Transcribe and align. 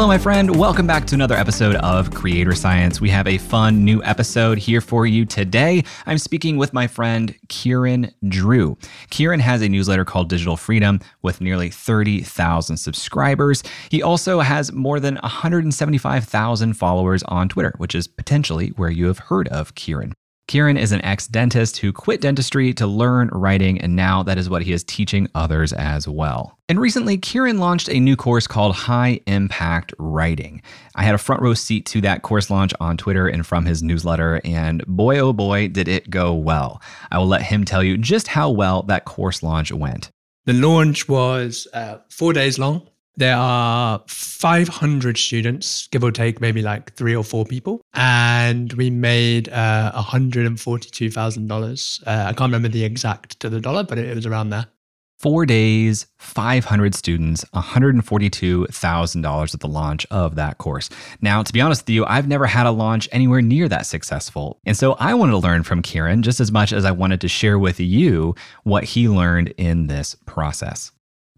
Hello, 0.00 0.08
my 0.08 0.16
friend. 0.16 0.56
Welcome 0.56 0.86
back 0.86 1.06
to 1.08 1.14
another 1.14 1.34
episode 1.34 1.76
of 1.76 2.10
Creator 2.10 2.54
Science. 2.54 3.02
We 3.02 3.10
have 3.10 3.26
a 3.26 3.36
fun 3.36 3.84
new 3.84 4.02
episode 4.02 4.56
here 4.56 4.80
for 4.80 5.04
you 5.04 5.26
today. 5.26 5.84
I'm 6.06 6.16
speaking 6.16 6.56
with 6.56 6.72
my 6.72 6.86
friend 6.86 7.36
Kieran 7.50 8.10
Drew. 8.26 8.78
Kieran 9.10 9.40
has 9.40 9.60
a 9.60 9.68
newsletter 9.68 10.06
called 10.06 10.30
Digital 10.30 10.56
Freedom 10.56 11.00
with 11.20 11.42
nearly 11.42 11.68
30,000 11.68 12.78
subscribers. 12.78 13.62
He 13.90 14.02
also 14.02 14.40
has 14.40 14.72
more 14.72 15.00
than 15.00 15.16
175,000 15.16 16.72
followers 16.72 17.22
on 17.24 17.50
Twitter, 17.50 17.74
which 17.76 17.94
is 17.94 18.08
potentially 18.08 18.68
where 18.76 18.88
you 18.88 19.04
have 19.04 19.18
heard 19.18 19.48
of 19.48 19.74
Kieran. 19.74 20.14
Kieran 20.50 20.76
is 20.76 20.90
an 20.90 21.04
ex 21.04 21.28
dentist 21.28 21.76
who 21.76 21.92
quit 21.92 22.20
dentistry 22.20 22.74
to 22.74 22.84
learn 22.84 23.28
writing, 23.28 23.80
and 23.80 23.94
now 23.94 24.24
that 24.24 24.36
is 24.36 24.50
what 24.50 24.62
he 24.62 24.72
is 24.72 24.82
teaching 24.82 25.28
others 25.32 25.72
as 25.72 26.08
well. 26.08 26.58
And 26.68 26.80
recently, 26.80 27.18
Kieran 27.18 27.58
launched 27.58 27.88
a 27.88 28.00
new 28.00 28.16
course 28.16 28.48
called 28.48 28.74
High 28.74 29.20
Impact 29.28 29.94
Writing. 30.00 30.60
I 30.96 31.04
had 31.04 31.14
a 31.14 31.18
front 31.18 31.40
row 31.40 31.54
seat 31.54 31.86
to 31.86 32.00
that 32.00 32.22
course 32.22 32.50
launch 32.50 32.74
on 32.80 32.96
Twitter 32.96 33.28
and 33.28 33.46
from 33.46 33.64
his 33.64 33.80
newsletter, 33.80 34.40
and 34.44 34.84
boy 34.88 35.20
oh 35.20 35.32
boy, 35.32 35.68
did 35.68 35.86
it 35.86 36.10
go 36.10 36.34
well. 36.34 36.82
I 37.12 37.18
will 37.18 37.28
let 37.28 37.42
him 37.42 37.64
tell 37.64 37.84
you 37.84 37.96
just 37.96 38.26
how 38.26 38.50
well 38.50 38.82
that 38.88 39.04
course 39.04 39.44
launch 39.44 39.70
went. 39.70 40.10
The 40.46 40.54
launch 40.54 41.08
was 41.08 41.68
uh, 41.72 41.98
four 42.08 42.32
days 42.32 42.58
long. 42.58 42.88
There 43.16 43.36
are 43.36 44.02
500 44.06 45.18
students, 45.18 45.88
give 45.88 46.02
or 46.02 46.12
take, 46.12 46.40
maybe 46.40 46.62
like 46.62 46.94
three 46.94 47.14
or 47.14 47.24
four 47.24 47.44
people. 47.44 47.82
And 47.92 48.72
we 48.74 48.88
made 48.90 49.50
uh, 49.50 49.92
$142,000. 49.94 52.06
Uh, 52.06 52.10
I 52.10 52.32
can't 52.32 52.40
remember 52.40 52.68
the 52.68 52.84
exact 52.84 53.40
to 53.40 53.50
the 53.50 53.60
dollar, 53.60 53.84
but 53.84 53.98
it, 53.98 54.06
it 54.06 54.14
was 54.14 54.26
around 54.26 54.50
there. 54.50 54.66
Four 55.20 55.44
days, 55.44 56.06
500 56.16 56.94
students, 56.94 57.44
$142,000 57.54 59.54
at 59.54 59.60
the 59.60 59.68
launch 59.68 60.06
of 60.10 60.36
that 60.36 60.56
course. 60.56 60.88
Now, 61.20 61.42
to 61.42 61.52
be 61.52 61.60
honest 61.60 61.82
with 61.82 61.90
you, 61.90 62.06
I've 62.06 62.26
never 62.26 62.46
had 62.46 62.64
a 62.64 62.70
launch 62.70 63.06
anywhere 63.12 63.42
near 63.42 63.68
that 63.68 63.84
successful. 63.84 64.58
And 64.64 64.78
so 64.78 64.94
I 64.94 65.12
wanted 65.12 65.32
to 65.32 65.38
learn 65.38 65.62
from 65.62 65.82
Kieran 65.82 66.22
just 66.22 66.40
as 66.40 66.50
much 66.50 66.72
as 66.72 66.86
I 66.86 66.92
wanted 66.92 67.20
to 67.20 67.28
share 67.28 67.58
with 67.58 67.78
you 67.78 68.34
what 68.62 68.84
he 68.84 69.10
learned 69.10 69.48
in 69.58 69.88
this 69.88 70.16
process. 70.24 70.90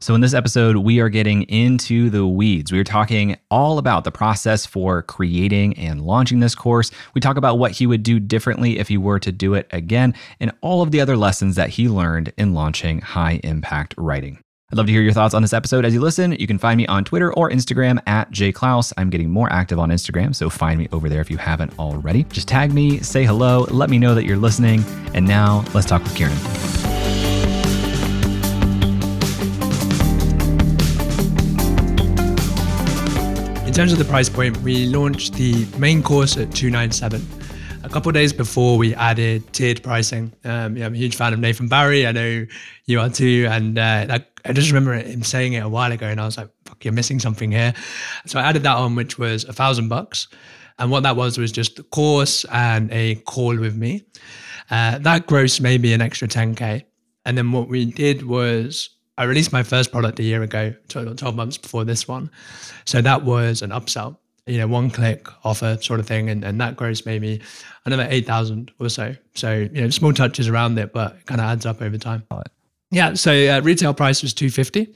So, 0.03 0.17
in 0.17 0.21
this 0.21 0.35
episode, 0.35 0.79
we 0.79 0.99
are 0.99 1.09
getting 1.09 1.45
into 1.45 2.11
the 2.11 2.27
weeds. 2.27 2.73
We 2.73 2.81
are 2.81 2.85
talking 2.85 3.37
all 3.53 3.79
about 3.79 4.03
the 4.03 4.11
process 4.11 4.67
for 4.67 5.03
creating 5.03 5.79
and 5.79 6.03
launching 6.03 6.41
this 6.41 6.57
course. 6.57 6.91
We 7.15 7.21
talk 7.21 7.37
about 7.37 7.61
what 7.61 7.71
he 7.71 7.87
would 7.87 8.03
do 8.03 8.19
differently 8.19 8.81
if 8.81 8.89
he 8.89 8.99
were 8.99 9.21
to 9.21 9.31
do 9.31 9.55
it 9.55 9.69
again, 9.71 10.15
and 10.41 10.51
all 10.61 10.83
of 10.83 10.91
the 10.91 11.01
other 11.01 11.17
lessons 11.17 11.55
that 11.55 11.69
he 11.69 11.89
learned 11.89 12.33
in 12.37 12.53
launching 12.53 13.01
high 13.01 13.39
impact 13.45 13.95
writing. 13.97 14.41
I'd 14.73 14.79
love 14.79 14.87
to 14.87 14.93
hear 14.93 15.03
your 15.03 15.13
thoughts 15.13 15.35
on 15.35 15.43
this 15.43 15.53
episode 15.53 15.85
as 15.85 15.95
you 15.95 16.01
listen. 16.01 16.33
You 16.33 16.49
can 16.49 16.59
find 16.59 16.79
me 16.79 16.87
on 16.89 17.05
Twitter 17.05 17.33
or 17.35 17.49
Instagram 17.49 18.03
at 18.09 18.29
jayclouse. 18.33 18.93
I'm 18.97 19.09
getting 19.09 19.31
more 19.31 19.53
active 19.53 19.79
on 19.79 19.91
Instagram, 19.91 20.35
so 20.35 20.51
find 20.51 20.81
me 20.81 20.89
over 20.91 21.09
there 21.09 21.21
if 21.21 21.31
you 21.31 21.37
haven't 21.37 21.79
already. 21.79 22.25
Just 22.25 22.49
tag 22.49 22.73
me, 22.73 22.99
say 22.99 23.25
hello, 23.25 23.69
let 23.71 23.89
me 23.89 23.99
know 23.99 24.17
that 24.17 24.25
you're 24.25 24.37
listening. 24.37 24.83
And 25.15 25.25
now 25.29 25.65
let's 25.75 25.87
talk 25.87 26.03
with 26.03 26.17
Kieran. 26.17 26.72
In 33.73 33.77
terms 33.77 33.93
of 33.93 33.99
the 33.99 34.05
price 34.05 34.29
point, 34.29 34.59
we 34.59 34.85
launched 34.85 35.33
the 35.33 35.67
main 35.79 36.03
course 36.03 36.37
at 36.37 36.55
297. 36.55 37.27
A 37.85 37.89
couple 37.89 38.13
days 38.13 38.31
before, 38.31 38.77
we 38.77 38.95
added 38.97 39.51
tiered 39.55 39.83
pricing. 39.83 40.31
Um, 40.45 40.77
yeah, 40.77 40.85
I'm 40.85 40.93
a 40.93 40.99
huge 40.99 41.17
fan 41.17 41.33
of 41.33 41.39
Nathan 41.39 41.69
Barry. 41.69 42.07
I 42.07 42.13
know 42.13 42.45
you 42.85 43.01
are 43.01 43.09
too. 43.09 43.47
And 43.49 43.79
uh, 43.79 44.19
I, 44.45 44.53
just 44.53 44.69
remember 44.69 44.93
him 44.93 45.23
saying 45.23 45.55
it 45.55 45.65
a 45.65 45.71
while 45.71 45.91
ago, 45.91 46.07
and 46.07 46.21
I 46.21 46.27
was 46.27 46.37
like, 46.37 46.51
"Fuck, 46.67 46.85
you're 46.85 46.93
missing 46.93 47.19
something 47.19 47.51
here." 47.51 47.73
So 48.27 48.39
I 48.39 48.43
added 48.43 48.63
that 48.65 48.77
on, 48.77 48.95
which 48.95 49.19
was 49.19 49.45
a 49.45 49.55
thousand 49.55 49.89
bucks. 49.89 50.29
And 50.79 50.91
what 50.91 51.03
that 51.05 51.17
was 51.17 51.39
was 51.39 51.51
just 51.51 51.77
the 51.77 51.83
course 51.83 52.45
and 52.53 52.93
a 52.93 53.15
call 53.25 53.57
with 53.57 53.75
me. 53.75 54.05
Uh, 54.71 54.99
that 54.99 55.27
gross 55.27 55.61
maybe 55.61 55.95
an 55.95 56.03
extra 56.03 56.29
10k. 56.29 56.85
And 57.25 57.39
then 57.39 57.53
what 57.53 57.69
we 57.69 57.87
did 57.87 58.27
was 58.27 58.91
I 59.19 59.25
released 59.25 59.53
my 59.53 59.63
first 59.63 59.93
product 59.93 60.19
a 60.19 60.23
year 60.23 60.43
ago, 60.43 60.75
12 60.89 61.35
months 61.35 61.59
before 61.59 61.85
this 61.85 62.09
one. 62.09 62.31
So 62.87 63.03
that 63.03 63.25
was 63.25 63.61
an 63.63 63.71
upsell, 63.71 64.17
you 64.47 64.59
know, 64.59 64.67
one 64.67 64.91
click 64.91 65.29
offer 65.45 65.79
sort 65.81 66.01
of 66.01 66.07
thing. 66.07 66.31
And, 66.31 66.43
and 66.45 66.61
that 66.61 66.77
grows 66.77 67.05
maybe 67.05 67.43
another 67.85 68.07
8,000 68.09 68.71
or 68.81 68.89
so. 68.89 69.15
So, 69.35 69.69
you 69.73 69.83
know, 69.83 69.91
small 69.91 70.13
touches 70.13 70.49
around 70.49 70.79
it, 70.79 70.93
but 70.93 71.17
it 71.17 71.27
kind 71.27 71.41
of 71.41 71.47
adds 71.47 71.67
up 71.67 71.83
over 71.83 71.99
time. 71.99 72.25
Yeah. 72.91 73.15
So 73.15 73.33
uh, 73.33 73.61
retail 73.61 73.93
price 73.95 74.23
was 74.23 74.33
250. 74.33 74.95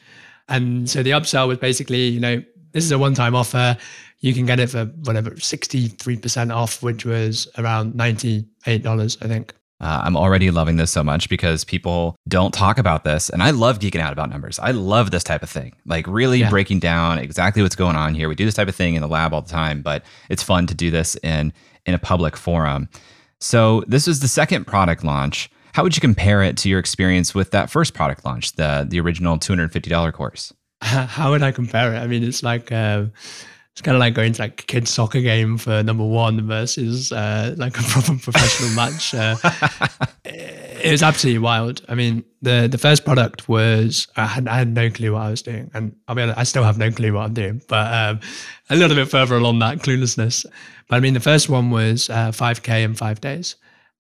And 0.49 0.89
so 0.89 1.03
the 1.03 1.11
upsell 1.11 1.49
was 1.49 1.59
basically, 1.59 2.09
you 2.09 2.21
know, 2.21 2.43
this 2.73 2.85
is 2.85 2.93
a 2.93 2.99
one 2.99 3.15
time 3.15 3.35
offer. 3.35 3.77
You 4.21 4.33
can 4.33 4.47
get 4.47 4.61
it 4.61 4.71
for 4.71 4.87
whatever, 5.05 5.31
63% 5.33 6.55
off, 6.55 6.83
which 6.83 7.05
was 7.05 7.49
around 7.59 7.95
$98, 7.95 9.23
I 9.23 9.29
think. 9.29 9.55
Uh, 9.81 10.03
I'm 10.05 10.17
already 10.17 10.51
loving 10.51 10.77
this 10.77 10.91
so 10.91 11.05
much 11.05 11.29
because 11.29 11.65
people 11.65 12.17
don't 12.29 12.53
talk 12.53 12.79
about 12.79 13.05
this. 13.05 13.29
And 13.29 13.43
I 13.43 13.51
love 13.51 13.79
geeking 13.79 14.01
out 14.01 14.13
about 14.13 14.31
numbers. 14.31 14.59
I 14.59 14.71
love 14.71 15.11
this 15.11 15.23
type 15.23 15.43
of 15.43 15.51
thing, 15.51 15.75
like 15.85 16.07
really 16.07 16.41
yeah. 16.41 16.51
breaking 16.51 16.79
down 16.79 17.19
exactly 17.19 17.63
what's 17.63 17.77
going 17.77 17.97
on 17.97 18.15
here. 18.15 18.29
We 18.29 18.35
do 18.35 18.47
this 18.47 18.55
type 18.55 18.69
of 18.69 18.75
thing 18.75 18.95
in 18.95 19.03
the 19.03 19.09
lab 19.09 19.35
all 19.35 19.43
the 19.43 19.51
time, 19.51 19.83
but 19.83 20.03
it's 20.31 20.43
fun 20.43 20.67
to 20.69 20.75
do 20.75 20.91
this 20.91 21.15
in, 21.17 21.53
in 21.85 21.93
a 21.93 21.99
public 21.99 22.37
forum. 22.37 22.89
So, 23.39 23.85
this 23.87 24.09
is 24.09 24.21
the 24.21 24.29
second 24.29 24.67
product 24.67 25.05
launch. 25.05 25.51
How 25.75 25.83
would 25.83 25.95
you 25.95 26.01
compare 26.01 26.43
it 26.43 26.57
to 26.59 26.71
your 26.71 26.79
experience 26.79 27.35
with 27.35 27.51
that 27.51 27.69
first 27.69 27.93
product 27.93 28.25
launch, 28.25 28.53
the, 28.53 28.87
the 28.89 28.99
original 28.99 29.37
$250 29.37 30.13
course? 30.15 30.55
How 30.81 31.33
would 31.33 31.43
I 31.43 31.53
compare 31.53 31.95
it? 31.95 31.99
I 31.99 32.07
mean, 32.07 32.25
it's 32.25 32.43
like, 32.43 32.73
uh, 32.73 33.07
it's 33.77 33.83
kind 33.83 33.95
of 33.95 34.01
like 34.01 34.15
going 34.15 34.33
to 34.33 34.41
like 34.41 34.63
a 34.63 34.65
kid's 34.65 34.89
soccer 34.89 35.21
game 35.21 35.59
for 35.59 35.83
number 35.83 36.03
one 36.03 36.47
versus 36.47 37.13
uh, 37.13 37.55
like 37.59 37.79
a 37.79 37.83
proper 37.89 38.17
professional 38.17 38.71
match. 38.71 39.13
Uh, 39.13 39.37
it 40.25 40.91
was 40.91 41.03
absolutely 41.03 41.41
wild. 41.41 41.85
I 41.87 41.95
mean, 41.95 42.25
the 42.41 42.69
the 42.73 42.79
first 42.79 43.05
product 43.05 43.51
was 43.51 44.09
I 44.17 44.25
had, 44.25 44.49
I 44.49 44.57
had 44.57 44.73
no 44.73 44.89
clue 44.89 45.13
what 45.13 45.21
I 45.21 45.31
was 45.31 45.43
doing, 45.43 45.71
and 45.75 45.95
I 46.09 46.15
mean 46.15 46.31
I 46.31 46.45
still 46.45 46.65
have 46.65 46.79
no 46.79 46.91
clue 46.91 47.13
what 47.13 47.27
I'm 47.27 47.35
doing, 47.35 47.61
but 47.69 47.93
um, 47.93 48.21
a 48.71 48.77
little 48.77 48.97
bit 48.97 49.11
further 49.11 49.37
along 49.37 49.59
that 49.59 49.81
cluelessness. 49.81 50.47
But 50.89 50.97
I 50.97 51.01
mean, 51.01 51.13
the 51.13 51.21
first 51.21 51.51
one 51.51 51.69
was 51.69 52.09
uh, 52.09 52.31
5k 52.31 52.83
in 52.83 52.95
five 52.95 53.21
days, 53.21 53.57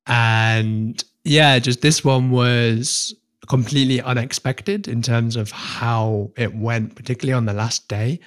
and 0.07 1.05
yeah, 1.25 1.59
just 1.59 1.83
this 1.83 2.03
one 2.03 2.31
was 2.31 3.15
completely 3.47 4.01
unexpected 4.01 4.89
in 4.89 5.03
terms 5.03 5.37
of 5.37 5.51
how 5.51 6.31
it 6.39 6.55
went, 6.55 6.95
particularly 6.95 7.35
on 7.35 7.45
the 7.45 7.53
last 7.53 7.89
day 7.89 8.21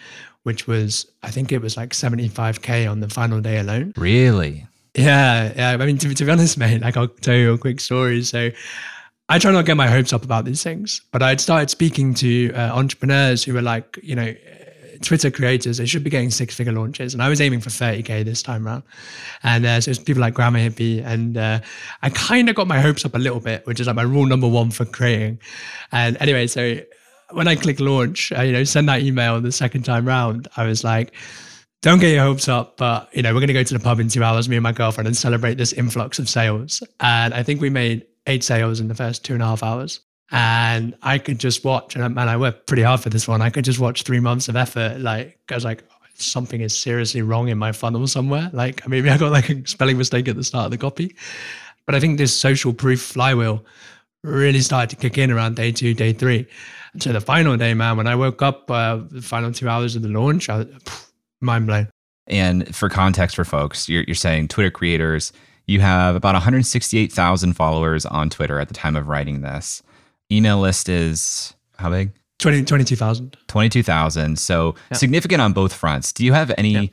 which 0.44 0.68
was 0.68 1.06
I 1.24 1.32
think 1.32 1.52
it 1.52 1.62
was 1.62 1.78
like 1.78 1.92
75k 1.92 2.90
on 2.90 3.00
the 3.00 3.10
final 3.10 3.42
day 3.42 3.58
alone. 3.58 3.94
Really? 3.96 4.68
Yeah, 4.96 5.54
yeah. 5.56 5.72
I 5.72 5.86
mean, 5.86 5.98
to, 6.00 6.14
to 6.14 6.26
be 6.26 6.32
honest, 6.32 6.58
mate, 6.58 6.82
like 6.82 6.98
I'll 6.98 7.08
tell 7.08 7.36
you 7.36 7.54
a 7.54 7.58
quick 7.58 7.80
story. 7.80 8.24
So 8.24 8.50
I 9.28 9.40
try 9.40 9.52
not 9.52 9.62
to 9.62 9.68
get 9.68 9.78
my 9.78 9.88
hopes 9.88 10.12
up 10.12 10.24
about 10.24 10.46
these 10.46 10.64
things, 10.64 11.02
but 11.12 11.22
I'd 11.22 11.40
started 11.40 11.70
speaking 11.70 12.14
to 12.16 12.52
uh, 12.54 12.72
entrepreneurs 12.74 13.44
who 13.44 13.54
were 13.54 13.62
like, 13.62 14.00
you 14.02 14.16
know, 14.16 14.34
Twitter 15.02 15.32
creators, 15.32 15.78
they 15.78 15.86
should 15.86 16.04
be 16.04 16.10
getting 16.10 16.32
six 16.32 16.56
figure 16.56 16.74
launches. 16.74 17.14
And 17.14 17.24
I 17.24 17.30
was 17.30 17.40
aiming 17.40 17.62
for 17.62 17.70
30K 17.70 18.26
this 18.26 18.44
time 18.44 18.68
around. 18.68 18.84
And 19.44 19.66
uh, 19.66 19.82
so 19.82 19.92
it's 19.92 20.00
people 20.00 20.22
like 20.22 20.34
Grammar 20.34 20.60
Hippie. 20.60 21.04
And 21.06 21.38
uh, 21.38 21.60
I 22.02 22.10
kind 22.10 22.50
of 22.50 22.56
got 22.56 22.68
my 22.68 22.80
hopes 22.80 23.06
up 23.06 23.16
a 23.16 23.20
little 23.20 23.40
bit, 23.40 23.66
which 23.66 23.80
is 23.80 23.88
like 23.88 23.96
my 23.96 24.02
rule 24.02 24.26
number 24.26 24.48
one 24.48 24.72
for 24.72 24.86
creating. 24.86 25.40
And 25.92 26.18
anyway, 26.20 26.48
so 26.48 26.80
when 27.32 27.48
I 27.48 27.56
click 27.56 27.80
launch, 27.80 28.32
uh, 28.32 28.42
you 28.42 28.52
know, 28.52 28.64
send 28.64 28.90
that 28.90 29.02
email 29.02 29.40
the 29.42 29.52
second 29.52 29.84
time 29.84 30.08
round, 30.08 30.48
I 30.58 30.66
was 30.66 30.84
like, 30.84 31.14
don't 31.82 32.00
get 32.00 32.14
your 32.14 32.24
hopes 32.24 32.48
up, 32.48 32.78
but 32.78 33.10
you 33.16 33.22
know, 33.22 33.34
we're 33.34 33.40
going 33.40 33.48
to 33.48 33.54
go 33.54 33.64
to 33.64 33.74
the 33.74 33.80
pub 33.80 34.00
in 34.00 34.10
two 34.10 34.24
hours, 34.24 34.50
me 34.50 34.58
and 34.58 34.64
my 34.64 34.72
girlfriend, 34.72 35.08
and 35.08 35.16
celebrate 35.16 35.56
this 35.56 35.72
influx 35.74 36.20
of 36.20 36.28
sales. 36.28 36.84
And 37.00 37.34
I 37.34 37.44
think 37.44 37.62
we 37.62 37.70
made 37.70 38.06
eight 38.28 38.44
sales 38.44 38.80
in 38.80 38.88
the 38.88 38.96
first 38.96 39.24
two 39.24 39.34
and 39.34 39.42
a 39.42 39.46
half 39.46 39.64
hours. 39.64 40.02
And 40.32 40.96
I 41.02 41.18
could 41.18 41.40
just 41.40 41.64
watch, 41.64 41.96
and 41.96 42.14
man, 42.14 42.30
I 42.30 42.38
worked 42.38 42.68
pretty 42.68 42.84
hard 42.84 43.00
for 43.00 43.10
this 43.10 43.28
one. 43.28 43.42
I 43.42 43.50
could 43.50 43.66
just 43.66 43.80
watch 43.80 44.04
three 44.04 44.20
months 44.20 44.48
of 44.48 44.56
effort. 44.56 45.00
Like, 45.00 45.40
I 45.50 45.56
was 45.56 45.66
like, 45.66 45.84
something 46.16 46.62
is 46.62 46.78
seriously 46.78 47.22
wrong 47.22 47.48
in 47.48 47.58
my 47.58 47.72
funnel 47.72 48.06
somewhere. 48.08 48.50
Like, 48.54 48.88
maybe 48.88 49.10
I 49.12 49.18
got 49.18 49.32
like 49.32 49.50
a 49.50 49.66
spelling 49.68 49.98
mistake 49.98 50.28
at 50.28 50.36
the 50.36 50.44
start 50.44 50.66
of 50.66 50.72
the 50.72 50.78
copy. 50.78 51.16
But 51.86 51.96
I 51.96 52.00
think 52.00 52.18
this 52.20 52.36
social 52.36 52.74
proof 52.74 53.02
flywheel 53.02 53.66
really 54.24 54.62
started 54.62 54.90
to 54.92 54.96
kick 54.96 55.18
in 55.18 55.32
around 55.32 55.56
day 55.56 55.72
two, 55.72 55.94
day 55.94 56.14
three. 56.14 56.48
So 57.00 57.14
the 57.14 57.22
final 57.22 57.56
day, 57.58 57.74
man, 57.74 57.98
when 57.98 58.08
I 58.08 58.16
woke 58.16 58.42
up, 58.42 58.70
uh, 58.70 59.00
the 59.10 59.22
final 59.22 59.52
two 59.52 59.70
hours 59.70 59.96
of 59.96 60.02
the 60.02 60.10
launch, 60.10 60.50
I 60.50 60.58
was 60.60 60.68
mind 61.42 61.68
blown. 61.68 61.88
And 62.28 62.76
for 62.76 62.90
context 62.90 63.36
for 63.36 63.46
folks, 63.46 63.90
you're, 63.90 64.04
you're 64.04 64.16
saying 64.16 64.50
Twitter 64.50 64.72
creators, 64.72 65.34
you 65.66 65.82
have 65.82 66.16
about 66.16 66.34
168,000 66.34 67.54
followers 67.54 68.06
on 68.06 68.30
Twitter 68.30 68.60
at 68.60 68.68
the 68.68 68.74
time 68.74 68.96
of 68.96 69.08
writing 69.08 69.42
this. 69.42 69.82
Email 70.32 70.60
list 70.60 70.90
is 70.90 71.54
how 71.78 71.90
big? 71.90 72.12
20, 72.40 72.64
22,000. 72.66 73.38
22,000. 73.48 74.40
So 74.40 74.76
yeah. 74.92 74.98
significant 74.98 75.42
on 75.42 75.54
both 75.54 75.74
fronts. 75.74 76.14
Do 76.14 76.26
you 76.26 76.34
have 76.34 76.52
any 76.58 76.72
yeah. 76.72 76.86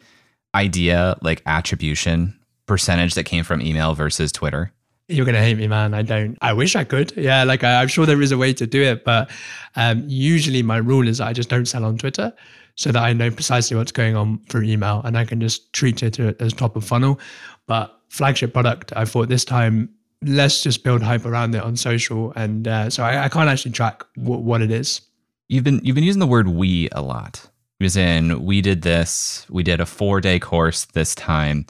idea, 0.54 1.16
like 1.22 1.42
attribution 1.46 2.38
percentage 2.66 3.14
that 3.14 3.24
came 3.24 3.44
from 3.44 3.62
email 3.62 3.94
versus 3.94 4.32
Twitter? 4.32 4.72
You're 5.08 5.26
gonna 5.26 5.42
hate 5.42 5.56
me, 5.56 5.68
man. 5.68 5.94
I 5.94 6.02
don't. 6.02 6.36
I 6.42 6.52
wish 6.52 6.74
I 6.74 6.84
could. 6.84 7.16
Yeah, 7.16 7.44
like 7.44 7.62
I, 7.62 7.82
am 7.82 7.88
sure 7.88 8.06
there 8.06 8.20
is 8.20 8.32
a 8.32 8.38
way 8.38 8.52
to 8.54 8.66
do 8.66 8.82
it, 8.82 9.04
but 9.04 9.30
um, 9.76 10.04
usually 10.06 10.62
my 10.62 10.78
rule 10.78 11.06
is 11.06 11.20
I 11.20 11.32
just 11.32 11.48
don't 11.48 11.66
sell 11.66 11.84
on 11.84 11.96
Twitter. 11.96 12.32
so 12.74 12.92
that 12.92 13.02
I 13.02 13.12
know 13.12 13.30
precisely 13.30 13.76
what's 13.76 13.92
going 13.92 14.16
on 14.16 14.38
through 14.48 14.64
email 14.64 15.00
and 15.04 15.16
I 15.16 15.24
can 15.24 15.40
just 15.40 15.72
treat 15.72 16.02
it 16.02 16.18
as 16.18 16.52
top 16.52 16.76
of 16.76 16.84
funnel. 16.84 17.18
But 17.66 17.98
flagship 18.10 18.52
product, 18.52 18.92
I 18.94 19.04
thought 19.04 19.28
this 19.28 19.44
time 19.44 19.88
let's 20.22 20.62
just 20.62 20.84
build 20.84 21.02
hype 21.02 21.24
around 21.24 21.54
it 21.54 21.62
on 21.62 21.76
social, 21.76 22.32
and 22.36 22.66
uh, 22.66 22.90
so 22.90 23.02
I, 23.02 23.24
I, 23.24 23.28
can't 23.28 23.48
actually 23.48 23.72
track 23.72 24.04
w- 24.16 24.40
what 24.40 24.62
it 24.62 24.70
is. 24.70 25.00
You've 25.48 25.64
been 25.64 25.80
you've 25.84 25.94
been 25.94 26.04
using 26.04 26.20
the 26.20 26.26
word 26.26 26.48
we 26.48 26.88
a 26.92 27.02
lot. 27.02 27.48
As 27.80 27.96
in, 27.96 28.44
we 28.44 28.62
did 28.62 28.82
this. 28.82 29.46
We 29.50 29.62
did 29.62 29.80
a 29.80 29.86
four 29.86 30.20
day 30.20 30.38
course 30.38 30.86
this 30.86 31.14
time. 31.14 31.66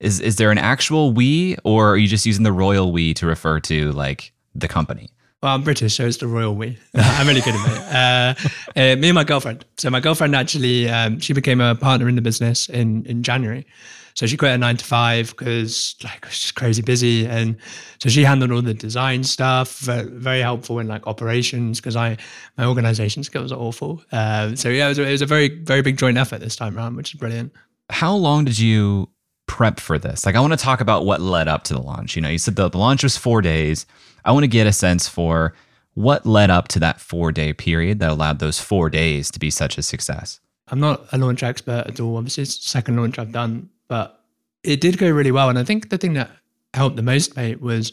Is 0.00 0.20
is 0.20 0.36
there 0.36 0.50
an 0.50 0.58
actual 0.58 1.12
we, 1.12 1.56
or 1.64 1.90
are 1.90 1.96
you 1.96 2.06
just 2.06 2.24
using 2.24 2.44
the 2.44 2.52
royal 2.52 2.92
we 2.92 3.14
to 3.14 3.26
refer 3.26 3.58
to 3.60 3.92
like 3.92 4.32
the 4.54 4.68
company? 4.68 5.10
Well, 5.42 5.54
I'm 5.54 5.62
British, 5.62 5.94
so 5.94 6.04
it's 6.06 6.16
the 6.16 6.26
royal 6.26 6.54
we. 6.54 6.78
I'm 6.94 7.26
really 7.26 7.40
good 7.40 7.54
at 7.54 7.70
it. 7.70 8.76
Uh, 8.76 8.80
uh, 8.80 8.96
me 8.96 9.08
and 9.08 9.14
my 9.14 9.24
girlfriend. 9.24 9.64
So 9.76 9.88
my 9.88 10.00
girlfriend 10.00 10.34
actually, 10.34 10.88
um, 10.88 11.20
she 11.20 11.32
became 11.32 11.60
a 11.60 11.76
partner 11.76 12.08
in 12.08 12.16
the 12.16 12.22
business 12.22 12.68
in 12.68 13.04
in 13.06 13.22
January. 13.22 13.66
So 14.14 14.26
she 14.26 14.36
quit 14.36 14.50
a 14.50 14.58
nine 14.58 14.76
to 14.76 14.84
five 14.84 15.30
because 15.30 15.94
like 16.02 16.16
it 16.16 16.24
was 16.24 16.40
just 16.40 16.54
crazy 16.56 16.82
busy, 16.82 17.24
and 17.24 17.56
so 18.02 18.08
she 18.08 18.24
handled 18.24 18.50
all 18.50 18.62
the 18.62 18.74
design 18.74 19.22
stuff. 19.22 19.78
Very 19.78 20.40
helpful 20.40 20.80
in 20.80 20.88
like 20.88 21.06
operations 21.06 21.80
because 21.80 21.94
I 21.94 22.16
my 22.56 22.66
organization 22.66 23.22
skills 23.22 23.52
are 23.52 23.60
awful. 23.60 24.02
Uh, 24.10 24.56
so 24.56 24.70
yeah, 24.70 24.86
it 24.86 24.88
was, 24.88 24.98
a, 24.98 25.02
it 25.04 25.12
was 25.12 25.22
a 25.22 25.26
very 25.26 25.48
very 25.48 25.82
big 25.82 25.98
joint 25.98 26.18
effort 26.18 26.40
this 26.40 26.56
time 26.56 26.76
around, 26.76 26.96
which 26.96 27.14
is 27.14 27.20
brilliant. 27.20 27.52
How 27.90 28.12
long 28.14 28.44
did 28.44 28.58
you 28.58 29.08
prep 29.48 29.80
for 29.80 29.98
this? 29.98 30.24
Like, 30.24 30.36
I 30.36 30.40
want 30.40 30.52
to 30.52 30.58
talk 30.58 30.80
about 30.80 31.04
what 31.04 31.20
led 31.20 31.48
up 31.48 31.64
to 31.64 31.74
the 31.74 31.82
launch. 31.82 32.14
You 32.14 32.22
know, 32.22 32.28
you 32.28 32.38
said 32.38 32.54
the, 32.54 32.68
the 32.68 32.78
launch 32.78 33.02
was 33.02 33.16
four 33.16 33.42
days. 33.42 33.86
I 34.24 34.30
want 34.30 34.44
to 34.44 34.48
get 34.48 34.66
a 34.66 34.72
sense 34.72 35.08
for 35.08 35.54
what 35.94 36.24
led 36.24 36.50
up 36.50 36.68
to 36.68 36.78
that 36.80 37.00
four 37.00 37.32
day 37.32 37.52
period 37.52 37.98
that 37.98 38.10
allowed 38.10 38.38
those 38.38 38.60
four 38.60 38.88
days 38.88 39.30
to 39.32 39.40
be 39.40 39.50
such 39.50 39.78
a 39.78 39.82
success. 39.82 40.38
I'm 40.68 40.78
not 40.78 41.06
a 41.12 41.18
launch 41.18 41.42
expert 41.42 41.84
at 41.88 41.98
all. 41.98 42.16
Obviously, 42.16 42.42
it's 42.42 42.58
the 42.58 42.68
second 42.68 42.96
launch 42.96 43.18
I've 43.18 43.32
done 43.32 43.70
but 43.88 44.22
it 44.62 44.80
did 44.80 44.98
go 44.98 45.10
really 45.10 45.32
well. 45.32 45.48
And 45.48 45.58
I 45.58 45.64
think 45.64 45.88
the 45.88 45.98
thing 45.98 46.12
that 46.12 46.30
helped 46.74 46.96
the 46.96 47.02
most, 47.02 47.34
mate, 47.36 47.60
was 47.60 47.92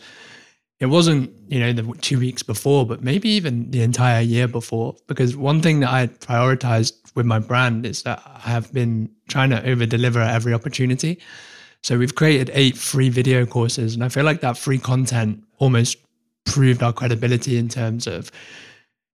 it 0.79 0.87
wasn't, 0.87 1.31
you 1.47 1.59
know, 1.59 1.71
the 1.71 1.83
two 2.01 2.19
weeks 2.19 2.43
before, 2.43 2.85
but 2.85 3.01
maybe 3.01 3.29
even 3.29 3.71
the 3.71 3.81
entire 3.81 4.21
year 4.21 4.47
before. 4.47 4.95
Because 5.07 5.35
one 5.35 5.61
thing 5.61 5.79
that 5.79 5.89
I 5.89 6.07
prioritized 6.07 6.93
with 7.15 7.25
my 7.25 7.39
brand 7.39 7.85
is 7.85 8.03
that 8.03 8.21
I 8.25 8.49
have 8.49 8.73
been 8.73 9.09
trying 9.29 9.51
to 9.51 9.69
over 9.69 9.85
deliver 9.85 10.19
every 10.19 10.53
opportunity. 10.53 11.19
So 11.81 11.97
we've 11.97 12.15
created 12.15 12.51
eight 12.53 12.77
free 12.77 13.09
video 13.09 13.45
courses. 13.45 13.93
And 13.93 14.03
I 14.03 14.09
feel 14.09 14.25
like 14.25 14.41
that 14.41 14.57
free 14.57 14.79
content 14.79 15.43
almost 15.59 15.97
proved 16.45 16.83
our 16.83 16.93
credibility 16.93 17.57
in 17.57 17.69
terms 17.69 18.05
of 18.07 18.31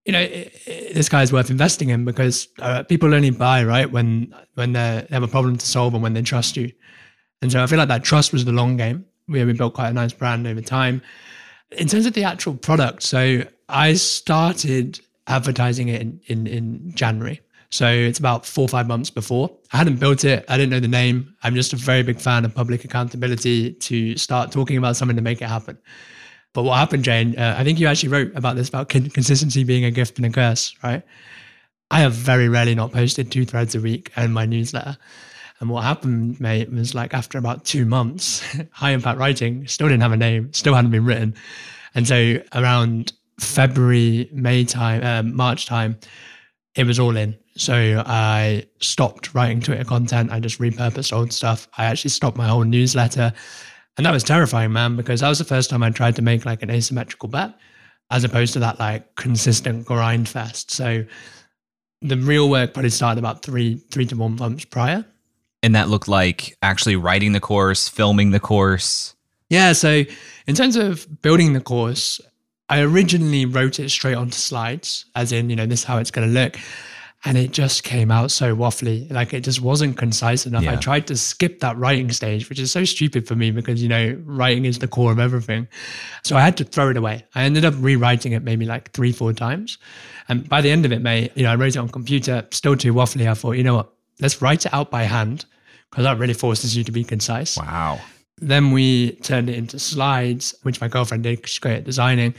you 0.04 0.12
know, 0.12 0.20
it, 0.20 0.52
it, 0.66 0.94
this 0.94 1.08
guy's 1.08 1.32
worth 1.32 1.50
investing 1.50 1.90
in 1.90 2.04
because 2.04 2.48
uh, 2.58 2.82
people 2.82 3.14
only 3.14 3.30
buy 3.30 3.62
right 3.64 3.90
when 3.90 4.34
when 4.54 4.72
they 4.72 5.06
have 5.10 5.22
a 5.22 5.28
problem 5.28 5.56
to 5.56 5.66
solve 5.66 5.94
and 5.94 6.02
when 6.02 6.14
they 6.14 6.22
trust 6.22 6.56
you. 6.56 6.72
And 7.40 7.52
so 7.52 7.62
I 7.62 7.66
feel 7.66 7.78
like 7.78 7.88
that 7.88 8.02
trust 8.02 8.32
was 8.32 8.44
the 8.44 8.52
long 8.52 8.76
game. 8.76 9.04
We 9.28 9.44
we 9.44 9.52
built 9.52 9.74
quite 9.74 9.90
a 9.90 9.92
nice 9.92 10.12
brand 10.12 10.46
over 10.46 10.60
time. 10.60 11.02
In 11.76 11.88
terms 11.88 12.06
of 12.06 12.12
the 12.12 12.24
actual 12.24 12.54
product, 12.54 13.02
so 13.02 13.44
I 13.68 13.94
started 13.94 15.00
advertising 15.26 15.88
it 15.88 16.00
in, 16.00 16.20
in, 16.26 16.46
in 16.46 16.92
January. 16.94 17.40
So 17.70 17.88
it's 17.88 18.18
about 18.18 18.44
four 18.44 18.66
or 18.66 18.68
five 18.68 18.86
months 18.86 19.08
before. 19.08 19.50
I 19.72 19.78
hadn't 19.78 19.98
built 19.98 20.24
it. 20.24 20.44
I 20.48 20.58
didn't 20.58 20.70
know 20.70 20.80
the 20.80 20.88
name. 20.88 21.34
I'm 21.42 21.54
just 21.54 21.72
a 21.72 21.76
very 21.76 22.02
big 22.02 22.20
fan 22.20 22.44
of 22.44 22.54
public 22.54 22.84
accountability 22.84 23.72
to 23.72 24.16
start 24.18 24.52
talking 24.52 24.76
about 24.76 24.96
something 24.96 25.16
to 25.16 25.22
make 25.22 25.40
it 25.40 25.48
happen. 25.48 25.78
But 26.52 26.64
what 26.64 26.76
happened, 26.76 27.04
Jay, 27.04 27.34
uh, 27.34 27.58
I 27.58 27.64
think 27.64 27.80
you 27.80 27.86
actually 27.86 28.10
wrote 28.10 28.36
about 28.36 28.56
this 28.56 28.68
about 28.68 28.90
consistency 28.90 29.64
being 29.64 29.86
a 29.86 29.90
gift 29.90 30.18
and 30.18 30.26
a 30.26 30.30
curse, 30.30 30.76
right? 30.84 31.02
I 31.90 32.00
have 32.00 32.12
very 32.12 32.48
rarely 32.48 32.74
not 32.74 32.92
posted 32.92 33.32
two 33.32 33.46
threads 33.46 33.74
a 33.74 33.80
week 33.80 34.12
in 34.18 34.32
my 34.32 34.44
newsletter. 34.44 34.98
And 35.62 35.70
what 35.70 35.84
happened, 35.84 36.40
mate, 36.40 36.72
was 36.72 36.92
like 36.92 37.14
after 37.14 37.38
about 37.38 37.64
two 37.64 37.86
months, 37.86 38.44
high 38.72 38.90
impact 38.90 39.16
writing 39.16 39.64
still 39.68 39.86
didn't 39.86 40.02
have 40.02 40.10
a 40.10 40.16
name, 40.16 40.52
still 40.52 40.74
hadn't 40.74 40.90
been 40.90 41.04
written. 41.04 41.36
And 41.94 42.06
so 42.06 42.42
around 42.52 43.12
February, 43.38 44.28
May 44.32 44.64
time, 44.64 45.04
uh, 45.04 45.22
March 45.22 45.66
time, 45.66 46.00
it 46.74 46.84
was 46.84 46.98
all 46.98 47.16
in. 47.16 47.38
So 47.56 48.02
I 48.04 48.66
stopped 48.80 49.36
writing 49.36 49.60
Twitter 49.60 49.84
content. 49.84 50.32
I 50.32 50.40
just 50.40 50.58
repurposed 50.58 51.12
old 51.12 51.32
stuff. 51.32 51.68
I 51.78 51.84
actually 51.84 52.10
stopped 52.10 52.36
my 52.36 52.48
whole 52.48 52.64
newsletter. 52.64 53.32
And 53.96 54.04
that 54.04 54.10
was 54.10 54.24
terrifying, 54.24 54.72
man, 54.72 54.96
because 54.96 55.20
that 55.20 55.28
was 55.28 55.38
the 55.38 55.44
first 55.44 55.70
time 55.70 55.84
I 55.84 55.90
tried 55.90 56.16
to 56.16 56.22
make 56.22 56.44
like 56.44 56.64
an 56.64 56.70
asymmetrical 56.70 57.28
bet 57.28 57.54
as 58.10 58.24
opposed 58.24 58.52
to 58.54 58.58
that 58.58 58.80
like 58.80 59.14
consistent 59.14 59.86
grind 59.86 60.28
fest. 60.28 60.72
So 60.72 61.04
the 62.00 62.16
real 62.16 62.50
work 62.50 62.74
probably 62.74 62.90
started 62.90 63.20
about 63.20 63.42
three, 63.42 63.76
three 63.92 64.06
to 64.06 64.16
one 64.16 64.34
months 64.34 64.64
prior. 64.64 65.04
And 65.62 65.74
that 65.74 65.88
looked 65.88 66.08
like 66.08 66.56
actually 66.62 66.96
writing 66.96 67.32
the 67.32 67.40
course, 67.40 67.88
filming 67.88 68.30
the 68.30 68.40
course. 68.40 69.14
Yeah. 69.48 69.72
So 69.72 70.02
in 70.46 70.54
terms 70.54 70.76
of 70.76 71.06
building 71.22 71.52
the 71.52 71.60
course, 71.60 72.20
I 72.68 72.80
originally 72.80 73.44
wrote 73.44 73.78
it 73.78 73.90
straight 73.90 74.14
onto 74.14 74.32
slides, 74.32 75.04
as 75.14 75.30
in, 75.30 75.50
you 75.50 75.56
know, 75.56 75.66
this 75.66 75.80
is 75.80 75.84
how 75.84 75.98
it's 75.98 76.10
going 76.10 76.26
to 76.26 76.32
look 76.32 76.56
and 77.24 77.38
it 77.38 77.52
just 77.52 77.84
came 77.84 78.10
out 78.10 78.30
so 78.30 78.54
waffly 78.54 79.10
like 79.10 79.32
it 79.32 79.40
just 79.40 79.60
wasn't 79.60 79.96
concise 79.96 80.46
enough 80.46 80.64
yeah. 80.64 80.72
i 80.72 80.76
tried 80.76 81.06
to 81.06 81.16
skip 81.16 81.60
that 81.60 81.76
writing 81.76 82.10
stage 82.10 82.48
which 82.48 82.58
is 82.58 82.72
so 82.72 82.84
stupid 82.84 83.26
for 83.26 83.36
me 83.36 83.50
because 83.50 83.82
you 83.82 83.88
know 83.88 84.16
writing 84.24 84.64
is 84.64 84.78
the 84.80 84.88
core 84.88 85.12
of 85.12 85.18
everything 85.18 85.68
so 86.22 86.36
i 86.36 86.40
had 86.40 86.56
to 86.56 86.64
throw 86.64 86.90
it 86.90 86.96
away 86.96 87.24
i 87.34 87.42
ended 87.42 87.64
up 87.64 87.74
rewriting 87.78 88.32
it 88.32 88.42
maybe 88.42 88.64
like 88.64 88.90
three 88.92 89.12
four 89.12 89.32
times 89.32 89.78
and 90.28 90.48
by 90.48 90.60
the 90.60 90.70
end 90.70 90.84
of 90.84 90.92
it 90.92 91.00
mate 91.00 91.32
you 91.34 91.42
know 91.42 91.52
i 91.52 91.54
wrote 91.54 91.76
it 91.76 91.78
on 91.78 91.88
computer 91.88 92.46
still 92.50 92.76
too 92.76 92.92
waffly 92.92 93.28
i 93.28 93.34
thought 93.34 93.52
you 93.52 93.64
know 93.64 93.76
what 93.76 93.92
let's 94.22 94.40
write 94.40 94.64
it 94.64 94.72
out 94.72 94.90
by 94.90 95.02
hand 95.02 95.44
because 95.90 96.04
that 96.04 96.18
really 96.18 96.34
forces 96.34 96.74
you 96.76 96.82
to 96.82 96.92
be 96.92 97.04
concise 97.04 97.58
wow 97.58 98.00
then 98.38 98.70
we 98.70 99.12
turned 99.16 99.50
it 99.50 99.56
into 99.56 99.78
slides 99.78 100.54
which 100.62 100.80
my 100.80 100.88
girlfriend 100.88 101.22
did 101.22 101.46
she's 101.46 101.58
great 101.58 101.76
at 101.76 101.84
designing 101.84 102.34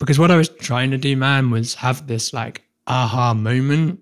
because 0.00 0.18
what 0.18 0.30
i 0.30 0.36
was 0.36 0.48
trying 0.48 0.90
to 0.90 0.98
do 0.98 1.16
man 1.16 1.50
was 1.50 1.74
have 1.74 2.06
this 2.08 2.32
like 2.32 2.62
aha 2.88 3.32
moment 3.32 4.00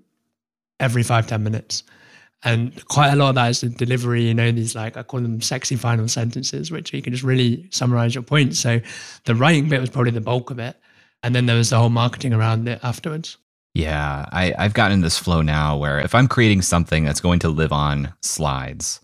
every 0.81 1.03
five 1.03 1.27
ten 1.27 1.43
minutes. 1.43 1.83
And 2.45 2.85
quite 2.87 3.13
a 3.13 3.17
lot 3.17 3.31
of 3.31 3.35
that 3.35 3.51
is 3.51 3.61
the 3.63 3.69
delivery, 3.69 4.23
you 4.23 4.35
know, 4.35 4.53
these 4.53 4.77
like, 4.77 4.97
I 4.97 5.03
call 5.03 5.21
them 5.21 5.41
sexy 5.41 5.75
final 5.75 6.07
sentences, 6.07 6.71
which 6.71 6.93
you 6.93 7.03
can 7.03 7.13
just 7.13 7.25
really 7.25 7.67
summarize 7.71 8.15
your 8.15 8.23
point. 8.23 8.55
So 8.55 8.81
the 9.25 9.35
writing 9.35 9.69
bit 9.69 9.81
was 9.81 9.91
probably 9.91 10.13
the 10.13 10.21
bulk 10.21 10.51
of 10.51 10.61
it. 10.61 10.77
And 11.25 11.35
then 11.35 11.47
there 11.47 11.57
was 11.57 11.71
the 11.71 11.79
whole 11.79 11.89
marketing 11.89 12.33
around 12.33 12.69
it 12.69 12.79
afterwards. 12.85 13.39
Yeah, 13.79 14.27
I, 14.33 14.53
I've 14.59 14.75
gotten 14.75 15.03
this 15.03 15.19
flow 15.19 15.41
now 15.41 15.77
where 15.77 16.01
if 16.01 16.13
I'm 16.13 16.27
creating 16.27 16.63
something 16.63 17.05
that's 17.05 17.21
going 17.21 17.39
to 17.39 17.49
live 17.49 17.73
on 17.73 18.13
slides, 18.23 18.99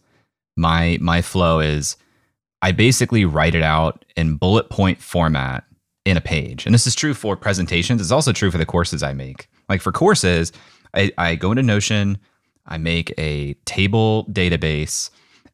my 0.57 0.99
my 1.01 1.23
flow 1.23 1.61
is 1.61 1.97
I 2.61 2.73
basically 2.73 3.25
write 3.25 3.55
it 3.55 3.63
out 3.63 4.05
in 4.17 4.37
bullet 4.37 4.71
point 4.71 5.01
format 5.01 5.63
in 6.05 6.17
a 6.17 6.21
page. 6.21 6.67
And 6.67 6.75
this 6.75 6.89
is 6.89 6.97
true 6.97 7.15
for 7.15 7.37
presentations. 7.37 8.01
It's 8.01 8.11
also 8.11 8.33
true 8.33 8.51
for 8.51 8.59
the 8.59 8.67
courses 8.67 9.05
I 9.05 9.13
make. 9.13 9.47
Like 9.69 9.81
for 9.81 9.93
courses, 9.93 10.51
I, 10.93 11.13
I 11.19 11.37
go 11.37 11.53
into 11.53 11.63
Notion, 11.63 12.19
I 12.67 12.77
make 12.77 13.15
a 13.17 13.55
table 13.67 14.27
database, 14.33 15.09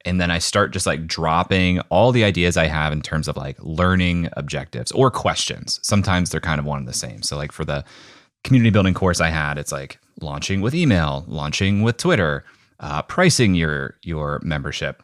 and 0.06 0.18
then 0.18 0.30
I 0.30 0.38
start 0.38 0.72
just 0.72 0.86
like 0.86 1.06
dropping 1.06 1.80
all 1.90 2.10
the 2.10 2.24
ideas 2.24 2.56
I 2.56 2.68
have 2.68 2.90
in 2.90 3.02
terms 3.02 3.28
of 3.28 3.36
like 3.36 3.58
learning 3.60 4.30
objectives 4.32 4.90
or 4.92 5.10
questions. 5.10 5.78
Sometimes 5.82 6.30
they're 6.30 6.40
kind 6.40 6.58
of 6.58 6.64
one 6.64 6.78
and 6.78 6.88
the 6.88 6.94
same. 6.94 7.20
So, 7.20 7.36
like 7.36 7.52
for 7.52 7.66
the 7.66 7.84
community 8.44 8.70
building 8.70 8.94
course 8.94 9.20
I 9.20 9.28
had, 9.28 9.58
it's 9.58 9.72
like 9.72 9.98
launching 10.20 10.60
with 10.60 10.74
email, 10.74 11.24
launching 11.26 11.82
with 11.82 11.96
Twitter, 11.96 12.44
uh, 12.80 13.02
pricing 13.02 13.54
your 13.54 13.96
your 14.02 14.40
membership, 14.42 15.02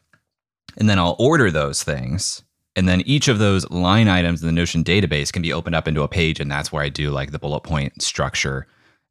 and 0.77 0.89
then 0.89 0.99
I'll 0.99 1.17
order 1.19 1.51
those 1.51 1.83
things. 1.83 2.43
And 2.75 2.87
then 2.87 3.01
each 3.03 3.29
of 3.29 3.39
those 3.39 3.69
line 3.71 4.07
items 4.07 4.43
in 4.43 4.47
the 4.47 4.53
Notion 4.53 4.85
database 4.85 5.33
can 5.33 5.41
be 5.41 5.51
opened 5.53 5.75
up 5.75 5.89
into 5.89 6.03
a 6.03 6.09
page, 6.09 6.41
and 6.41 6.51
that's 6.51 6.71
where 6.71 6.83
I 6.83 6.91
do 6.91 7.11
like 7.11 7.31
the 7.31 7.39
bullet 7.39 7.63
point 7.63 8.03
structure 8.03 8.67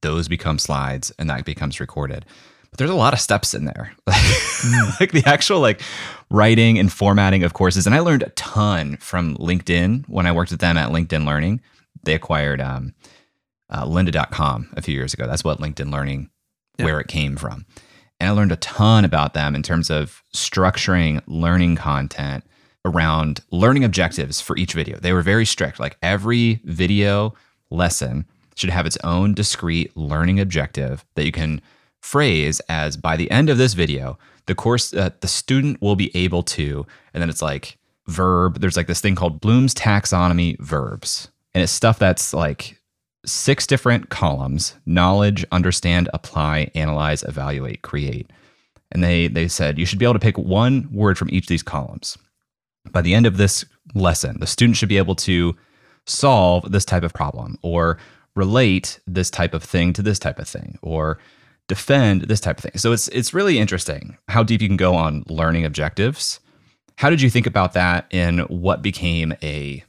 those 0.05 0.27
become 0.27 0.59
slides 0.59 1.11
and 1.17 1.29
that 1.29 1.45
becomes 1.45 1.79
recorded 1.79 2.25
but 2.69 2.77
there's 2.77 2.91
a 2.91 2.95
lot 2.95 3.13
of 3.13 3.19
steps 3.19 3.55
in 3.55 3.65
there 3.65 3.91
mm. 4.07 4.99
like 4.99 5.11
the 5.11 5.23
actual 5.25 5.59
like 5.59 5.81
writing 6.29 6.77
and 6.77 6.93
formatting 6.93 7.43
of 7.43 7.53
courses 7.53 7.87
and 7.87 7.95
i 7.95 7.99
learned 7.99 8.21
a 8.21 8.29
ton 8.31 8.97
from 8.97 9.35
linkedin 9.37 10.07
when 10.07 10.27
i 10.27 10.31
worked 10.31 10.51
with 10.51 10.59
them 10.59 10.77
at 10.77 10.91
linkedin 10.91 11.25
learning 11.25 11.59
they 12.03 12.13
acquired 12.13 12.61
um, 12.61 12.93
uh, 13.69 13.85
lynda.com 13.85 14.69
a 14.75 14.81
few 14.81 14.93
years 14.93 15.13
ago 15.13 15.27
that's 15.27 15.43
what 15.43 15.59
linkedin 15.59 15.91
learning 15.91 16.29
yeah. 16.77 16.85
where 16.85 16.99
it 16.99 17.07
came 17.07 17.35
from 17.35 17.65
and 18.19 18.29
i 18.29 18.31
learned 18.31 18.51
a 18.51 18.57
ton 18.57 19.05
about 19.05 19.33
them 19.33 19.55
in 19.55 19.63
terms 19.63 19.89
of 19.89 20.23
structuring 20.35 21.21
learning 21.27 21.75
content 21.75 22.43
around 22.85 23.41
learning 23.51 23.83
objectives 23.83 24.39
for 24.39 24.57
each 24.57 24.73
video 24.73 24.97
they 24.99 25.13
were 25.13 25.21
very 25.21 25.45
strict 25.45 25.79
like 25.79 25.97
every 26.01 26.61
video 26.63 27.33
lesson 27.69 28.25
should 28.55 28.69
have 28.69 28.85
its 28.85 28.97
own 29.03 29.33
discrete 29.33 29.95
learning 29.97 30.39
objective 30.39 31.05
that 31.15 31.25
you 31.25 31.31
can 31.31 31.61
phrase 32.05 32.59
as 32.69 32.95
by 32.95 33.17
the 33.17 33.29
end 33.31 33.49
of 33.49 33.57
this 33.57 33.73
video, 33.73 34.17
the 34.45 34.55
course 34.55 34.93
uh, 34.93 35.09
the 35.21 35.27
student 35.27 35.81
will 35.81 35.95
be 35.95 36.15
able 36.15 36.43
to, 36.43 36.85
and 37.13 37.21
then 37.21 37.29
it's 37.29 37.41
like 37.41 37.77
verb. 38.07 38.59
There's 38.59 38.77
like 38.77 38.87
this 38.87 39.01
thing 39.01 39.15
called 39.15 39.41
Bloom's 39.41 39.73
taxonomy 39.73 40.57
verbs, 40.59 41.29
and 41.53 41.63
it's 41.63 41.71
stuff 41.71 41.99
that's 41.99 42.33
like 42.33 42.79
six 43.25 43.67
different 43.67 44.09
columns 44.09 44.75
knowledge, 44.85 45.45
understand, 45.51 46.09
apply, 46.13 46.71
analyze, 46.75 47.23
evaluate, 47.23 47.81
create. 47.81 48.29
And 48.91 49.03
they, 49.03 49.27
they 49.27 49.47
said 49.47 49.77
you 49.77 49.85
should 49.85 49.99
be 49.99 50.05
able 50.05 50.13
to 50.13 50.19
pick 50.19 50.37
one 50.37 50.89
word 50.91 51.17
from 51.17 51.29
each 51.31 51.45
of 51.45 51.49
these 51.49 51.63
columns. 51.63 52.17
By 52.91 53.01
the 53.01 53.13
end 53.13 53.25
of 53.25 53.37
this 53.37 53.65
lesson, 53.93 54.39
the 54.39 54.47
student 54.47 54.77
should 54.77 54.89
be 54.89 54.97
able 54.97 55.15
to 55.15 55.55
solve 56.05 56.71
this 56.71 56.85
type 56.85 57.03
of 57.03 57.13
problem 57.13 57.57
or 57.61 57.97
relate 58.35 58.99
this 59.07 59.29
type 59.29 59.53
of 59.53 59.63
thing 59.63 59.93
to 59.93 60.01
this 60.01 60.19
type 60.19 60.39
of 60.39 60.47
thing 60.47 60.77
or 60.81 61.17
defend 61.67 62.23
this 62.23 62.39
type 62.39 62.57
of 62.57 62.63
thing. 62.63 62.77
So 62.77 62.91
it's 62.91 63.07
it's 63.09 63.33
really 63.33 63.57
interesting 63.57 64.17
how 64.27 64.43
deep 64.43 64.61
you 64.61 64.67
can 64.67 64.77
go 64.77 64.95
on 64.95 65.23
learning 65.27 65.65
objectives. 65.65 66.39
How 66.97 67.09
did 67.09 67.21
you 67.21 67.29
think 67.29 67.47
about 67.47 67.73
that 67.73 68.05
in 68.11 68.39
what 68.39 68.81
became 68.81 69.33
a 69.41 69.83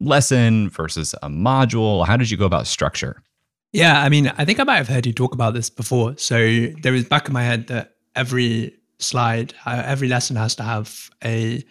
lesson 0.00 0.70
versus 0.70 1.14
a 1.22 1.28
module? 1.28 2.06
How 2.06 2.16
did 2.16 2.30
you 2.30 2.36
go 2.36 2.46
about 2.46 2.66
structure? 2.66 3.22
Yeah, 3.72 4.00
I 4.00 4.08
mean, 4.08 4.32
I 4.38 4.44
think 4.44 4.60
I 4.60 4.64
might 4.64 4.76
have 4.76 4.88
heard 4.88 5.06
you 5.06 5.12
talk 5.12 5.34
about 5.34 5.54
this 5.54 5.68
before. 5.68 6.16
So 6.16 6.68
there 6.82 6.92
was 6.92 7.04
back 7.04 7.26
in 7.26 7.32
my 7.32 7.42
head 7.42 7.66
that 7.68 7.96
every 8.14 8.74
slide, 8.98 9.54
uh, 9.66 9.82
every 9.84 10.08
lesson 10.08 10.36
has 10.36 10.54
to 10.56 10.62
have 10.62 11.10
a 11.24 11.64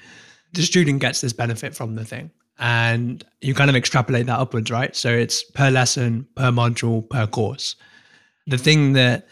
the 0.54 0.62
student 0.62 1.00
gets 1.00 1.22
this 1.22 1.34
benefit 1.34 1.76
from 1.76 1.96
the 1.96 2.06
thing 2.06 2.30
and 2.60 3.24
you 3.42 3.54
kind 3.54 3.70
of 3.70 3.76
extrapolate 3.76 4.26
that 4.28 4.40
upwards, 4.40 4.70
right? 4.70 4.96
So 4.96 5.10
it's 5.10 5.44
per 5.44 5.70
lesson, 5.70 6.28
per 6.36 6.52
module, 6.52 7.10
per 7.10 7.28
course. 7.28 7.76
The 8.48 8.58
thing 8.58 8.94
that 8.94 9.28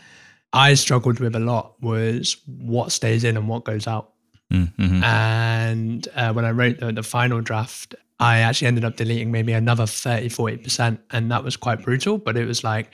I 0.53 0.73
struggled 0.73 1.19
with 1.19 1.35
a 1.35 1.39
lot 1.39 1.81
was 1.81 2.37
what 2.45 2.91
stays 2.91 3.23
in 3.23 3.37
and 3.37 3.47
what 3.47 3.63
goes 3.63 3.87
out. 3.87 4.13
Mm-hmm. 4.51 5.03
And 5.03 6.07
uh, 6.15 6.33
when 6.33 6.45
I 6.45 6.51
wrote 6.51 6.79
the, 6.79 6.91
the 6.91 7.03
final 7.03 7.41
draft, 7.41 7.95
I 8.19 8.39
actually 8.39 8.67
ended 8.67 8.85
up 8.85 8.97
deleting 8.97 9.31
maybe 9.31 9.53
another 9.53 9.87
30, 9.87 10.29
40%. 10.29 10.99
And 11.11 11.31
that 11.31 11.43
was 11.43 11.57
quite 11.57 11.81
brutal, 11.81 12.17
but 12.17 12.37
it 12.37 12.45
was 12.45 12.63
like, 12.63 12.91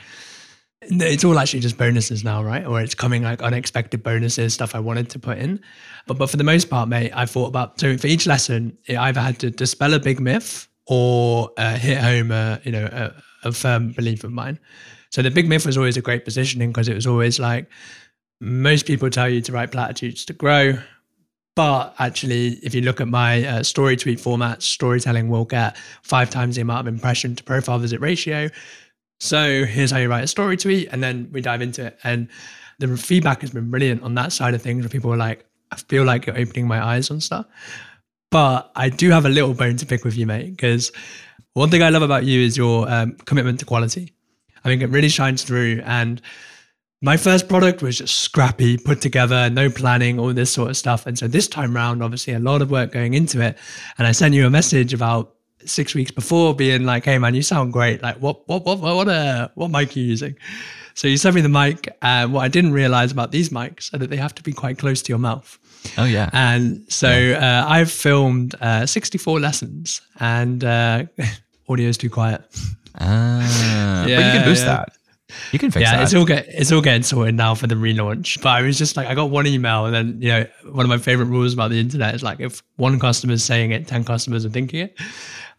it's 0.82 1.24
all 1.24 1.38
actually 1.40 1.60
just 1.60 1.78
bonuses 1.78 2.24
now, 2.24 2.44
right? 2.44 2.66
Or 2.66 2.80
it's 2.80 2.96
coming 2.96 3.24
like 3.24 3.42
unexpected 3.42 4.04
bonuses, 4.04 4.54
stuff 4.54 4.76
I 4.76 4.80
wanted 4.80 5.10
to 5.12 5.20
put 5.20 5.40
in. 5.40 5.60
But 6.06 6.18
but 6.18 6.30
for 6.30 6.38
the 6.38 6.44
most 6.44 6.70
part, 6.70 6.88
mate, 6.88 7.12
I 7.14 7.26
thought 7.26 7.48
about 7.48 7.80
so 7.80 7.98
for 7.98 8.08
each 8.08 8.28
lesson, 8.28 8.78
it 8.86 8.96
either 8.96 9.20
had 9.20 9.40
to 9.40 9.50
dispel 9.50 9.94
a 9.96 10.00
big 10.00 10.20
myth 10.20 10.68
or 10.86 11.52
uh, 11.58 11.76
hit 11.78 11.98
home 11.98 12.32
a 12.32 12.62
you 12.64 12.72
know 12.72 12.88
a, 12.92 13.48
a 13.48 13.52
firm 13.52 13.92
belief 13.92 14.24
of 14.24 14.32
mine. 14.32 14.60
So 15.10 15.22
the 15.22 15.32
big 15.32 15.50
myth 15.50 15.66
was 15.66 15.78
always 15.78 15.98
a 15.98 16.02
great 16.02 16.26
positioning 16.26 16.72
because 16.72 16.88
it 16.88 16.94
was 16.94 17.08
always 17.08 17.40
like 17.40 17.68
most 18.40 18.86
people 18.86 19.10
tell 19.10 19.28
you 19.28 19.42
to 19.42 19.52
write 19.52 19.72
platitudes 19.72 20.26
to 20.26 20.34
grow. 20.34 20.78
But 21.58 21.96
actually, 21.98 22.60
if 22.62 22.76
you 22.76 22.82
look 22.82 23.02
at 23.02 23.08
my 23.08 23.44
uh, 23.44 23.64
story 23.64 23.98
tweet 23.98 24.20
format, 24.20 24.62
storytelling 24.62 25.28
will 25.28 25.44
get 25.44 25.76
five 26.04 26.30
times 26.30 26.56
the 26.56 26.62
amount 26.62 26.88
of 26.88 26.94
impression 26.94 27.36
to 27.36 27.44
profile 27.44 27.80
visit 27.80 28.00
ratio. 28.00 28.50
So 29.20 29.66
here's 29.66 29.90
how 29.90 29.98
you 29.98 30.08
write 30.08 30.24
a 30.24 30.28
story 30.28 30.56
tweet, 30.56 30.90
and 30.92 31.02
then 31.02 31.30
we 31.32 31.42
dive 31.42 31.64
into 31.64 31.88
it. 31.88 31.98
And 32.04 32.28
the 32.78 32.96
feedback 32.96 33.42
has 33.42 33.50
been 33.50 33.72
brilliant 33.72 34.04
on 34.04 34.14
that 34.14 34.34
side 34.34 34.54
of 34.54 34.62
things, 34.62 34.84
where 34.84 34.90
people 34.90 35.12
are 35.12 35.18
like, 35.18 35.48
I 35.72 35.78
feel 35.78 36.04
like 36.04 36.28
you're 36.28 36.38
opening 36.38 36.68
my 36.68 36.80
eyes 36.80 37.10
on 37.10 37.20
stuff. 37.20 37.48
But 38.30 38.72
I 38.76 38.90
do 38.90 39.10
have 39.10 39.26
a 39.26 39.30
little 39.30 39.56
bone 39.56 39.78
to 39.78 39.86
pick 39.88 40.06
with 40.06 40.16
you, 40.16 40.28
mate, 40.28 40.52
because 40.52 40.92
one 41.54 41.72
thing 41.72 41.82
I 41.82 41.90
love 41.90 42.04
about 42.04 42.24
you 42.24 42.40
is 42.40 42.56
your 42.56 42.88
um, 42.88 43.14
commitment 43.26 43.58
to 43.62 43.66
quality. 43.66 44.14
I 44.64 44.70
think 44.70 44.84
it 44.84 44.92
really 44.92 45.10
shines 45.10 45.42
through. 45.42 45.82
And 45.86 46.22
my 47.02 47.16
first 47.16 47.48
product 47.48 47.82
was 47.82 47.98
just 47.98 48.22
scrappy, 48.22 48.78
put 48.78 49.02
together, 49.02 49.50
no 49.50 49.70
planning, 49.70 50.20
all 50.20 50.34
this 50.34 50.52
sort 50.52 50.70
of 50.70 50.78
stuff. 50.78 51.06
And 51.06 51.18
so 51.18 51.28
this 51.28 51.48
time 51.48 51.76
round, 51.76 52.02
obviously, 52.02 52.34
a 52.34 52.40
lot 52.40 52.62
of 52.62 52.72
work 52.72 52.92
going 52.92 53.14
into 53.14 53.40
it. 53.42 53.58
And 53.98 54.08
I 54.08 54.12
sent 54.12 54.34
you 54.34 54.48
a 54.48 54.50
message 54.50 54.94
about 54.94 55.36
six 55.66 55.94
weeks 55.94 56.12
before 56.12 56.56
being 56.56 56.86
like, 56.86 57.06
"Hey 57.06 57.18
man, 57.18 57.36
you 57.36 57.42
sound 57.42 57.74
great. 57.74 58.02
Like, 58.02 58.18
what 58.18 58.48
what 58.48 58.66
what 58.66 58.80
what 58.80 59.08
uh, 59.08 59.50
what 59.56 59.70
mic 59.70 59.96
are 59.96 60.00
you 60.00 60.06
using?" 60.06 60.36
So 60.96 61.08
you 61.08 61.18
sent 61.18 61.36
me 61.36 61.42
the 61.42 61.50
mic, 61.50 61.96
and 62.02 62.34
what 62.34 62.42
I 62.42 62.48
didn't 62.48 62.74
realize 62.74 63.12
about 63.12 63.32
these 63.32 63.50
mics 63.50 63.94
are 63.94 64.00
that 64.00 64.10
they 64.10 64.18
have 64.18 64.34
to 64.36 64.44
be 64.44 64.52
quite 64.52 64.80
close 64.80 65.04
to 65.04 65.12
your 65.12 65.20
mouth. 65.20 65.60
Oh 65.98 66.06
yeah. 66.06 66.30
And 66.34 66.84
so 66.92 67.12
yeah. 67.12 67.64
uh, 67.64 67.70
I've 67.70 67.92
filmed 67.92 68.56
uh, 68.60 68.88
64 68.88 69.40
lessons, 69.40 70.02
and 70.20 70.64
uh, 70.64 71.04
audio 71.70 71.88
is 71.88 71.98
too 71.98 72.10
quiet. 72.10 72.42
Ah, 73.00 74.06
yeah, 74.08 74.18
but 74.18 74.26
you 74.26 74.32
can 74.32 74.46
boost 74.46 74.66
yeah. 74.66 74.78
that. 74.78 74.97
You 75.52 75.60
can 75.60 75.72
fix 75.72 75.82
yeah, 75.82 75.98
that. 75.98 76.04
it's 76.04 76.14
all 76.14 76.26
get 76.26 76.46
it's 76.48 76.72
all 76.72 76.82
getting 76.82 77.04
sorted 77.04 77.36
now 77.36 77.54
for 77.54 77.68
the 77.68 77.76
relaunch. 77.76 78.42
But 78.42 78.50
I 78.50 78.62
was 78.62 78.78
just 78.78 78.96
like, 78.96 79.08
I 79.08 79.16
got 79.16 79.30
one 79.30 79.46
email, 79.46 79.86
and 79.86 79.94
then 79.94 80.22
you 80.22 80.30
know, 80.30 80.46
one 80.72 80.86
of 80.86 80.90
my 80.90 80.98
favorite 80.98 81.26
rules 81.26 81.54
about 81.54 81.70
the 81.70 81.80
internet 81.80 82.16
is 82.16 82.24
like, 82.24 82.40
if 82.40 82.64
one 82.78 82.98
customer 83.00 83.34
is 83.34 83.44
saying 83.44 83.72
it, 83.72 83.88
ten 83.88 84.06
customers 84.06 84.46
are 84.46 84.50
thinking 84.50 84.80
it. 84.82 84.98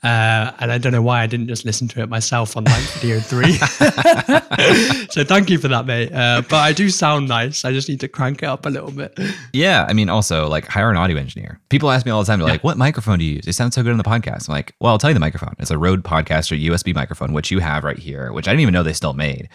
Uh, 0.02 0.52
and 0.60 0.70
I 0.70 0.78
don't 0.78 0.92
know 0.92 1.02
why 1.02 1.22
I 1.22 1.26
didn't 1.26 1.48
just 1.48 1.64
listen 1.64 1.88
to 1.88 2.00
it 2.00 2.08
myself 2.08 2.56
on 2.56 2.64
like 2.64 2.82
video 3.00 3.18
three. 3.18 3.52
so 5.10 5.24
thank 5.24 5.50
you 5.50 5.58
for 5.58 5.66
that, 5.66 5.86
mate. 5.86 6.12
Uh, 6.12 6.42
but 6.48 6.58
I 6.58 6.72
do 6.72 6.88
sound 6.88 7.26
nice. 7.26 7.64
I 7.64 7.72
just 7.72 7.88
need 7.88 7.98
to 8.00 8.08
crank 8.08 8.44
it 8.44 8.46
up 8.46 8.64
a 8.64 8.68
little 8.68 8.92
bit. 8.92 9.18
Yeah. 9.52 9.86
I 9.88 9.94
mean, 9.94 10.08
also 10.08 10.46
like 10.46 10.66
hire 10.66 10.90
an 10.90 10.96
audio 10.96 11.16
engineer. 11.16 11.60
People 11.68 11.90
ask 11.90 12.06
me 12.06 12.12
all 12.12 12.20
the 12.20 12.26
time, 12.26 12.38
they're 12.38 12.46
yeah. 12.46 12.52
like, 12.52 12.64
what 12.64 12.78
microphone 12.78 13.18
do 13.18 13.24
you 13.24 13.36
use? 13.36 13.48
It 13.48 13.54
sounds 13.54 13.74
so 13.74 13.82
good 13.82 13.90
on 13.90 13.98
the 13.98 14.04
podcast. 14.04 14.48
I'm 14.48 14.52
like, 14.54 14.72
well, 14.80 14.92
I'll 14.92 14.98
tell 14.98 15.10
you 15.10 15.14
the 15.14 15.20
microphone. 15.20 15.56
It's 15.58 15.72
a 15.72 15.78
Rode 15.78 16.04
Podcaster 16.04 16.62
USB 16.64 16.94
microphone, 16.94 17.32
which 17.32 17.50
you 17.50 17.58
have 17.58 17.82
right 17.82 17.98
here, 17.98 18.32
which 18.32 18.46
I 18.46 18.52
didn't 18.52 18.60
even 18.60 18.74
know 18.74 18.84
they 18.84 18.92
still 18.92 19.14
made. 19.14 19.48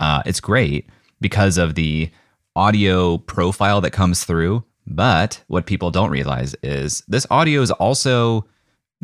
Uh, 0.00 0.22
it's 0.26 0.40
great 0.40 0.88
because 1.20 1.56
of 1.56 1.76
the 1.76 2.10
audio 2.56 3.18
profile 3.18 3.80
that 3.80 3.92
comes 3.92 4.24
through. 4.24 4.64
But 4.86 5.42
what 5.46 5.66
people 5.66 5.90
don't 5.90 6.10
realize 6.10 6.54
is 6.62 7.02
this 7.08 7.26
audio 7.30 7.62
is 7.62 7.70
also 7.70 8.46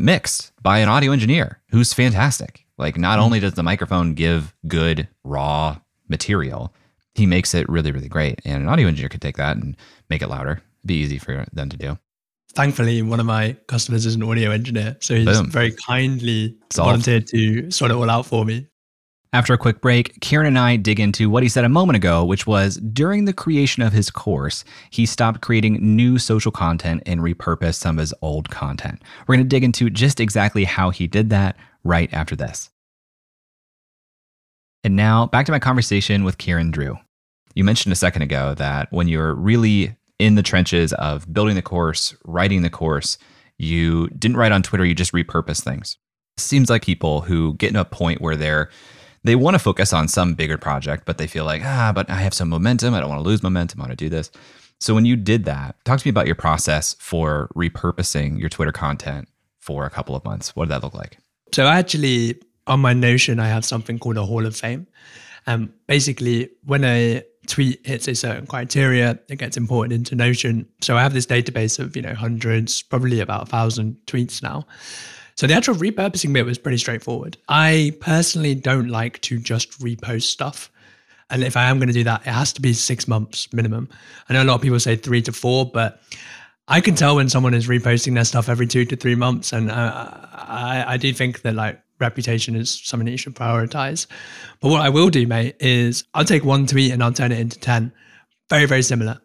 mixed 0.01 0.53
by 0.63 0.79
an 0.79 0.89
audio 0.89 1.13
engineer 1.13 1.61
who's 1.71 1.93
fantastic. 1.93 2.65
Like, 2.79 2.97
not 2.99 3.19
mm. 3.19 3.23
only 3.23 3.41
does 3.41 3.55
the 3.55 3.63
microphone 3.63 4.15
give 4.15 4.55
good 4.67 5.07
raw 5.23 5.77
material, 6.09 6.75
he 7.15 7.27
makes 7.27 7.55
it 7.55 7.69
really, 7.69 7.93
really 7.93 8.09
great. 8.09 8.41
And 8.45 8.63
an 8.63 8.69
audio 8.69 8.89
engineer 8.89 9.11
could 9.11 9.21
take 9.21 9.37
that 9.37 9.57
and 9.57 9.77
make 10.09 10.23
it 10.23 10.29
louder. 10.29 10.53
It'd 10.53 10.87
be 10.87 10.95
easy 10.95 11.19
for 11.19 11.45
them 11.53 11.69
to 11.69 11.77
do. 11.77 11.99
Thankfully, 12.53 13.03
one 13.03 13.21
of 13.21 13.27
my 13.27 13.57
customers 13.69 14.07
is 14.07 14.17
an 14.17 14.23
audio 14.23 14.51
engineer. 14.51 14.97
So 15.01 15.15
he's 15.15 15.27
Boom. 15.27 15.51
very 15.51 15.73
kindly 15.73 16.57
Solved. 16.71 16.89
volunteered 16.89 17.27
to 17.29 17.71
sort 17.71 17.91
it 17.91 17.95
all 17.95 18.11
out 18.11 18.27
for 18.27 18.45
me. 18.45 18.67
After 19.33 19.55
a 19.55 19.59
quick 19.59 19.81
break, 19.81 20.19
Kieran 20.21 20.49
and 20.49 20.59
I 20.59 20.75
dig 20.75 20.99
into 20.99 21.31
what 21.31 21.45
he 21.45 21.49
said 21.49 21.65
a 21.65 21.69
moment 21.69 21.97
ago, 21.97 22.25
which 22.25 22.49
was 22.49 22.79
during 22.79 23.27
the 23.27 23.33
creation 23.33 23.81
of 23.81 23.93
his 23.93 24.11
course, 24.11 24.65
he 24.91 25.07
stopped 25.07 25.41
creating 25.41 25.79
new 25.81 26.19
social 26.19 26.51
content 26.51 27.05
and 27.07 27.21
repurposed 27.21 27.77
some 27.77 27.97
of 27.97 28.01
his 28.01 28.15
old 28.23 28.51
content. 28.51 29.01
We're 29.27 29.37
going 29.37 29.45
to 29.47 29.49
dig 29.49 29.63
into 29.63 29.89
just 29.89 30.19
exactly 30.19 30.65
how 30.65 30.91
he 30.91 31.07
did 31.07 31.31
that 31.31 31.57
right 31.85 32.13
after 32.13 32.35
this. 32.35 32.71
And 34.83 34.97
now 34.97 35.27
back 35.27 35.47
to 35.47 35.53
my 35.53 35.61
conversation 35.61 36.25
with 36.25 36.39
Kieran 36.39 36.73
Drew. 36.73 36.99
You 37.55 37.63
mentioned 37.63 37.93
a 37.93 37.97
second 37.97 38.23
ago 38.23 38.55
that 38.55 38.91
when 38.91 39.07
you're 39.07 39.35
really 39.35 39.95
in 40.19 40.35
the 40.35 40.43
trenches 40.43 40.93
of 40.95 41.33
building 41.33 41.55
the 41.55 41.63
course, 41.63 42.17
writing 42.25 42.63
the 42.63 42.71
course, 42.71 43.17
you 43.59 44.09
didn't 44.09 44.39
write 44.39 44.53
on 44.53 44.63
Twitter, 44.65 44.85
you 44.85 44.95
just 44.95 45.13
repurpose 45.13 45.63
things. 45.63 45.99
It 46.37 46.41
seems 46.41 46.69
like 46.69 46.83
people 46.83 47.21
who 47.21 47.55
get 47.55 47.75
to 47.75 47.81
a 47.83 47.85
point 47.85 48.21
where 48.21 48.37
they're 48.37 48.71
they 49.23 49.37
want 49.37 49.55
to 49.55 49.59
focus 49.59 49.93
on 49.93 50.09
some 50.09 50.35
bigger 50.35 50.57
project, 50.57 51.05
but 51.05 51.19
they 51.19 51.27
feel 51.27 51.45
like, 51.45 51.63
ah, 51.65 51.93
but 51.95 52.09
I 52.09 52.17
have 52.17 52.35
some 52.35 52.49
momentum. 52.49 52.95
I 52.95 53.01
don't 53.01 53.11
want 53.11 53.23
to 53.23 53.29
lose 53.29 53.43
momentum. 53.43 53.81
I 53.81 53.85
want 53.85 53.99
to 53.99 54.05
do 54.05 54.09
this. 54.09 54.31
So 54.79 54.95
when 54.95 55.05
you 55.05 55.15
did 55.17 55.45
that, 55.45 55.77
talk 55.85 56.01
to 56.01 56.07
me 56.07 56.11
about 56.11 56.27
your 56.27 56.35
process 56.35 56.95
for 56.99 57.51
repurposing 57.55 58.39
your 58.39 58.49
Twitter 58.49 58.73
content 58.73 59.29
for 59.59 59.85
a 59.85 59.91
couple 59.91 60.17
of 60.17 60.25
months. 60.25 60.57
What 60.57 60.67
did 60.67 60.71
that 60.73 60.83
look 60.83 60.95
like? 60.95 61.19
So 61.53 61.67
actually 61.67 62.41
on 62.67 62.81
my 62.81 62.95
Notion, 62.95 63.41
I 63.41 63.49
have 63.49 63.65
something 63.65 63.99
called 63.99 64.17
a 64.17 64.25
Hall 64.25 64.47
of 64.47 64.57
Fame. 64.57 64.87
And 65.47 65.65
um, 65.65 65.75
basically, 65.87 66.51
when 66.65 66.85
a 66.85 67.23
tweet 67.47 67.85
hits 67.87 68.07
a 68.09 68.15
certain 68.15 68.47
criteria, 68.47 69.19
it 69.29 69.37
gets 69.37 69.57
imported 69.57 69.93
into 69.93 70.15
Notion. 70.15 70.69
So 70.81 70.97
I 70.97 71.03
have 71.03 71.13
this 71.13 71.27
database 71.27 71.79
of, 71.79 71.97
you 71.97 72.03
know, 72.03 72.15
hundreds, 72.15 72.83
probably 72.83 73.21
about 73.21 73.43
a 73.43 73.47
thousand 73.47 73.97
tweets 74.07 74.43
now. 74.43 74.67
So 75.41 75.47
the 75.47 75.55
actual 75.55 75.75
repurposing 75.75 76.35
bit 76.35 76.45
was 76.45 76.59
pretty 76.59 76.77
straightforward. 76.77 77.39
I 77.49 77.97
personally 78.01 78.55
don't 78.55 78.89
like 78.89 79.23
to 79.23 79.39
just 79.39 79.81
repost 79.81 80.25
stuff. 80.25 80.71
And 81.31 81.43
if 81.43 81.57
I 81.57 81.71
am 81.71 81.79
going 81.79 81.89
to 81.89 81.95
do 81.95 82.05
that, 82.05 82.21
it 82.27 82.31
has 82.31 82.53
to 82.53 82.61
be 82.61 82.75
six 82.75 83.09
months 83.09 83.51
minimum. 83.51 83.89
I 84.29 84.35
know 84.35 84.43
a 84.43 84.45
lot 84.45 84.57
of 84.57 84.61
people 84.61 84.79
say 84.79 84.97
three 84.97 85.23
to 85.23 85.33
four, 85.33 85.65
but 85.65 86.03
I 86.69 86.83
can 86.83 86.95
tell 86.95 87.17
when 87.17 87.31
someone 87.31 87.55
is 87.55 87.69
reposting 87.69 88.17
their 88.17 88.27
stuff 88.27 88.51
every 88.51 88.67
two 88.67 88.85
to 88.85 88.97
three 88.97 89.15
months. 89.15 89.55
And 89.55 89.71
uh, 89.71 90.11
I, 90.35 90.85
I 90.87 90.97
do 90.99 91.11
think 91.11 91.41
that 91.41 91.55
like 91.55 91.81
reputation 92.01 92.55
is 92.55 92.79
something 92.85 93.07
that 93.07 93.13
you 93.13 93.17
should 93.17 93.35
prioritize. 93.35 94.09
But 94.61 94.69
what 94.69 94.83
I 94.83 94.91
will 94.91 95.09
do, 95.09 95.27
mate, 95.27 95.57
is 95.59 96.05
I'll 96.13 96.27
take 96.27 96.45
one 96.45 96.67
tweet 96.67 96.93
and 96.93 97.03
I'll 97.03 97.15
turn 97.15 97.33
it 97.33 97.41
into 97.41 97.59
10. 97.59 97.91
Very, 98.51 98.67
very 98.67 98.83
similar. 98.83 99.19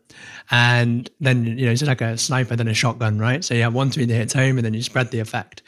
And 0.50 1.10
then, 1.20 1.46
you 1.46 1.66
know, 1.66 1.74
it's 1.74 1.84
like 1.84 2.00
a 2.00 2.18
sniper, 2.18 2.56
then 2.56 2.70
a 2.70 2.74
shotgun, 2.74 3.20
right? 3.20 3.44
So 3.44 3.54
you 3.54 3.64
have 3.64 3.74
one 3.74 3.92
tweet 3.92 4.08
that 4.08 4.16
hits 4.16 4.32
home 4.32 4.58
and 4.58 4.64
then 4.64 4.74
you 4.74 4.82
spread 4.82 5.12
the 5.12 5.20
effect. 5.20 5.62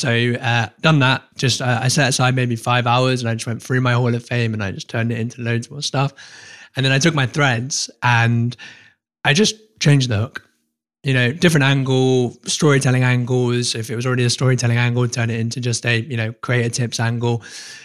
So 0.00 0.34
uh, 0.40 0.68
done 0.80 0.98
that. 1.00 1.22
Just 1.36 1.60
uh, 1.60 1.80
I 1.82 1.88
set 1.88 2.08
aside 2.08 2.34
maybe 2.34 2.56
five 2.56 2.86
hours 2.86 3.20
and 3.20 3.28
I 3.28 3.34
just 3.34 3.46
went 3.46 3.62
through 3.62 3.82
my 3.82 3.92
Hall 3.92 4.14
of 4.14 4.24
Fame 4.24 4.54
and 4.54 4.62
I 4.64 4.70
just 4.72 4.88
turned 4.88 5.12
it 5.12 5.18
into 5.18 5.42
loads 5.42 5.70
more 5.70 5.82
stuff. 5.82 6.14
And 6.74 6.84
then 6.84 6.92
I 6.92 6.98
took 6.98 7.14
my 7.14 7.26
threads 7.26 7.90
and 8.02 8.56
I 9.24 9.34
just 9.34 9.56
changed 9.78 10.08
the 10.08 10.16
hook. 10.16 10.46
you 11.02 11.14
know, 11.14 11.32
different 11.32 11.64
angle, 11.64 12.36
storytelling 12.44 13.02
angles. 13.02 13.74
If 13.74 13.90
it 13.90 13.96
was 13.96 14.06
already 14.06 14.24
a 14.24 14.30
storytelling 14.30 14.76
angle, 14.76 15.08
turn 15.08 15.30
it 15.30 15.40
into 15.40 15.60
just 15.60 15.86
a, 15.86 16.00
you 16.00 16.16
know, 16.16 16.32
creator 16.32 16.68
tips 16.68 17.00
angle, 17.00 17.42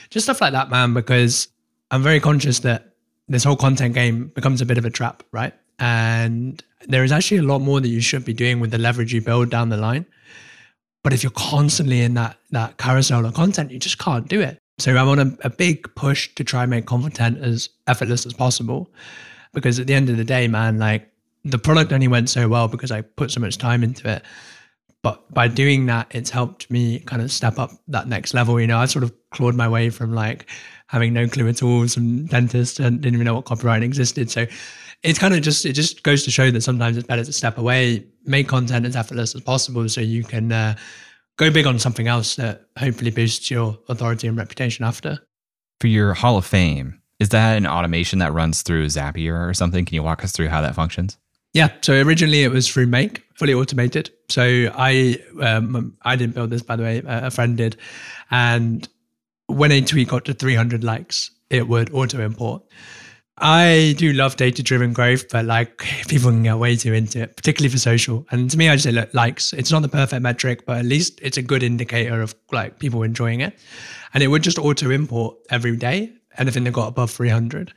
just 0.10 0.26
stuff 0.26 0.42
like 0.42 0.52
that, 0.52 0.70
man, 0.70 0.94
because 0.94 1.48
I'm 1.92 2.04
very 2.04 2.20
conscious 2.20 2.60
that 2.60 2.94
this 3.28 3.44
whole 3.44 3.56
content 3.56 3.96
game 3.96 4.28
becomes 4.36 4.62
a 4.62 4.66
bit 4.66 4.78
of 4.78 4.86
a 4.86 4.90
trap, 4.90 5.24
right? 5.32 5.54
And 5.80 6.62
there 6.88 7.04
is 7.04 7.12
actually 7.12 7.38
a 7.38 7.44
lot 7.44 7.60
more 7.60 7.80
that 7.80 7.88
you 7.88 8.02
should 8.02 8.26
be 8.26 8.34
doing 8.34 8.60
with 8.60 8.72
the 8.72 8.78
leverage 8.78 9.14
you 9.14 9.22
build 9.22 9.50
down 9.50 9.70
the 9.70 9.78
line. 9.78 10.06
But 11.06 11.14
if 11.14 11.22
you're 11.22 11.32
constantly 11.34 12.02
in 12.02 12.16
that 12.16 12.40
that 12.50 12.80
carousel 12.80 13.28
of 13.28 13.36
content, 13.36 13.70
you 13.70 13.78
just 13.78 14.00
can't 14.00 14.28
do 14.28 14.42
it. 14.42 14.58
So 14.80 14.98
I'm 14.98 15.08
on 15.08 15.20
a, 15.20 15.38
a 15.42 15.52
big 15.52 15.94
push 15.94 16.34
to 16.34 16.44
try 16.44 16.64
and 16.64 16.72
make 16.72 16.88
content 16.88 17.38
as 17.38 17.70
effortless 17.86 18.26
as 18.26 18.34
possible. 18.34 18.90
Because 19.54 19.80
at 19.80 19.86
the 19.86 19.94
end 19.94 20.10
of 20.10 20.18
the 20.18 20.24
day, 20.24 20.48
man, 20.48 20.80
like 20.80 21.08
the 21.44 21.60
product 21.60 21.94
only 21.94 22.08
went 22.08 22.32
so 22.32 22.48
well 22.48 22.68
because 22.68 22.90
I 22.90 23.02
put 23.02 23.30
so 23.30 23.40
much 23.40 23.60
time 23.60 23.84
into 23.84 24.10
it. 24.10 24.24
But 25.04 25.32
by 25.32 25.48
doing 25.48 25.86
that, 25.86 26.08
it's 26.10 26.32
helped 26.32 26.72
me 26.72 27.02
kind 27.02 27.22
of 27.22 27.32
step 27.32 27.60
up 27.60 27.70
that 27.90 28.08
next 28.08 28.34
level. 28.34 28.60
You 28.60 28.66
know, 28.66 28.80
I 28.80 28.86
sort 28.86 29.04
of 29.04 29.14
clawed 29.30 29.54
my 29.54 29.68
way 29.68 29.92
from 29.92 30.12
like 30.12 30.48
having 30.88 31.14
no 31.14 31.28
clue 31.28 31.48
at 31.48 31.62
all, 31.62 31.88
some 31.88 32.26
dentist 32.26 32.80
and 32.80 33.00
didn't 33.00 33.14
even 33.14 33.26
know 33.26 33.36
what 33.36 33.46
copyright 33.46 33.84
existed. 33.84 34.32
So 34.32 34.48
it's 35.06 35.20
kind 35.20 35.34
of 35.34 35.42
just 35.42 35.66
it 35.66 35.74
just 35.74 36.04
goes 36.04 36.24
to 36.24 36.32
show 36.32 36.52
that 36.52 36.62
sometimes 36.62 36.98
it's 36.98 37.08
better 37.08 37.24
to 37.24 37.32
step 37.32 37.58
away, 37.58 38.06
make 38.26 38.48
content 38.48 38.86
as 38.86 38.96
effortless 38.96 39.36
as 39.36 39.42
possible, 39.42 39.88
so 39.88 40.02
you 40.02 40.24
can 40.24 40.52
uh, 40.52 40.76
go 41.38 41.52
big 41.52 41.68
on 41.68 41.80
something 41.80 42.08
else 42.08 42.36
that 42.36 42.66
hopefully 42.78 43.12
boosts 43.12 43.52
your 43.52 43.78
authority 43.88 44.28
and 44.28 44.38
reputation 44.38 44.84
after. 44.84 45.20
For 45.80 45.88
your 45.88 46.14
Hall 46.14 46.38
of 46.38 46.46
Fame, 46.46 47.00
is 47.20 47.30
that 47.30 47.58
an 47.58 47.68
automation 47.68 48.20
that 48.20 48.34
runs 48.34 48.64
through 48.64 48.88
Zapier 48.88 49.48
or 49.48 49.54
something? 49.54 49.86
Can 49.86 49.96
you 49.96 50.04
walk 50.04 50.24
us 50.24 50.32
through 50.32 50.48
how 50.48 50.62
that 50.62 50.76
functions? 50.76 51.18
Yeah. 51.54 51.70
So 51.82 52.02
originally 52.02 52.44
it 52.44 52.52
was 52.52 52.68
through 52.68 52.88
Make, 52.88 53.24
fully 53.36 53.54
automated. 53.54 54.10
So 54.30 54.72
I 54.76 55.20
um, 55.42 55.96
I 56.02 56.16
didn't 56.16 56.36
build 56.36 56.50
this, 56.50 56.62
by 56.62 56.76
the 56.76 56.84
way. 56.84 57.02
A 57.06 57.32
friend 57.32 57.56
did, 57.56 57.78
and 58.32 58.88
when 59.48 59.72
a 59.72 59.82
tweet 59.82 60.10
got 60.10 60.26
to 60.26 60.34
300 60.34 60.84
likes, 60.84 61.32
it 61.50 61.68
would 61.68 61.94
auto 61.94 62.20
import. 62.20 62.64
I 63.38 63.96
do 63.98 64.14
love 64.14 64.38
data 64.38 64.64
driven 64.64 64.94
growth, 64.94 65.28
but 65.30 65.46
like 65.46 65.80
people 66.08 66.32
can 66.32 66.44
get 66.44 66.58
way 66.58 66.78
too 66.78 66.94
into 66.94 67.22
it, 67.22 67.36
particularly 67.36 67.70
for 67.70 67.78
social. 67.78 68.26
And 68.32 68.50
to 68.50 68.58
me, 68.58 68.70
I 68.70 68.76
just 68.76 68.86
say, 68.86 68.92
look, 68.92 69.14
likes, 69.14 69.52
it's 69.52 69.72
not 69.72 69.82
the 69.82 69.90
perfect 69.90 70.22
metric, 70.22 70.66
but 70.66 70.78
at 70.78 70.86
least 70.86 71.20
it's 71.22 71.38
a 71.38 71.42
good 71.42 71.62
indicator 71.62 72.22
of 72.22 72.34
like 72.54 72.80
people 72.80 73.04
enjoying 73.04 73.42
it. 73.42 73.58
And 74.14 74.24
it 74.24 74.28
would 74.28 74.42
just 74.42 74.58
auto 74.58 74.90
import 74.90 75.36
every 75.50 75.76
day, 75.76 76.14
anything 76.38 76.64
that 76.64 76.72
got 76.72 76.88
above 76.88 77.12
300. 77.12 77.74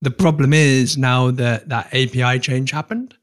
The 0.00 0.10
problem 0.12 0.52
is 0.52 0.96
now 0.96 1.32
that 1.32 1.68
that 1.70 1.86
API 1.86 2.38
change 2.38 2.70
happened, 2.70 3.16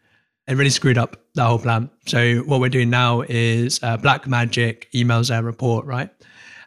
it 0.48 0.56
really 0.56 0.72
screwed 0.72 0.98
up 0.98 1.22
that 1.36 1.46
whole 1.46 1.60
plan. 1.60 1.90
So 2.06 2.40
what 2.40 2.60
we're 2.60 2.70
doing 2.70 2.90
now 2.90 3.22
is 3.22 3.82
uh, 3.82 3.98
Blackmagic 3.98 4.92
emails 4.94 5.30
their 5.30 5.44
report, 5.44 5.86
right? 5.86 6.10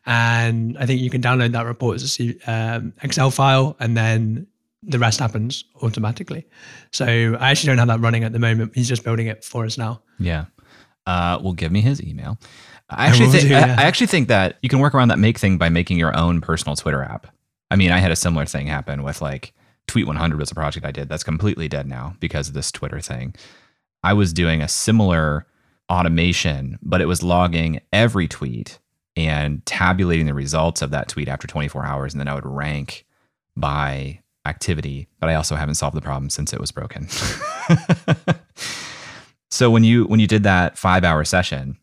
And 0.07 0.79
I 0.79 0.87
think 0.87 1.01
you 1.03 1.11
can 1.11 1.21
download 1.21 1.53
that 1.53 1.67
report 1.67 1.97
as 1.97 2.19
a 2.21 2.37
um, 2.51 2.95
Excel 3.03 3.31
file, 3.31 3.77
and 3.81 3.97
then 3.97 4.47
the 4.87 4.99
rest 4.99 5.21
happens 5.21 5.65
automatically. 5.83 6.47
So 6.93 7.07
I 7.41 7.51
actually 7.51 7.69
don't 7.69 7.79
have 7.79 7.89
that 7.89 8.01
running 8.01 8.25
at 8.25 8.33
the 8.33 8.39
moment. 8.39 8.73
He's 8.75 8.89
just 8.89 9.05
building 9.05 9.27
it 9.27 9.45
for 9.45 9.65
us 9.65 9.79
now. 9.79 10.03
Yeah. 10.19 10.47
Uh, 11.07 11.39
well, 11.43 11.53
give 11.53 11.73
me 11.73 11.81
his 11.81 12.03
email. 12.03 12.39
I 12.91 13.07
actually, 13.07 13.29
think, 13.31 13.43
do, 13.43 13.49
yeah. 13.49 13.77
I, 13.79 13.83
I 13.83 13.87
actually 13.87 14.09
think 14.09 14.29
that 14.29 14.59
you 14.63 14.69
can 14.69 14.79
work 14.79 14.95
around 14.95 15.09
that 15.09 15.19
make 15.19 15.39
thing 15.39 15.59
by 15.59 15.69
making 15.69 15.99
your 15.99 16.17
own 16.17 16.41
personal 16.41 16.77
Twitter 16.77 17.03
app. 17.03 17.27
I 17.71 17.77
mean, 17.77 17.91
I 17.91 17.99
had 17.99 18.11
a 18.11 18.17
similar 18.17 18.47
thing 18.47 18.67
happen 18.67 19.03
with 19.03 19.23
like 19.23 19.55
Tweet 19.87 20.07
100 20.07 20.39
was 20.39 20.51
a 20.51 20.55
project 20.55 20.87
I 20.87 20.91
did 20.91 21.09
that's 21.09 21.25
completely 21.25 21.69
dead 21.69 21.87
now 21.87 22.17
because 22.21 22.49
of 22.49 22.55
this 22.55 22.73
Twitter 22.73 23.01
thing. 23.01 23.35
I 24.03 24.13
was 24.13 24.33
doing 24.33 24.61
a 24.61 24.69
similar 24.69 25.47
automation, 25.91 26.79
but 26.83 27.01
it 27.01 27.07
was 27.07 27.23
logging 27.23 27.81
every 27.93 28.29
tweet 28.29 28.79
and 29.17 29.65
tabulating 29.67 30.27
the 30.27 30.35
results 30.35 30.83
of 30.83 30.91
that 30.91 31.09
tweet 31.09 31.29
after 31.29 31.47
24 31.47 31.85
hours. 31.85 32.15
And 32.15 32.21
then 32.21 32.29
I 32.29 32.35
would 32.35 32.47
rank 32.47 33.07
by 33.57 34.21
activity, 34.47 35.09
but 35.21 35.29
I 35.29 35.35
also 35.35 35.57
haven't 35.57 35.77
solved 35.77 35.97
the 35.97 36.01
problem 36.01 36.31
since 36.31 36.53
it 36.53 36.61
was 36.61 36.71
broken. 36.71 37.09
so 39.51 39.71
when 39.71 39.85
you 39.85 40.05
when 40.05 40.21
you 40.21 40.27
did 40.27 40.43
that 40.43 40.77
5-hour 40.77 41.25
session, 41.25 41.79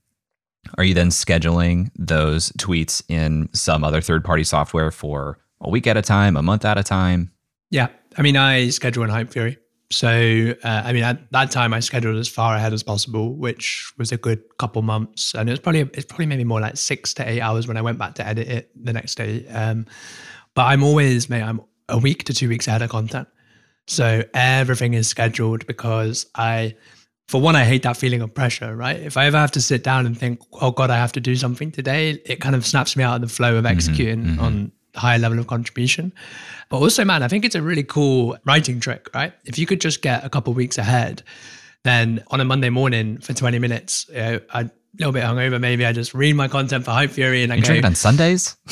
are 0.78 0.84
you 0.84 0.94
then 0.94 1.10
scheduling 1.10 1.92
those 1.96 2.52
tweets 2.54 3.02
in 3.10 3.50
some 3.54 3.84
other 3.84 4.02
third-party 4.02 4.44
software 4.44 4.92
for 4.92 5.40
a 5.60 5.70
week 5.70 5.88
at 5.88 5.98
a 5.98 6.02
time, 6.02 6.38
a 6.38 6.42
month 6.42 6.66
at 6.66 6.78
a 6.78 6.84
time? 6.84 7.32
Yeah. 7.70 7.88
I 8.18 8.22
mean, 8.22 8.38
I 8.38 8.70
schedule 8.70 9.04
in 9.04 9.10
Hypefury. 9.10 9.58
So, 9.92 10.54
uh, 10.64 10.82
I 10.86 10.94
mean, 10.94 11.04
at 11.04 11.30
that 11.32 11.52
time, 11.52 11.74
I 11.74 11.82
scheduled 11.82 12.16
as 12.16 12.30
far 12.30 12.56
ahead 12.56 12.72
as 12.72 12.82
possible, 12.82 13.36
which 13.36 13.92
was 13.98 14.14
a 14.14 14.18
good 14.18 14.42
couple 14.58 14.82
months, 14.84 15.36
and 15.36 15.50
it 15.50 15.52
was 15.52 15.60
probably 15.60 15.82
it's 15.82 16.06
probably 16.06 16.28
maybe 16.28 16.46
more 16.46 16.62
like 16.62 16.78
six 16.78 17.14
to 17.16 17.30
eight 17.30 17.42
hours 17.42 17.68
when 17.68 17.76
I 17.76 17.82
went 17.82 17.98
back 17.98 18.16
to 18.16 18.26
edit 18.26 18.48
it 18.48 18.72
the 18.82 18.94
next 18.94 19.16
day. 19.16 19.46
Um, 19.48 19.86
but 20.56 20.64
I'm 20.64 20.84
always, 20.84 21.30
mate, 21.30 21.42
I'm 21.42 21.60
a 21.92 21.98
week 21.98 22.24
to 22.26 22.34
two 22.34 22.50
weeks 22.50 22.68
ahead 22.68 22.82
of 22.82 22.90
content. 22.90 23.28
So 23.88 24.24
everything 24.34 24.94
is 24.94 25.08
scheduled 25.08 25.68
because 25.68 26.26
I, 26.36 26.76
for 27.28 27.42
one, 27.42 27.56
I 27.56 27.66
hate 27.66 27.84
that 27.84 27.98
feeling 27.98 28.22
of 28.22 28.34
pressure, 28.34 28.76
right? 28.76 29.00
If 29.00 29.18
I 29.18 29.26
ever 29.26 29.38
have 29.38 29.52
to 29.52 29.62
sit 29.62 29.84
down 29.84 30.06
and 30.06 30.18
think, 30.18 30.40
oh 30.62 30.72
God, 30.72 30.90
I 30.90 30.98
have 30.98 31.12
to 31.14 31.20
do 31.20 31.36
something 31.36 31.72
today, 31.72 32.12
it 32.26 32.40
kind 32.42 32.56
of 32.56 32.66
snaps 32.66 32.96
me 32.96 33.04
out 33.04 33.16
of 33.16 33.22
the 33.22 33.28
flow 33.28 33.56
of 33.56 33.66
mm-hmm, 33.66 33.72
executing 33.72 34.24
mm-hmm, 34.24 34.32
mm-hmm. 34.34 34.44
on 34.44 34.72
higher 34.96 35.20
level 35.20 35.40
of 35.40 35.48
contribution. 35.48 36.14
But 36.70 36.78
also, 36.78 37.04
man, 37.04 37.24
I 37.24 37.28
think 37.28 37.46
it's 37.46 37.56
a 37.56 37.62
really 37.62 37.84
cool 37.84 38.38
writing 38.46 38.80
trick, 38.80 39.10
right? 39.14 39.34
If 39.46 39.58
you 39.60 39.66
could 39.66 39.82
just 39.82 40.02
get 40.02 40.24
a 40.24 40.30
couple 40.30 40.54
weeks 40.54 40.78
ahead, 40.78 41.24
then 41.84 42.24
on 42.28 42.40
a 42.40 42.46
Monday 42.46 42.70
morning 42.70 43.18
for 43.20 43.34
20 43.34 43.60
minutes, 43.60 44.06
you 44.10 44.16
know, 44.16 44.40
I 44.54 44.70
a 44.94 44.98
little 44.98 45.14
bit 45.14 45.24
hungover, 45.24 45.60
maybe 45.60 45.86
I 45.86 45.94
just 45.94 46.14
read 46.14 46.36
my 46.36 46.48
content 46.48 46.86
for 46.86 46.92
Hypefury 46.92 47.44
and 47.44 47.54
I 47.54 47.56
you 47.56 47.62
go, 47.62 47.68
drink 47.68 47.80
it 47.80 47.86
on 47.86 47.96
Sundays? 47.96 48.58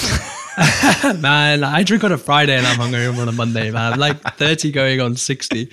man, 1.19 1.63
I 1.63 1.83
drink 1.83 2.03
on 2.03 2.11
a 2.11 2.17
Friday 2.17 2.57
and 2.57 2.65
I'm 2.67 2.77
hungover 2.77 3.21
on 3.21 3.29
a 3.29 3.31
Monday, 3.31 3.71
man. 3.71 3.93
I'm 3.93 3.99
like 3.99 4.21
30 4.35 4.71
going 4.71 4.99
on 4.99 5.15
60. 5.15 5.71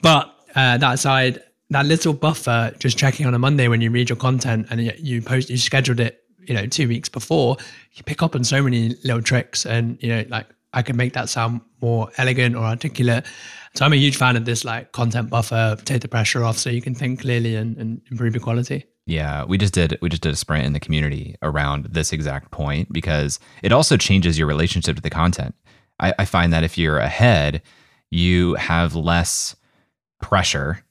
But 0.00 0.34
uh, 0.54 0.78
that 0.78 0.98
side, 0.98 1.42
that 1.70 1.84
little 1.84 2.14
buffer, 2.14 2.72
just 2.78 2.96
checking 2.96 3.26
on 3.26 3.34
a 3.34 3.38
Monday 3.38 3.68
when 3.68 3.80
you 3.80 3.90
read 3.90 4.08
your 4.08 4.16
content 4.16 4.68
and 4.70 4.80
you 4.98 5.20
post, 5.20 5.50
you 5.50 5.58
scheduled 5.58 6.00
it, 6.00 6.22
you 6.46 6.54
know, 6.54 6.66
two 6.66 6.88
weeks 6.88 7.08
before, 7.08 7.56
you 7.92 8.02
pick 8.04 8.22
up 8.22 8.34
on 8.34 8.44
so 8.44 8.62
many 8.62 8.90
little 9.04 9.22
tricks 9.22 9.66
and, 9.66 10.02
you 10.02 10.08
know, 10.08 10.24
like 10.28 10.46
I 10.72 10.82
can 10.82 10.96
make 10.96 11.12
that 11.12 11.28
sound 11.28 11.60
more 11.82 12.10
elegant 12.16 12.56
or 12.56 12.64
articulate. 12.64 13.26
So 13.74 13.84
I'm 13.84 13.92
a 13.92 13.96
huge 13.96 14.16
fan 14.16 14.36
of 14.36 14.46
this 14.46 14.64
like 14.64 14.92
content 14.92 15.28
buffer, 15.28 15.76
take 15.84 16.00
the 16.00 16.08
pressure 16.08 16.42
off 16.42 16.56
so 16.56 16.70
you 16.70 16.80
can 16.80 16.94
think 16.94 17.20
clearly 17.20 17.56
and, 17.56 17.76
and 17.76 18.00
improve 18.10 18.34
your 18.34 18.42
quality. 18.42 18.86
Yeah, 19.06 19.44
we 19.44 19.56
just 19.56 19.72
did 19.72 19.96
we 20.02 20.08
just 20.08 20.22
did 20.22 20.32
a 20.32 20.36
sprint 20.36 20.66
in 20.66 20.72
the 20.72 20.80
community 20.80 21.36
around 21.40 21.86
this 21.86 22.12
exact 22.12 22.50
point 22.50 22.92
because 22.92 23.38
it 23.62 23.72
also 23.72 23.96
changes 23.96 24.36
your 24.36 24.48
relationship 24.48 24.96
to 24.96 25.02
the 25.02 25.10
content. 25.10 25.54
I, 26.00 26.12
I 26.18 26.24
find 26.24 26.52
that 26.52 26.64
if 26.64 26.76
you're 26.76 26.98
ahead, 26.98 27.62
you 28.10 28.54
have 28.54 28.96
less 28.96 29.54
pressure 30.20 30.84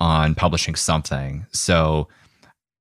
on 0.00 0.34
publishing 0.34 0.74
something. 0.74 1.46
So 1.52 2.08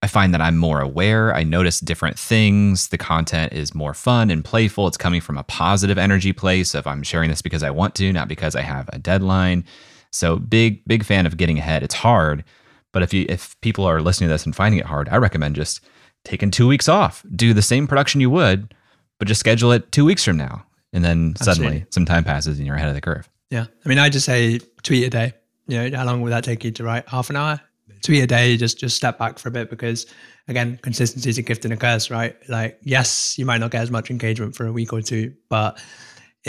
I 0.02 0.08
find 0.08 0.34
that 0.34 0.41
I'm 0.41 0.58
more 0.58 0.82
aware. 0.82 1.36
I 1.36 1.43
notice 1.43 1.80
different 1.80 2.17
things. 2.17 2.88
The 2.88 2.97
content 2.97 3.54
is 3.54 3.75
more 3.75 3.93
fun 3.93 4.32
and 4.32 4.43
playful. 4.43 4.88
It's 4.88 4.97
coming 4.97 5.21
from 5.21 5.38
a 5.38 5.43
positive 5.43 5.97
energy 5.97 6.32
place 6.32 6.73
If 6.73 6.88
I'm 6.88 7.04
sharing 7.04 7.30
this 7.30 7.41
because 7.41 7.63
I 7.63 7.69
want 7.69 7.95
to, 7.95 8.12
not 8.12 8.30
because 8.30 8.56
I 8.56 8.62
have 8.62 8.89
a 8.91 8.97
deadline. 8.97 9.65
So 10.12 10.38
big, 10.38 10.84
big 10.88 11.04
fan 11.04 11.25
of 11.25 11.38
getting 11.38 11.60
ahead. 11.60 11.84
It's 11.84 11.93
hard 11.93 12.43
but 12.91 13.04
if 13.04 13.13
you 13.13 13.25
if 13.30 13.60
people 13.62 13.86
are 13.86 14.02
listening 14.02 14.30
to 14.30 14.34
this 14.34 14.45
and 14.45 14.56
finding 14.56 14.80
it 14.80 14.86
hard, 14.86 15.10
I 15.10 15.17
recommend 15.17 15.56
just 15.56 15.82
taking 16.23 16.52
two 16.52 16.67
weeks 16.67 16.89
off. 16.89 17.23
Do 17.36 17.54
the 17.54 17.62
same 17.62 17.88
production 17.88 18.21
you 18.21 18.30
would, 18.30 18.73
but 19.17 19.28
just 19.28 19.39
schedule 19.39 19.71
it 19.71 19.91
two 19.91 20.06
weeks 20.06 20.23
from 20.23 20.38
now. 20.38 20.65
And 20.91 21.04
then 21.04 21.36
suddenly 21.36 21.67
Absolutely. 21.67 21.88
some 21.91 22.06
time 22.06 22.23
passes 22.23 22.58
and 22.58 22.65
you're 22.65 22.75
ahead 22.75 22.89
of 22.89 22.95
the 22.95 23.02
curve. 23.02 23.30
Yeah. 23.52 23.65
I 23.86 23.89
mean, 23.89 23.99
I 23.99 24.10
just 24.10 24.25
say 24.25 24.60
tweet 24.84 25.06
a 25.06 25.10
day. 25.10 25.34
You 25.67 25.89
know, 25.89 25.97
how 25.97 26.06
long 26.06 26.21
would 26.21 26.32
that 26.32 26.43
take 26.43 26.63
you 26.63 26.71
to 26.71 26.84
write? 26.84 27.08
Half 27.08 27.30
an 27.30 27.36
hour? 27.36 27.62
Tweet 28.02 28.23
a 28.23 28.28
day, 28.28 28.58
just 28.58 28.80
just 28.80 28.95
step 28.95 29.19
back 29.19 29.38
for 29.38 29.49
a 29.49 29.52
bit 29.52 29.69
because 29.69 30.06
again, 30.47 30.80
consistency 30.82 31.30
is 31.30 31.38
a 31.38 31.41
gift 31.41 31.63
and 31.63 31.73
a 31.73 31.78
curse, 31.78 32.10
right? 32.10 32.36
Like, 32.49 32.80
yes, 32.82 33.38
you 33.38 33.45
might 33.45 33.60
not 33.60 33.71
get 33.71 33.82
as 33.82 33.91
much 33.91 34.10
engagement 34.10 34.56
for 34.56 34.65
a 34.65 34.71
week 34.71 34.91
or 34.91 35.02
two, 35.02 35.34
but 35.47 35.80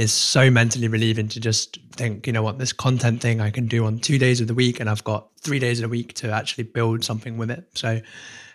is 0.01 0.15
so 0.15 0.51
mentally 0.51 0.89
relieving 0.89 1.29
to 1.29 1.39
just 1.39 1.79
think, 1.93 2.27
you 2.27 2.33
know 2.33 2.43
what, 2.43 2.59
this 2.59 2.73
content 2.73 3.21
thing 3.21 3.43
I 3.43 3.51
can 3.51 3.67
do 3.67 3.85
on 3.85 3.99
two 3.99 4.19
days 4.19 4.41
of 4.41 4.47
the 4.47 4.55
week, 4.55 4.81
and 4.81 4.89
I've 4.89 5.05
got 5.05 5.29
three 5.43 5.59
days 5.59 5.79
of 5.79 5.83
the 5.83 5.89
week 5.91 6.15
to 6.15 6.31
actually 6.33 6.65
build 6.65 7.05
something 7.05 7.37
with 7.37 7.51
it. 7.51 7.67
So, 7.75 8.01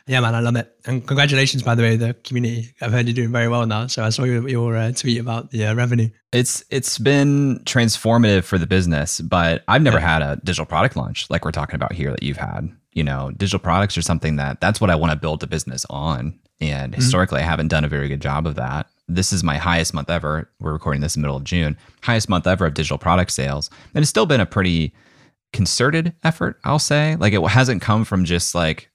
yeah, 0.07 0.21
man, 0.21 0.33
I 0.33 0.39
love 0.39 0.55
it. 0.55 0.75
And 0.85 1.05
congratulations, 1.05 1.61
by 1.61 1.75
the 1.75 1.83
way, 1.83 1.97
the 1.97 2.15
community. 2.15 2.73
I've 2.81 2.91
heard 2.91 3.05
you're 3.05 3.13
doing 3.13 3.31
very 3.31 3.47
well 3.47 3.67
now. 3.67 3.85
So 3.85 4.03
I 4.03 4.09
saw 4.09 4.23
your, 4.23 4.49
your 4.49 4.75
uh, 4.75 4.91
tweet 4.91 5.19
about 5.19 5.51
the 5.51 5.67
uh, 5.67 5.75
revenue. 5.75 6.09
It's 6.31 6.63
it's 6.71 6.97
been 6.97 7.59
transformative 7.65 8.43
for 8.43 8.57
the 8.57 8.67
business, 8.67 9.21
but 9.21 9.63
I've 9.67 9.83
never 9.83 9.99
yeah. 9.99 10.13
had 10.13 10.21
a 10.23 10.35
digital 10.43 10.65
product 10.65 10.95
launch 10.95 11.29
like 11.29 11.45
we're 11.45 11.51
talking 11.51 11.75
about 11.75 11.93
here 11.93 12.09
that 12.09 12.23
you've 12.23 12.37
had. 12.37 12.75
You 12.93 13.03
know, 13.03 13.31
digital 13.37 13.59
products 13.59 13.99
are 13.99 14.01
something 14.01 14.37
that 14.37 14.61
that's 14.61 14.81
what 14.81 14.89
I 14.89 14.95
want 14.95 15.11
to 15.11 15.15
build 15.15 15.41
the 15.41 15.47
business 15.47 15.85
on. 15.91 16.39
And 16.59 16.91
mm-hmm. 16.91 17.01
historically, 17.01 17.41
mm-hmm. 17.41 17.47
I 17.47 17.51
haven't 17.51 17.67
done 17.67 17.85
a 17.85 17.89
very 17.89 18.07
good 18.07 18.21
job 18.21 18.47
of 18.47 18.55
that 18.55 18.87
this 19.07 19.31
is 19.31 19.43
my 19.43 19.57
highest 19.57 19.93
month 19.93 20.09
ever. 20.09 20.49
We're 20.59 20.73
recording 20.73 21.01
this 21.01 21.15
in 21.15 21.21
the 21.21 21.27
middle 21.27 21.37
of 21.37 21.43
June, 21.43 21.77
highest 22.01 22.29
month 22.29 22.47
ever 22.47 22.65
of 22.65 22.73
digital 22.73 22.97
product 22.97 23.31
sales. 23.31 23.69
And 23.93 24.01
it's 24.01 24.09
still 24.09 24.25
been 24.25 24.41
a 24.41 24.45
pretty 24.45 24.93
concerted 25.53 26.13
effort, 26.23 26.59
I'll 26.63 26.79
say. 26.79 27.15
Like 27.15 27.33
it 27.33 27.41
hasn't 27.47 27.81
come 27.81 28.03
from 28.03 28.25
just 28.25 28.55
like, 28.55 28.89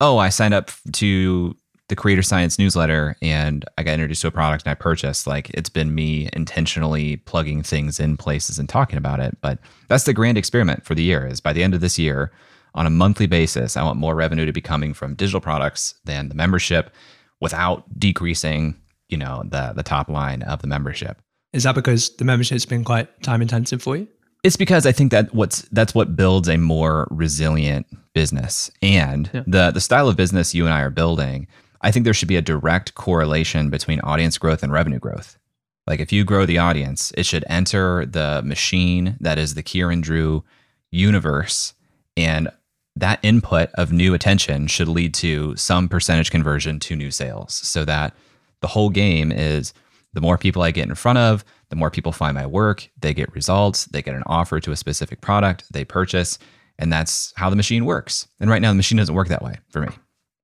oh, 0.00 0.18
I 0.18 0.28
signed 0.28 0.54
up 0.54 0.70
to 0.92 1.56
the 1.88 1.96
Creator 1.96 2.22
Science 2.22 2.58
newsletter 2.58 3.16
and 3.22 3.64
I 3.78 3.82
got 3.82 3.94
introduced 3.94 4.22
to 4.22 4.28
a 4.28 4.32
product 4.32 4.64
and 4.64 4.70
I 4.70 4.74
purchased. 4.74 5.26
Like 5.26 5.50
it's 5.50 5.68
been 5.68 5.94
me 5.94 6.28
intentionally 6.32 7.16
plugging 7.18 7.62
things 7.62 8.00
in 8.00 8.16
places 8.16 8.58
and 8.58 8.68
talking 8.68 8.98
about 8.98 9.20
it. 9.20 9.36
But 9.40 9.58
that's 9.88 10.04
the 10.04 10.12
grand 10.12 10.38
experiment 10.38 10.84
for 10.84 10.94
the 10.94 11.02
year 11.02 11.26
is 11.26 11.40
by 11.40 11.52
the 11.52 11.62
end 11.62 11.74
of 11.74 11.80
this 11.80 11.98
year, 11.98 12.32
on 12.74 12.86
a 12.86 12.90
monthly 12.90 13.26
basis, 13.26 13.76
I 13.76 13.82
want 13.82 13.98
more 13.98 14.14
revenue 14.14 14.44
to 14.44 14.52
be 14.52 14.60
coming 14.60 14.92
from 14.92 15.14
digital 15.14 15.40
products 15.40 15.94
than 16.04 16.28
the 16.28 16.34
membership 16.34 16.94
without 17.40 17.84
decreasing, 17.98 18.76
you 19.08 19.16
know, 19.16 19.44
the 19.46 19.72
the 19.74 19.82
top 19.82 20.08
line 20.08 20.42
of 20.42 20.60
the 20.62 20.68
membership. 20.68 21.20
Is 21.52 21.62
that 21.62 21.74
because 21.74 22.14
the 22.16 22.24
membership's 22.24 22.66
been 22.66 22.84
quite 22.84 23.22
time 23.22 23.42
intensive 23.42 23.82
for 23.82 23.96
you? 23.96 24.08
It's 24.42 24.56
because 24.56 24.86
I 24.86 24.92
think 24.92 25.10
that 25.12 25.34
what's 25.34 25.62
that's 25.72 25.94
what 25.94 26.16
builds 26.16 26.48
a 26.48 26.56
more 26.56 27.08
resilient 27.10 27.86
business. 28.14 28.70
And 28.82 29.30
yeah. 29.32 29.42
the 29.46 29.70
the 29.70 29.80
style 29.80 30.08
of 30.08 30.16
business 30.16 30.54
you 30.54 30.64
and 30.64 30.74
I 30.74 30.82
are 30.82 30.90
building, 30.90 31.46
I 31.80 31.90
think 31.90 32.04
there 32.04 32.14
should 32.14 32.28
be 32.28 32.36
a 32.36 32.42
direct 32.42 32.94
correlation 32.94 33.70
between 33.70 34.00
audience 34.00 34.38
growth 34.38 34.62
and 34.62 34.72
revenue 34.72 34.98
growth. 34.98 35.38
Like 35.86 36.00
if 36.00 36.12
you 36.12 36.24
grow 36.24 36.46
the 36.46 36.58
audience, 36.58 37.12
it 37.16 37.26
should 37.26 37.44
enter 37.48 38.06
the 38.06 38.42
machine 38.44 39.16
that 39.20 39.38
is 39.38 39.54
the 39.54 39.62
Kieran 39.62 40.00
Drew 40.00 40.44
universe 40.90 41.74
and 42.16 42.48
that 42.96 43.20
input 43.22 43.70
of 43.74 43.92
new 43.92 44.14
attention 44.14 44.66
should 44.66 44.88
lead 44.88 45.12
to 45.14 45.54
some 45.56 45.88
percentage 45.88 46.30
conversion 46.30 46.80
to 46.80 46.96
new 46.96 47.10
sales 47.10 47.54
so 47.54 47.84
that 47.84 48.14
the 48.60 48.68
whole 48.68 48.90
game 48.90 49.32
is 49.32 49.72
the 50.12 50.20
more 50.20 50.38
people 50.38 50.62
I 50.62 50.70
get 50.70 50.88
in 50.88 50.94
front 50.94 51.18
of, 51.18 51.44
the 51.68 51.76
more 51.76 51.90
people 51.90 52.12
find 52.12 52.34
my 52.34 52.46
work, 52.46 52.88
they 52.98 53.12
get 53.12 53.34
results, 53.34 53.84
they 53.86 54.02
get 54.02 54.14
an 54.14 54.22
offer 54.26 54.60
to 54.60 54.72
a 54.72 54.76
specific 54.76 55.20
product, 55.20 55.64
they 55.72 55.84
purchase, 55.84 56.38
and 56.78 56.92
that's 56.92 57.32
how 57.36 57.50
the 57.50 57.56
machine 57.56 57.84
works. 57.84 58.26
And 58.40 58.48
right 58.48 58.62
now, 58.62 58.70
the 58.70 58.76
machine 58.76 58.98
doesn't 58.98 59.14
work 59.14 59.28
that 59.28 59.42
way 59.42 59.56
for 59.70 59.80
me. 59.80 59.88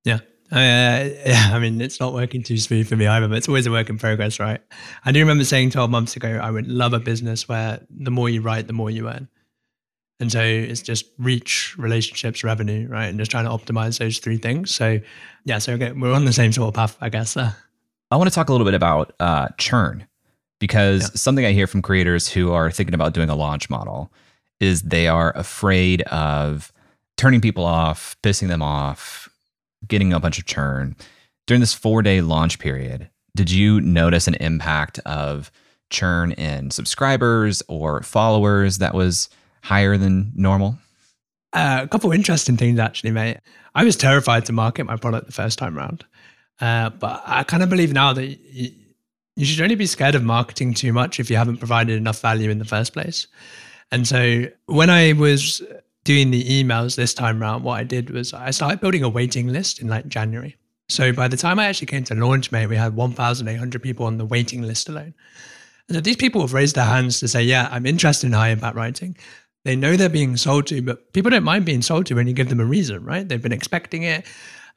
Yeah. 0.05 0.19
Uh, 0.51 1.09
yeah, 1.25 1.51
I 1.53 1.59
mean, 1.59 1.81
it's 1.81 1.99
not 1.99 2.13
working 2.13 2.43
too 2.43 2.59
smooth 2.59 2.87
for 2.87 2.97
me 2.97 3.07
either, 3.07 3.29
but 3.29 3.39
it's 3.39 3.49
always 3.49 3.67
a 3.67 3.71
work 3.71 3.89
in 3.89 3.99
progress, 3.99 4.39
right? 4.39 4.61
I 5.05 5.13
do 5.13 5.21
remember 5.21 5.45
saying 5.45 5.71
12 5.71 5.91
months 5.91 6.17
ago, 6.17 6.29
I 6.43 6.51
would 6.51 6.67
love 6.67 6.93
a 6.93 7.01
business 7.01 7.49
where 7.49 7.81
the 7.89 8.11
more 8.11 8.29
you 8.29 8.43
write, 8.43 8.67
the 8.67 8.75
more 8.75 8.91
you 8.91 9.09
earn. 9.09 9.29
And 10.21 10.31
so 10.31 10.43
it's 10.43 10.83
just 10.83 11.07
reach, 11.19 11.75
relationships, 11.79 12.45
revenue, 12.45 12.87
right? 12.89 13.07
And 13.07 13.19
just 13.19 13.31
trying 13.31 13.45
to 13.45 13.51
optimize 13.51 13.99
those 13.99 14.19
three 14.19 14.37
things. 14.37 14.75
So, 14.75 15.01
yeah, 15.47 15.59
so 15.59 15.73
okay, 15.73 15.93
we're 15.93 16.13
on 16.13 16.27
the 16.27 16.33
same 16.33 16.53
sort 16.53 16.69
of 16.69 16.75
path, 16.75 16.99
I 17.01 17.09
guess. 17.09 17.37
Uh, 17.37 17.53
I 18.13 18.17
want 18.17 18.29
to 18.29 18.35
talk 18.35 18.51
a 18.51 18.53
little 18.53 18.67
bit 18.67 18.75
about 18.75 19.15
uh, 19.21 19.49
churn 19.57 20.07
because 20.61 21.01
yeah. 21.01 21.09
something 21.15 21.47
I 21.47 21.53
hear 21.53 21.67
from 21.67 21.81
creators 21.81 22.29
who 22.29 22.53
are 22.53 22.71
thinking 22.71 22.93
about 22.93 23.15
doing 23.15 23.31
a 23.31 23.35
launch 23.35 23.71
model 23.71 24.13
is 24.61 24.83
they 24.83 25.09
are 25.09 25.35
afraid 25.35 26.03
of 26.03 26.75
turning 27.17 27.41
people 27.41 27.65
off, 27.65 28.15
pissing 28.23 28.49
them 28.49 28.61
off, 28.61 29.31
getting 29.89 30.13
a 30.13 30.21
bunch 30.21 30.39
of 30.39 30.45
churn. 30.45 30.95
During 31.47 31.61
this 31.61 31.73
four 31.73 32.03
day 32.03 32.21
launch 32.21 32.59
period, 32.59 33.09
did 33.35 33.51
you 33.51 33.81
notice 33.81 34.29
an 34.29 34.35
impact 34.35 34.99
of 35.07 35.51
churn 35.89 36.33
in 36.33 36.71
subscribers 36.71 37.63
or 37.67 38.03
followers 38.03 38.77
that 38.77 38.93
was 38.93 39.31
higher 39.63 39.97
than 39.97 40.33
normal? 40.35 40.77
Uh, 41.55 41.81
a 41.83 41.89
couple 41.89 42.13
interesting 42.13 42.59
things, 42.59 42.79
actually, 42.79 43.11
mate. 43.11 43.39
I 43.75 43.85
was 43.85 43.97
terrified 43.97 44.45
to 44.47 44.53
market 44.53 44.85
my 44.85 44.97
product 44.97 45.29
the 45.29 45.33
first 45.33 45.59
time 45.59 45.79
around. 45.79 46.05
Uh, 46.61 46.91
but 46.91 47.23
I 47.27 47.43
kind 47.45 47.63
of 47.63 47.69
believe 47.69 47.93
now 47.93 48.13
that 48.13 48.27
you, 48.27 48.71
you 49.37 49.45
should 49.45 49.63
only 49.63 49.75
be 49.75 49.87
scared 49.87 50.15
of 50.15 50.23
marketing 50.23 50.75
too 50.75 50.93
much 50.93 51.19
if 51.19 51.31
you 51.31 51.37
haven't 51.37 51.59
provided 51.59 51.97
enough 51.97 52.21
value 52.21 52.51
in 52.51 52.59
the 52.59 52.65
first 52.65 52.93
place. 52.93 53.27
And 53.91 54.07
so 54.07 54.47
when 54.67 54.91
I 54.91 55.13
was 55.13 55.63
doing 56.05 56.31
the 56.31 56.45
emails 56.45 56.97
this 56.97 57.15
time 57.15 57.43
around, 57.43 57.63
what 57.63 57.79
I 57.79 57.85
did 57.85 58.11
was 58.11 58.33
I 58.33 58.51
started 58.51 58.81
building 58.81 59.03
a 59.03 59.09
waiting 59.09 59.49
list 59.49 59.81
in 59.81 59.89
like 59.89 60.09
January. 60.09 60.57
So 60.89 61.13
by 61.13 61.29
the 61.29 61.37
time 61.37 61.59
I 61.59 61.67
actually 61.67 61.87
came 61.87 62.05
to 62.05 62.15
launch, 62.15 62.53
mate, 62.53 62.67
we 62.67 62.77
had 62.77 62.95
1,800 62.95 63.83
people 63.83 64.07
on 64.07 64.19
the 64.19 64.25
waiting 64.25 64.63
list 64.63 64.89
alone. 64.89 65.15
And 65.89 65.97
so 65.97 66.01
these 66.01 66.17
people 66.17 66.41
have 66.41 66.53
raised 66.53 66.75
their 66.75 66.85
hands 66.85 67.21
to 67.21 67.29
say, 67.29 67.43
yeah, 67.43 67.69
I'm 67.71 67.87
interested 67.87 68.27
in 68.27 68.33
high 68.33 68.51
impact 68.51 68.77
writing. 68.77 69.17
They 69.65 69.77
know 69.77 69.97
they're 69.97 70.09
being 70.09 70.37
sold 70.37 70.67
to, 70.69 70.83
but 70.83 71.13
people 71.13 71.31
don't 71.31 71.45
mind 71.45 71.65
being 71.65 71.83
sold 71.83 72.07
to 72.07 72.15
when 72.15 72.27
you 72.27 72.35
give 72.35 72.49
them 72.49 72.61
a 72.61 72.65
reason, 72.65 73.05
right? 73.05 73.27
They've 73.27 73.41
been 73.41 73.53
expecting 73.53 74.03
it. 74.03 74.27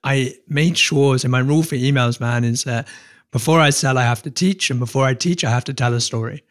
I 0.06 0.36
made 0.48 0.78
sure, 0.78 1.18
so 1.18 1.28
my 1.28 1.39
rule 1.39 1.63
for 1.63 1.76
emails, 1.76 2.20
man, 2.20 2.44
is 2.44 2.63
that 2.63 2.88
before 3.32 3.60
I 3.60 3.72
sell, 3.72 3.98
I 3.98 4.04
have 4.04 4.22
to 4.24 4.32
teach. 4.32 4.70
And 4.70 4.80
before 4.80 5.06
I 5.06 5.13
teach, 5.13 5.44
I 5.44 5.50
have 5.50 5.65
to 5.65 5.74
tell 5.74 5.94
a 5.94 6.00
story. 6.00 6.44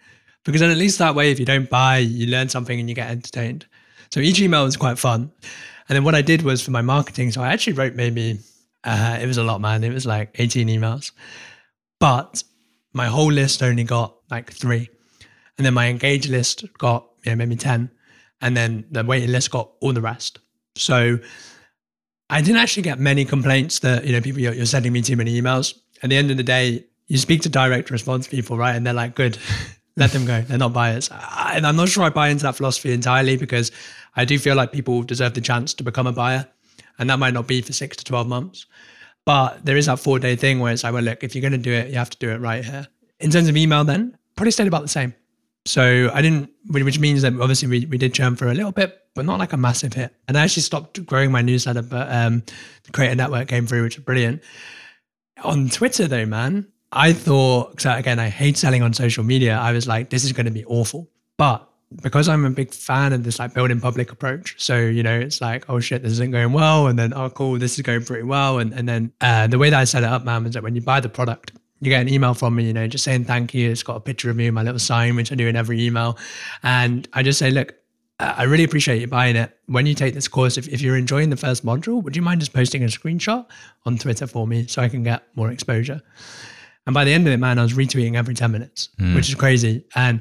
Because 0.44 0.60
then 0.60 0.70
at 0.70 0.76
least 0.76 0.98
that 0.98 1.14
way, 1.14 1.30
if 1.30 1.38
you 1.38 1.46
don't 1.46 1.70
buy, 1.70 1.98
you 1.98 2.26
learn 2.26 2.48
something 2.48 2.78
and 2.78 2.88
you 2.88 2.94
get 2.94 3.10
entertained. 3.10 3.64
So 4.10 4.20
each 4.20 4.40
email 4.40 4.64
was 4.64 4.76
quite 4.76 4.98
fun. 4.98 5.32
And 5.88 5.96
then 5.96 6.04
what 6.04 6.14
I 6.14 6.20
did 6.20 6.42
was 6.42 6.62
for 6.62 6.72
my 6.72 6.82
marketing, 6.82 7.30
so 7.30 7.42
I 7.42 7.52
actually 7.52 7.74
wrote 7.74 7.94
maybe, 7.94 8.40
uh, 8.82 9.18
it 9.20 9.26
was 9.26 9.38
a 9.38 9.44
lot, 9.44 9.60
man. 9.60 9.84
It 9.84 9.92
was 9.92 10.04
like 10.04 10.34
18 10.34 10.68
emails. 10.68 11.12
But 12.00 12.42
my 12.92 13.06
whole 13.06 13.32
list 13.32 13.62
only 13.62 13.84
got 13.84 14.16
like 14.30 14.52
three. 14.52 14.90
And 15.56 15.64
then 15.64 15.74
my 15.74 15.88
engaged 15.88 16.28
list 16.28 16.64
got 16.78 17.06
yeah, 17.24 17.34
maybe 17.34 17.56
10. 17.56 17.90
And 18.40 18.56
then 18.56 18.84
the 18.90 19.04
waiting 19.04 19.30
list 19.30 19.50
got 19.50 19.70
all 19.80 19.92
the 19.92 20.00
rest. 20.00 20.38
So 20.76 21.18
I 22.30 22.40
didn't 22.40 22.56
actually 22.56 22.82
get 22.84 22.98
many 22.98 23.24
complaints 23.24 23.80
that, 23.80 24.04
you 24.04 24.12
know, 24.12 24.20
people, 24.20 24.40
you're, 24.40 24.54
you're 24.54 24.66
sending 24.66 24.92
me 24.92 25.02
too 25.02 25.16
many 25.16 25.40
emails. 25.40 25.74
At 26.02 26.10
the 26.10 26.16
end 26.16 26.30
of 26.30 26.36
the 26.36 26.42
day, 26.42 26.84
you 27.06 27.18
speak 27.18 27.42
to 27.42 27.48
direct 27.48 27.90
response 27.90 28.26
people, 28.26 28.56
right? 28.56 28.74
And 28.74 28.86
they're 28.86 28.94
like, 28.94 29.14
good, 29.14 29.38
let 29.96 30.10
them 30.12 30.24
go. 30.24 30.40
They're 30.40 30.58
not 30.58 30.72
buyers. 30.72 31.10
And 31.10 31.66
I'm 31.66 31.76
not 31.76 31.88
sure 31.88 32.04
I 32.04 32.08
buy 32.10 32.28
into 32.28 32.44
that 32.44 32.56
philosophy 32.56 32.92
entirely 32.92 33.36
because 33.36 33.70
I 34.16 34.24
do 34.24 34.38
feel 34.38 34.56
like 34.56 34.72
people 34.72 35.02
deserve 35.02 35.34
the 35.34 35.40
chance 35.40 35.74
to 35.74 35.84
become 35.84 36.06
a 36.06 36.12
buyer. 36.12 36.46
And 36.98 37.10
that 37.10 37.18
might 37.18 37.34
not 37.34 37.46
be 37.46 37.60
for 37.60 37.72
six 37.72 37.96
to 37.98 38.04
12 38.04 38.26
months. 38.26 38.66
But 39.24 39.64
there 39.64 39.76
is 39.76 39.86
that 39.86 39.98
four 39.98 40.18
day 40.18 40.36
thing 40.36 40.60
where 40.60 40.72
it's 40.72 40.84
like, 40.84 40.92
well, 40.92 41.02
look, 41.02 41.24
if 41.24 41.34
you're 41.34 41.42
going 41.42 41.52
to 41.52 41.58
do 41.58 41.72
it, 41.72 41.88
you 41.88 41.96
have 41.96 42.10
to 42.10 42.18
do 42.18 42.30
it 42.30 42.40
right 42.40 42.64
here. 42.64 42.86
In 43.20 43.30
terms 43.30 43.48
of 43.48 43.56
email, 43.56 43.84
then 43.84 44.16
probably 44.36 44.50
stayed 44.50 44.66
about 44.66 44.82
the 44.82 44.88
same. 44.88 45.14
So 45.66 46.10
I 46.12 46.20
didn't, 46.20 46.50
which 46.68 46.98
means 46.98 47.22
that 47.22 47.32
obviously 47.40 47.68
we, 47.68 47.86
we 47.86 47.98
did 47.98 48.12
churn 48.12 48.36
for 48.36 48.48
a 48.48 48.54
little 48.54 48.72
bit, 48.72 48.98
but 49.14 49.24
not 49.24 49.38
like 49.38 49.52
a 49.52 49.56
massive 49.56 49.94
hit. 49.94 50.14
And 50.28 50.36
I 50.36 50.44
actually 50.44 50.62
stopped 50.62 51.04
growing 51.06 51.32
my 51.32 51.40
newsletter, 51.40 51.82
but 51.82 52.12
um, 52.12 52.42
the 52.84 52.92
creator 52.92 53.14
network 53.14 53.48
came 53.48 53.66
through, 53.66 53.82
which 53.82 53.96
is 53.96 54.04
brilliant. 54.04 54.42
On 55.42 55.68
Twitter, 55.68 56.06
though, 56.06 56.26
man, 56.26 56.66
I 56.92 57.12
thought, 57.12 57.80
so 57.80 57.92
again, 57.92 58.18
I 58.18 58.28
hate 58.28 58.56
selling 58.56 58.82
on 58.82 58.92
social 58.92 59.24
media. 59.24 59.56
I 59.56 59.72
was 59.72 59.88
like, 59.88 60.10
this 60.10 60.24
is 60.24 60.32
going 60.32 60.46
to 60.46 60.52
be 60.52 60.64
awful. 60.66 61.08
But 61.38 61.68
because 62.02 62.28
I'm 62.28 62.44
a 62.44 62.50
big 62.50 62.72
fan 62.72 63.12
of 63.12 63.24
this 63.24 63.38
like 63.38 63.54
building 63.54 63.80
public 63.80 64.12
approach. 64.12 64.54
So, 64.58 64.78
you 64.78 65.02
know, 65.02 65.18
it's 65.18 65.40
like, 65.40 65.68
oh 65.68 65.80
shit, 65.80 66.02
this 66.02 66.12
isn't 66.12 66.30
going 66.30 66.52
well. 66.52 66.88
And 66.88 66.98
then, 66.98 67.12
oh 67.14 67.30
cool, 67.30 67.58
this 67.58 67.78
is 67.78 67.82
going 67.82 68.04
pretty 68.04 68.24
well. 68.24 68.58
And, 68.58 68.72
and 68.72 68.88
then 68.88 69.12
uh, 69.20 69.46
the 69.46 69.58
way 69.58 69.70
that 69.70 69.78
I 69.78 69.84
set 69.84 70.02
it 70.02 70.08
up, 70.08 70.24
man, 70.24 70.46
is 70.46 70.54
that 70.54 70.62
when 70.62 70.74
you 70.74 70.82
buy 70.82 71.00
the 71.00 71.08
product, 71.08 71.52
you 71.84 71.90
get 71.90 72.02
an 72.02 72.08
email 72.08 72.34
from 72.34 72.56
me, 72.56 72.64
you 72.64 72.72
know, 72.72 72.86
just 72.86 73.04
saying 73.04 73.24
thank 73.24 73.54
you. 73.54 73.70
It's 73.70 73.82
got 73.82 73.96
a 73.96 74.00
picture 74.00 74.30
of 74.30 74.36
me, 74.36 74.50
my 74.50 74.62
little 74.62 74.78
sign, 74.78 75.16
which 75.16 75.32
I 75.32 75.34
do 75.34 75.46
in 75.46 75.56
every 75.56 75.84
email. 75.84 76.18
And 76.62 77.08
I 77.12 77.22
just 77.22 77.38
say, 77.38 77.50
look, 77.50 77.74
I 78.20 78.44
really 78.44 78.64
appreciate 78.64 79.00
you 79.00 79.08
buying 79.08 79.36
it. 79.36 79.56
When 79.66 79.86
you 79.86 79.94
take 79.94 80.14
this 80.14 80.28
course, 80.28 80.56
if, 80.56 80.68
if 80.68 80.80
you're 80.80 80.96
enjoying 80.96 81.30
the 81.30 81.36
first 81.36 81.64
module, 81.64 82.02
would 82.02 82.14
you 82.14 82.22
mind 82.22 82.40
just 82.40 82.52
posting 82.52 82.84
a 82.84 82.86
screenshot 82.86 83.46
on 83.86 83.98
Twitter 83.98 84.26
for 84.26 84.46
me 84.46 84.66
so 84.66 84.82
I 84.82 84.88
can 84.88 85.02
get 85.02 85.24
more 85.34 85.50
exposure? 85.50 86.00
And 86.86 86.94
by 86.94 87.04
the 87.04 87.12
end 87.12 87.26
of 87.26 87.32
it, 87.32 87.38
man, 87.38 87.58
I 87.58 87.62
was 87.62 87.72
retweeting 87.72 88.16
every 88.16 88.34
10 88.34 88.52
minutes, 88.52 88.90
mm. 89.00 89.14
which 89.14 89.28
is 89.28 89.34
crazy. 89.34 89.84
And 89.94 90.20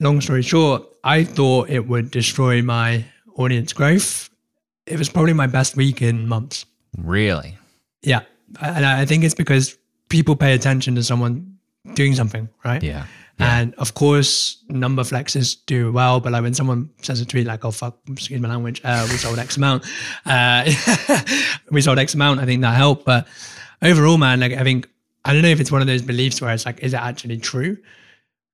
long 0.00 0.20
story 0.20 0.42
short, 0.42 0.84
I 1.02 1.24
thought 1.24 1.70
it 1.70 1.88
would 1.88 2.10
destroy 2.10 2.62
my 2.62 3.04
audience 3.36 3.72
growth. 3.72 4.30
It 4.86 4.98
was 4.98 5.08
probably 5.08 5.32
my 5.32 5.46
best 5.46 5.76
week 5.76 6.02
in 6.02 6.28
months. 6.28 6.66
Really? 6.96 7.56
Yeah. 8.02 8.20
And 8.60 8.86
I 8.86 9.04
think 9.04 9.24
it's 9.24 9.34
because 9.34 9.76
people 10.08 10.36
pay 10.36 10.54
attention 10.54 10.94
to 10.94 11.02
someone 11.02 11.58
doing 11.94 12.14
something, 12.14 12.48
right? 12.64 12.82
Yeah. 12.82 13.06
Yeah. 13.38 13.60
And 13.60 13.74
of 13.76 13.94
course, 13.94 14.64
number 14.68 15.02
flexes 15.04 15.56
do 15.66 15.92
well, 15.92 16.18
but 16.18 16.32
like 16.32 16.42
when 16.42 16.54
someone 16.54 16.90
says 17.02 17.20
a 17.20 17.24
tweet 17.24 17.46
like, 17.46 17.64
"Oh 17.64 17.70
fuck," 17.70 17.96
excuse 18.10 18.40
my 18.40 18.48
language, 18.48 18.80
uh, 18.82 19.06
we 19.08 19.16
sold 19.16 19.38
X 19.38 19.56
amount, 19.56 19.84
uh, 20.26 20.68
we 21.70 21.80
sold 21.80 22.00
X 22.00 22.14
amount. 22.14 22.40
I 22.40 22.46
think 22.46 22.62
that 22.62 22.74
helped, 22.74 23.04
but 23.04 23.28
overall, 23.80 24.18
man, 24.18 24.40
like 24.40 24.54
I 24.54 24.64
think 24.64 24.88
I 25.24 25.32
don't 25.32 25.42
know 25.42 25.48
if 25.48 25.60
it's 25.60 25.70
one 25.70 25.80
of 25.80 25.86
those 25.86 26.02
beliefs 26.02 26.40
where 26.40 26.52
it's 26.52 26.66
like, 26.66 26.80
is 26.80 26.94
it 26.94 27.00
actually 27.00 27.38
true? 27.38 27.76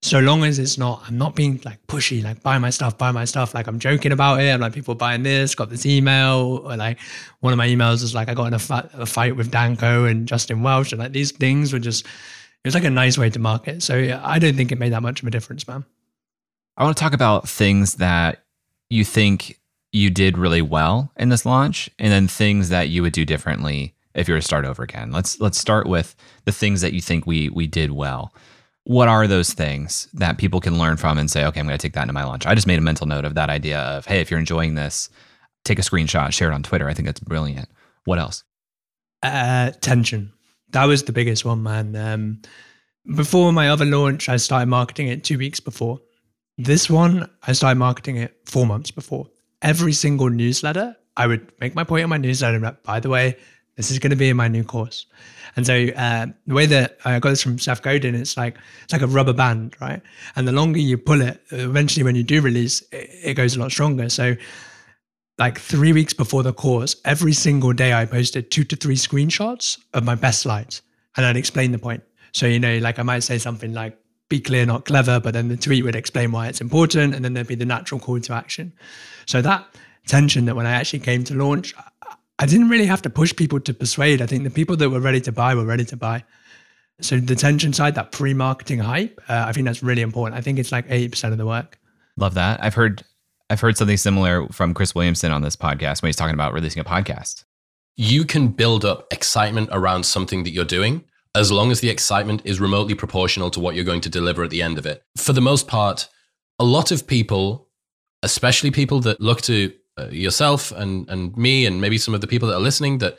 So 0.03 0.21
long 0.21 0.45
as 0.45 0.59
it's 0.59 0.77
not, 0.77 1.03
I'm 1.07 1.17
not 1.17 1.35
being 1.35 1.61
like 1.65 1.87
pushy, 1.87 2.23
like 2.23 2.43
buy 2.43 2.59
my 2.59 2.69
stuff, 2.69 2.99
buy 2.99 3.11
my 3.11 3.25
stuff. 3.25 3.55
Like 3.55 3.67
I'm 3.67 3.79
joking 3.79 4.13
about 4.13 4.41
it. 4.41 4.51
I'm 4.51 4.61
like 4.61 4.75
people 4.75 4.95
buying 4.95 5.23
this, 5.23 5.55
got 5.55 5.71
this 5.71 5.87
email, 5.87 6.61
or 6.63 6.77
like 6.77 6.99
one 7.41 7.55
of 7.55 7.57
my 7.57 7.67
emails 7.67 8.03
is 8.03 8.15
like 8.15 8.29
I 8.29 8.35
got 8.35 8.49
in 8.49 8.55
a, 8.55 8.59
fight, 8.59 8.91
a 8.93 9.07
fight 9.07 9.35
with 9.35 9.51
Dan 9.51 9.77
Koe 9.77 10.05
and 10.05 10.29
Justin 10.29 10.63
Welsh, 10.63 10.93
and 10.93 11.01
like 11.01 11.13
these 11.13 11.33
things 11.33 11.73
were 11.73 11.79
just 11.79 12.05
it 12.05 12.69
was 12.69 12.75
like 12.75 12.85
a 12.85 12.91
nice 12.91 13.17
way 13.17 13.31
to 13.31 13.39
market. 13.39 13.83
So 13.83 13.97
yeah, 13.97 14.21
I 14.23 14.39
don't 14.39 14.55
think 14.57 14.73
it 14.73 14.79
made 14.79 14.93
that 14.93 15.03
much 15.03 15.23
of 15.23 15.29
a 15.29 15.31
difference, 15.31 15.67
man. 15.67 15.85
I 16.77 16.85
want 16.85 16.97
to 16.97 17.03
talk 17.03 17.13
about 17.15 17.49
things 17.49 17.95
that 17.95 18.45
you 18.91 19.05
think 19.05 19.59
you 19.93 20.11
did 20.11 20.37
really 20.37 20.63
well 20.63 21.13
in 21.17 21.29
this 21.29 21.47
launch, 21.47 21.89
and 21.99 22.13
then 22.13 22.29
things 22.29 22.69
that 22.69 22.89
you 22.89 23.03
would 23.03 23.13
do 23.13 23.25
differently 23.25 23.95
if 24.15 24.29
you 24.29 24.35
were 24.35 24.41
to 24.41 24.47
start 24.47 24.65
over 24.65 24.83
again. 24.83 25.13
Let's 25.13 25.41
let's 25.41 25.59
start 25.59 25.87
with 25.87 26.15
the 26.45 26.53
things 26.53 26.81
that 26.81 26.93
you 26.93 27.01
think 27.01 27.27
we 27.27 27.49
we 27.49 27.67
did 27.67 27.93
well. 27.93 28.35
What 28.85 29.09
are 29.09 29.27
those 29.27 29.53
things 29.53 30.09
that 30.13 30.39
people 30.39 30.61
can 30.61 30.79
learn 30.79 30.97
from 30.97 31.19
and 31.19 31.31
say, 31.31 31.45
okay, 31.47 31.59
I'm 31.59 31.67
going 31.67 31.77
to 31.77 31.83
take 31.83 31.95
that 31.95 32.03
into 32.03 32.13
my 32.13 32.25
launch? 32.25 32.47
I 32.47 32.55
just 32.55 32.67
made 32.67 32.79
a 32.79 32.83
mental 32.83 33.07
note 33.07 33.25
of 33.25 33.35
that 33.35 33.49
idea 33.49 33.79
of, 33.81 34.05
hey, 34.05 34.21
if 34.21 34.31
you're 34.31 34.41
enjoying 34.41 34.75
this, 34.75 35.09
take 35.65 35.79
a 35.79 35.83
screenshot, 35.83 36.33
share 36.33 36.51
it 36.51 36.55
on 36.55 36.63
Twitter. 36.63 36.89
I 36.89 36.95
think 36.95 37.07
that's 37.07 37.21
brilliant. 37.21 37.69
What 38.05 38.19
else? 38.19 38.45
Uh, 39.23 39.71
tension. 39.81 40.33
That 40.71 40.85
was 40.85 41.05
the 41.05 41.13
biggest 41.13 41.45
one, 41.45 41.63
man. 41.63 41.97
Um, 41.97 42.43
before 43.17 43.53
my 43.53 43.71
other 43.71 43.87
launch, 43.87 44.29
I 44.29 44.37
started 44.37 44.67
marketing 44.67 45.09
it 45.09 45.25
two 45.25 45.39
weeks 45.39 45.61
before. 45.61 46.01
This 46.59 46.91
one, 46.91 47.29
I 47.43 47.53
started 47.53 47.79
marketing 47.79 48.17
it 48.17 48.37
four 48.45 48.67
months 48.67 48.91
before. 48.91 49.29
Every 49.63 49.95
single 49.95 50.29
newsletter, 50.29 50.95
I 51.17 51.27
would 51.27 51.53
make 51.59 51.75
my 51.75 51.85
point 51.85 52.05
on 52.05 52.11
my 52.11 52.19
newsletter. 52.19 52.77
By 52.85 53.01
the 53.01 53.09
way, 53.09 53.39
this 53.77 53.91
is 53.91 53.99
going 53.99 54.11
to 54.11 54.17
be 54.17 54.29
in 54.29 54.37
my 54.37 54.49
new 54.49 54.65
course. 54.65 55.07
And 55.57 55.67
so 55.67 55.87
uh, 55.97 56.27
the 56.47 56.55
way 56.55 56.67
that 56.67 56.99
I 57.05 57.19
got 57.19 57.31
this 57.31 57.43
from 57.43 57.59
Seth 57.59 57.83
Godin, 57.83 58.15
it's 58.15 58.37
like 58.37 58.57
it's 58.83 58.93
like 58.93 59.03
a 59.03 59.07
rubber 59.07 59.33
band, 59.33 59.77
right? 59.81 60.03
And 60.37 60.49
the 60.49 60.53
longer 60.53 60.79
you 60.79 60.99
pull 60.99 61.21
it, 61.21 61.41
eventually 61.51 62.03
when 62.03 62.17
you 62.17 62.23
do 62.23 62.41
release, 62.41 62.83
it, 62.93 63.11
it 63.23 63.35
goes 63.35 63.57
a 63.57 63.61
lot 63.61 63.71
stronger. 63.71 64.09
So 64.09 64.37
like 65.39 65.59
three 65.59 65.93
weeks 65.93 66.13
before 66.13 66.43
the 66.43 66.53
course, 66.53 66.97
every 67.05 67.33
single 67.33 67.73
day 67.73 67.93
I 67.93 68.05
posted 68.05 68.51
two 68.51 68.65
to 68.65 68.77
three 68.77 68.97
screenshots 68.97 69.79
of 69.93 70.05
my 70.05 70.15
best 70.15 70.41
slides, 70.41 70.83
and 71.17 71.27
I'd 71.27 71.37
explain 71.37 71.73
the 71.73 71.79
point. 71.79 72.03
So 72.33 72.47
you 72.47 72.59
know, 72.59 72.79
like 72.79 72.99
I 72.99 73.03
might 73.03 73.21
say 73.21 73.39
something 73.39 73.73
like 73.73 73.99
"be 74.29 74.41
clear, 74.41 74.67
not 74.67 74.85
clever," 74.85 75.21
but 75.21 75.35
then 75.35 75.49
the 75.49 75.57
tweet 75.57 75.85
would 75.85 75.97
explain 75.97 76.33
why 76.33 76.49
it's 76.49 76.61
important, 76.61 77.15
and 77.15 77.25
then 77.25 77.35
there'd 77.35 77.47
be 77.47 77.55
the 77.55 77.65
natural 77.65 78.01
call 78.01 78.21
to 78.21 78.33
action. 78.33 78.73
So 79.27 79.41
that 79.43 79.67
tension 80.07 80.45
that 80.45 80.57
when 80.57 80.67
I 80.67 80.73
actually 80.73 81.01
came 81.01 81.25
to 81.25 81.35
launch, 81.35 81.75
I 82.39 82.47
didn't 82.47 82.69
really 82.69 82.87
have 82.87 83.03
to 83.03 83.11
push 83.11 83.35
people 83.35 83.61
to 83.61 83.73
persuade. 83.73 84.21
I 84.21 84.27
think 84.27 84.45
the 84.45 84.51
people 84.51 84.77
that 84.77 84.91
were 84.91 85.01
ready 85.01 85.21
to 85.21 85.33
buy 85.33 85.55
were 85.55 85.65
ready 85.65 85.85
to 85.85 85.97
buy. 85.97 86.25
So 87.01 87.19
the 87.19 87.37
tension 87.37 87.73
side, 87.73 87.95
that 87.97 88.13
pre-marketing 88.13 88.79
hype, 88.79 89.21
uh, 89.29 89.45
I 89.47 89.53
think 89.53 89.67
that's 89.67 89.83
really 89.83 90.03
important. 90.03 90.39
I 90.39 90.43
think 90.43 90.59
it's 90.59 90.73
like 90.73 90.87
eighty 90.89 91.09
percent 91.09 91.33
of 91.33 91.39
the 91.39 91.47
work. 91.47 91.79
Love 92.17 92.35
that. 92.35 92.63
I've 92.63 92.75
heard 92.75 93.03
I've 93.51 93.61
heard 93.61 93.77
something 93.77 93.97
similar 93.97 94.49
from 94.49 94.75
Chris 94.75 94.95
Williamson 94.95 95.33
on 95.33 95.43
this 95.43 95.57
podcast 95.57 96.03
when 96.03 96.09
he's 96.09 96.17
talking 96.17 96.35
about 96.35 96.53
releasing 96.53 96.81
a 96.81 96.85
podcast. 96.85 97.45
You 97.97 98.25
can 98.25 98.49
build 98.49 98.85
up 98.85 99.07
excitement 99.13 99.69
around 99.71 100.05
something 100.05 100.45
that 100.45 100.51
you're 100.51 100.65
doing 100.65 101.05
as 101.37 101.53
long 101.53 101.71
as 101.71 101.81
the 101.81 101.91
excitement 101.91 102.43
is 102.45 102.61
remotely 102.61 102.95
proportional 102.95 103.51
to 103.51 103.61
what 103.61 103.75
you're 103.75 103.85
going 103.85 104.01
to 104.01 104.09
deliver 104.09 104.43
at 104.45 104.51
the 104.51 104.63
end 104.63 104.79
of 104.79 104.87
it. 104.87 105.03
For 105.17 105.33
the 105.33 105.41
most 105.41 105.69
part, 105.69 106.09
a 106.59 106.65
lot 106.65 106.91
of 106.91 107.07
people, 107.07 107.69
especially 108.23 108.71
people 108.71 109.01
that 109.01 109.21
look 109.21 109.43
to 109.43 109.73
uh, 109.99 110.09
yourself 110.09 110.73
and 110.73 111.09
and 111.09 111.37
me 111.37 111.67
and 111.67 111.81
maybe 111.81 111.99
some 111.99 112.15
of 112.15 112.21
the 112.21 112.27
people 112.27 112.49
that 112.49 112.57
are 112.57 112.61
listening 112.61 112.99
that 112.99 113.19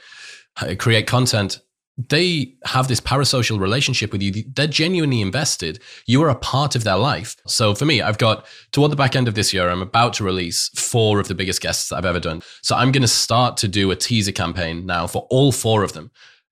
uh, 0.61 0.75
create 0.77 1.07
content 1.07 1.59
they 1.97 2.55
have 2.65 2.87
this 2.87 2.99
parasocial 2.99 3.59
relationship 3.59 4.11
with 4.11 4.21
you. 4.21 4.43
They're 4.53 4.67
genuinely 4.67 5.21
invested. 5.21 5.79
You 6.05 6.21
are 6.23 6.29
a 6.29 6.35
part 6.35 6.75
of 6.75 6.83
their 6.83 6.97
life. 6.97 7.37
So 7.47 7.73
for 7.73 7.85
me, 7.85 8.01
I've 8.01 8.17
got 8.17 8.45
toward 8.73 8.91
the 8.91 8.97
back 8.97 9.15
end 9.15 9.27
of 9.27 9.35
this 9.35 9.53
year, 9.53 9.69
I'm 9.69 9.81
about 9.81 10.13
to 10.15 10.23
release 10.23 10.69
four 10.75 11.19
of 11.19 11.29
the 11.29 11.35
biggest 11.35 11.61
guests 11.61 11.91
I've 11.91 12.05
ever 12.05 12.19
done. 12.19 12.41
So 12.61 12.75
I'm 12.75 12.91
going 12.91 13.01
to 13.01 13.07
start 13.07 13.55
to 13.57 13.67
do 13.67 13.91
a 13.91 13.95
teaser 13.95 14.33
campaign 14.33 14.85
now 14.85 15.07
for 15.07 15.25
all 15.29 15.51
four 15.51 15.83
of 15.83 15.93
them 15.93 16.11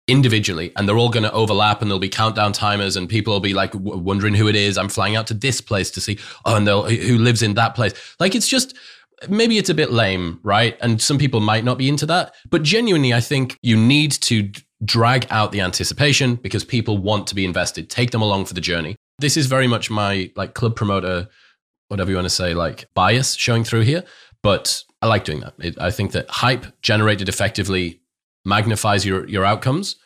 individually 0.09 0.73
and 0.77 0.89
they're 0.89 0.97
all 0.97 1.09
going 1.09 1.25
to 1.25 1.33
overlap 1.33 1.83
and 1.83 1.91
there'll 1.91 1.99
be 1.99 2.09
countdown 2.09 2.53
timers 2.53 2.97
and 2.97 3.09
people 3.09 3.33
will 3.33 3.41
be 3.41 3.55
like 3.55 3.73
w- 3.73 3.99
wondering 3.99 4.35
who 4.35 4.49
it 4.49 4.55
is. 4.55 4.79
I'm 4.79 4.89
flying 4.89 5.17
out 5.17 5.27
to 5.27 5.35
this 5.35 5.61
place 5.61 5.91
to 5.91 6.01
see, 6.01 6.19
oh, 6.45 6.57
and 6.57 6.67
who 6.67 7.19
lives 7.19 7.43
in 7.43 7.55
that 7.55 7.75
place. 7.75 7.93
Like 8.21 8.35
it's 8.35 8.49
just, 8.49 8.75
maybe 9.29 9.59
it's 9.59 9.71
a 9.71 9.75
bit 9.75 9.91
lame, 9.91 10.41
right? 10.43 10.77
And 10.81 11.01
some 11.01 11.19
people 11.19 11.41
might 11.41 11.65
not 11.65 11.79
be 11.79 11.89
into 11.89 12.07
that. 12.07 12.35
But 12.51 12.63
genuinely, 12.63 13.15
I 13.15 13.21
think 13.21 13.59
you 13.63 13.77
need 13.77 14.13
to 14.13 14.51
drag 14.85 15.27
out 15.31 15.53
the 15.53 15.61
anticipation 15.61 16.37
because 16.37 16.65
people 16.65 16.99
want 16.99 17.27
to 17.29 17.35
be 17.35 17.45
invested. 17.45 17.89
Take 17.89 18.11
them 18.11 18.23
along 18.23 18.45
for 18.45 18.55
the 18.55 18.61
journey. 18.61 18.97
This 19.19 19.37
is 19.37 19.47
very 19.47 19.67
much 19.67 19.91
my 19.91 20.31
like 20.37 20.55
club 20.55 20.77
promoter, 20.77 21.29
whatever 21.89 22.11
you 22.11 22.17
want 22.17 22.27
to 22.27 22.31
say, 22.31 22.53
like 22.55 22.89
bias 22.95 23.35
showing 23.35 23.65
through 23.65 23.83
here. 23.83 24.05
But 24.43 24.85
I 25.01 25.07
like 25.07 25.25
doing 25.25 25.41
that. 25.41 25.55
It, 25.59 25.81
I 25.81 25.91
think 25.91 26.13
that 26.13 26.29
hype 26.29 26.67
generated 26.83 27.29
effectively 27.29 28.01
magnifies 28.45 29.07
your 29.07 29.27
your 29.27 29.45
outcomes, 29.45 29.97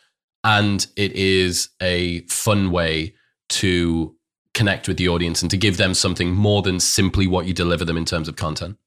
and 0.43 0.87
it 0.95 1.11
is 1.11 1.69
a 1.81 2.21
fun 2.21 2.71
way 2.71 3.13
to 3.49 4.15
connect 4.53 4.87
with 4.87 4.97
the 4.97 5.07
audience 5.07 5.41
and 5.41 5.51
to 5.51 5.57
give 5.57 5.77
them 5.77 5.93
something 5.93 6.33
more 6.33 6.61
than 6.61 6.79
simply 6.79 7.27
what 7.27 7.45
you 7.45 7.53
deliver 7.53 7.85
them 7.85 7.97
in 7.97 8.03
terms 8.03 8.27
of 8.27 8.35
content 8.35 8.77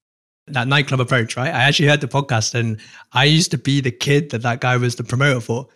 that 0.49 0.69
nightclub 0.69 1.01
approach, 1.01 1.37
right? 1.37 1.49
I 1.49 1.65
actually 1.65 1.89
heard 1.89 2.01
the 2.01 2.09
podcast 2.09 2.55
and 2.55 2.79
I 3.13 3.25
used 3.25 3.51
to 3.53 3.59
be 3.59 3.81
the 3.81 3.91
kid 3.91 4.31
that 4.31 4.43
that 4.43 4.61
guy 4.61 4.77
was 4.77 4.97
the 4.97 5.05
promoter 5.05 5.41
for, 5.41 5.67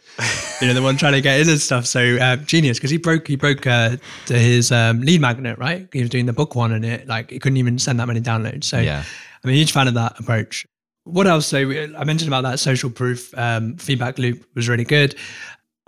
you 0.61 0.66
know, 0.66 0.74
the 0.74 0.83
one 0.83 0.96
trying 0.96 1.14
to 1.14 1.20
get 1.20 1.40
in 1.40 1.48
and 1.48 1.61
stuff. 1.61 1.87
So 1.87 2.16
uh, 2.16 2.37
genius 2.37 2.78
because 2.78 2.90
he 2.90 2.98
broke 2.98 3.26
he 3.26 3.37
broke 3.37 3.66
uh, 3.66 3.96
his 4.26 4.70
um, 4.70 5.00
lead 5.00 5.20
magnet, 5.20 5.59
right? 5.59 5.88
He 5.92 6.00
was 6.00 6.11
doing 6.11 6.26
the 6.26 6.33
book 6.33 6.54
one 6.54 6.72
and 6.72 6.85
it 6.85 7.09
like 7.09 7.31
he 7.31 7.38
couldn't 7.38 7.57
even 7.57 7.78
send 7.78 7.98
that 8.00 8.07
many 8.07 8.20
downloads. 8.20 8.64
So 8.64 8.78
yeah, 8.78 9.04
I'm 9.42 9.50
a 9.50 9.54
huge 9.54 9.72
fan 9.72 9.88
of 9.88 9.94
that 9.94 10.20
approach. 10.20 10.66
What 11.04 11.26
else? 11.26 11.46
So 11.46 11.59
I 11.59 12.04
mentioned 12.04 12.28
about 12.28 12.42
that 12.42 12.59
social 12.59 12.90
proof 12.90 13.37
um, 13.38 13.76
feedback 13.76 14.18
loop 14.18 14.44
was 14.54 14.68
really 14.68 14.85
good. 14.85 15.14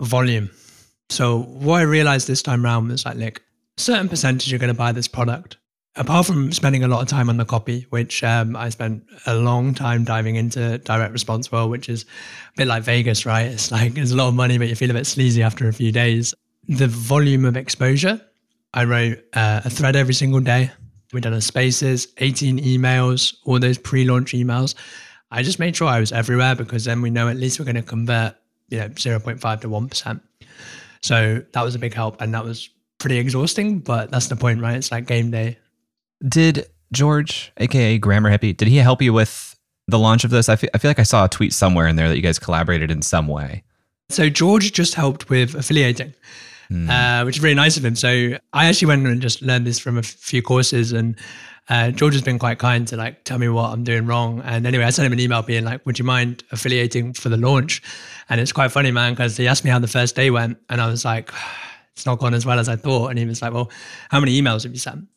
Volume. 0.01 0.49
So 1.11 1.41
what 1.43 1.81
I 1.81 1.83
realized 1.83 2.27
this 2.27 2.41
time 2.41 2.65
around 2.65 2.87
was 2.87 3.05
like, 3.05 3.17
look, 3.17 3.43
a 3.77 3.81
certain 3.81 4.09
percentage 4.09 4.49
you're 4.49 4.59
going 4.59 4.69
to 4.69 4.73
buy 4.73 4.91
this 4.91 5.07
product 5.07 5.57
apart 5.95 6.25
from 6.25 6.51
spending 6.51 6.83
a 6.83 6.87
lot 6.87 7.01
of 7.01 7.07
time 7.07 7.29
on 7.29 7.37
the 7.37 7.45
copy, 7.45 7.85
which 7.89 8.23
um, 8.23 8.55
I 8.55 8.69
spent 8.69 9.03
a 9.25 9.35
long 9.35 9.73
time 9.73 10.03
diving 10.03 10.35
into 10.35 10.77
direct 10.79 11.11
response 11.11 11.51
world, 11.51 11.69
which 11.69 11.89
is 11.89 12.03
a 12.03 12.57
bit 12.57 12.67
like 12.67 12.83
Vegas, 12.83 13.25
right? 13.25 13.47
It's 13.47 13.71
like 13.71 13.93
there's 13.93 14.11
a 14.11 14.15
lot 14.15 14.29
of 14.29 14.33
money, 14.33 14.57
but 14.57 14.69
you 14.69 14.75
feel 14.75 14.89
a 14.89 14.93
bit 14.93 15.05
sleazy 15.05 15.43
after 15.43 15.67
a 15.67 15.73
few 15.73 15.91
days. 15.91 16.33
The 16.67 16.87
volume 16.87 17.45
of 17.45 17.57
exposure, 17.57 18.21
I 18.73 18.85
wrote 18.85 19.17
uh, 19.33 19.61
a 19.65 19.69
thread 19.69 19.95
every 19.95 20.13
single 20.13 20.39
day. 20.39 20.71
We 21.11 21.19
done 21.19 21.33
a 21.33 21.41
spaces, 21.41 22.07
18 22.19 22.59
emails, 22.59 23.35
all 23.43 23.59
those 23.59 23.77
pre-launch 23.77 24.31
emails. 24.31 24.75
I 25.29 25.43
just 25.43 25.59
made 25.59 25.75
sure 25.75 25.87
I 25.87 25.99
was 25.99 26.13
everywhere 26.13 26.55
because 26.55 26.85
then 26.85 27.01
we 27.01 27.09
know 27.09 27.27
at 27.27 27.35
least 27.35 27.59
we're 27.59 27.65
going 27.65 27.75
to 27.75 27.81
convert, 27.81 28.35
you 28.69 28.79
know, 28.79 28.87
0.5 28.87 29.61
to 29.61 29.67
1%. 29.67 30.21
So 31.01 31.43
that 31.51 31.61
was 31.63 31.75
a 31.75 31.79
big 31.79 31.93
help. 31.93 32.21
And 32.21 32.33
that 32.33 32.45
was 32.45 32.69
pretty 32.97 33.17
exhausting, 33.17 33.79
but 33.79 34.09
that's 34.09 34.27
the 34.27 34.37
point, 34.37 34.61
right? 34.61 34.77
It's 34.77 34.91
like 34.91 35.05
game 35.05 35.31
day 35.31 35.57
did 36.27 36.67
George, 36.91 37.51
aka 37.57 37.97
Grammar 37.97 38.31
Hippie, 38.31 38.55
did 38.55 38.67
he 38.67 38.77
help 38.77 39.01
you 39.01 39.13
with 39.13 39.55
the 39.87 39.99
launch 39.99 40.23
of 40.23 40.31
this? 40.31 40.49
I 40.49 40.55
feel, 40.55 40.69
I 40.73 40.77
feel 40.77 40.89
like 40.89 40.99
I 40.99 41.03
saw 41.03 41.25
a 41.25 41.29
tweet 41.29 41.53
somewhere 41.53 41.87
in 41.87 41.95
there 41.95 42.09
that 42.09 42.15
you 42.15 42.21
guys 42.21 42.39
collaborated 42.39 42.91
in 42.91 43.01
some 43.01 43.27
way. 43.27 43.63
So 44.09 44.29
George 44.29 44.73
just 44.73 44.95
helped 44.95 45.29
with 45.29 45.55
affiliating, 45.55 46.13
mm. 46.69 46.89
uh, 46.89 47.23
which 47.23 47.37
is 47.37 47.43
really 47.43 47.55
nice 47.55 47.77
of 47.77 47.85
him. 47.85 47.95
So 47.95 48.37
I 48.53 48.65
actually 48.65 48.87
went 48.87 49.07
and 49.07 49.21
just 49.21 49.41
learned 49.41 49.65
this 49.65 49.79
from 49.79 49.97
a 49.97 50.03
few 50.03 50.41
courses, 50.41 50.91
and 50.91 51.15
uh, 51.69 51.91
George 51.91 52.13
has 52.13 52.21
been 52.21 52.37
quite 52.37 52.59
kind 52.59 52.87
to 52.89 52.97
like 52.97 53.23
tell 53.23 53.37
me 53.37 53.47
what 53.47 53.71
I'm 53.71 53.85
doing 53.85 54.05
wrong. 54.05 54.41
And 54.43 54.67
anyway, 54.67 54.83
I 54.83 54.89
sent 54.89 55.05
him 55.05 55.13
an 55.13 55.19
email 55.19 55.41
being 55.41 55.63
like, 55.63 55.85
"Would 55.85 55.97
you 55.97 56.05
mind 56.05 56.43
affiliating 56.51 57.13
for 57.13 57.29
the 57.29 57.37
launch?" 57.37 57.81
And 58.29 58.41
it's 58.41 58.51
quite 58.51 58.71
funny, 58.71 58.91
man, 58.91 59.13
because 59.13 59.37
he 59.37 59.47
asked 59.47 59.63
me 59.63 59.69
how 59.69 59.79
the 59.79 59.87
first 59.87 60.15
day 60.15 60.29
went, 60.29 60.57
and 60.69 60.81
I 60.81 60.87
was 60.87 61.05
like, 61.05 61.31
"It's 61.93 62.05
not 62.05 62.19
gone 62.19 62.33
as 62.33 62.45
well 62.45 62.59
as 62.59 62.67
I 62.67 62.75
thought." 62.75 63.11
And 63.11 63.17
he 63.17 63.25
was 63.25 63.41
like, 63.41 63.53
"Well, 63.53 63.71
how 64.09 64.19
many 64.19 64.39
emails 64.39 64.63
have 64.63 64.73
you 64.73 64.79
sent?" 64.79 65.07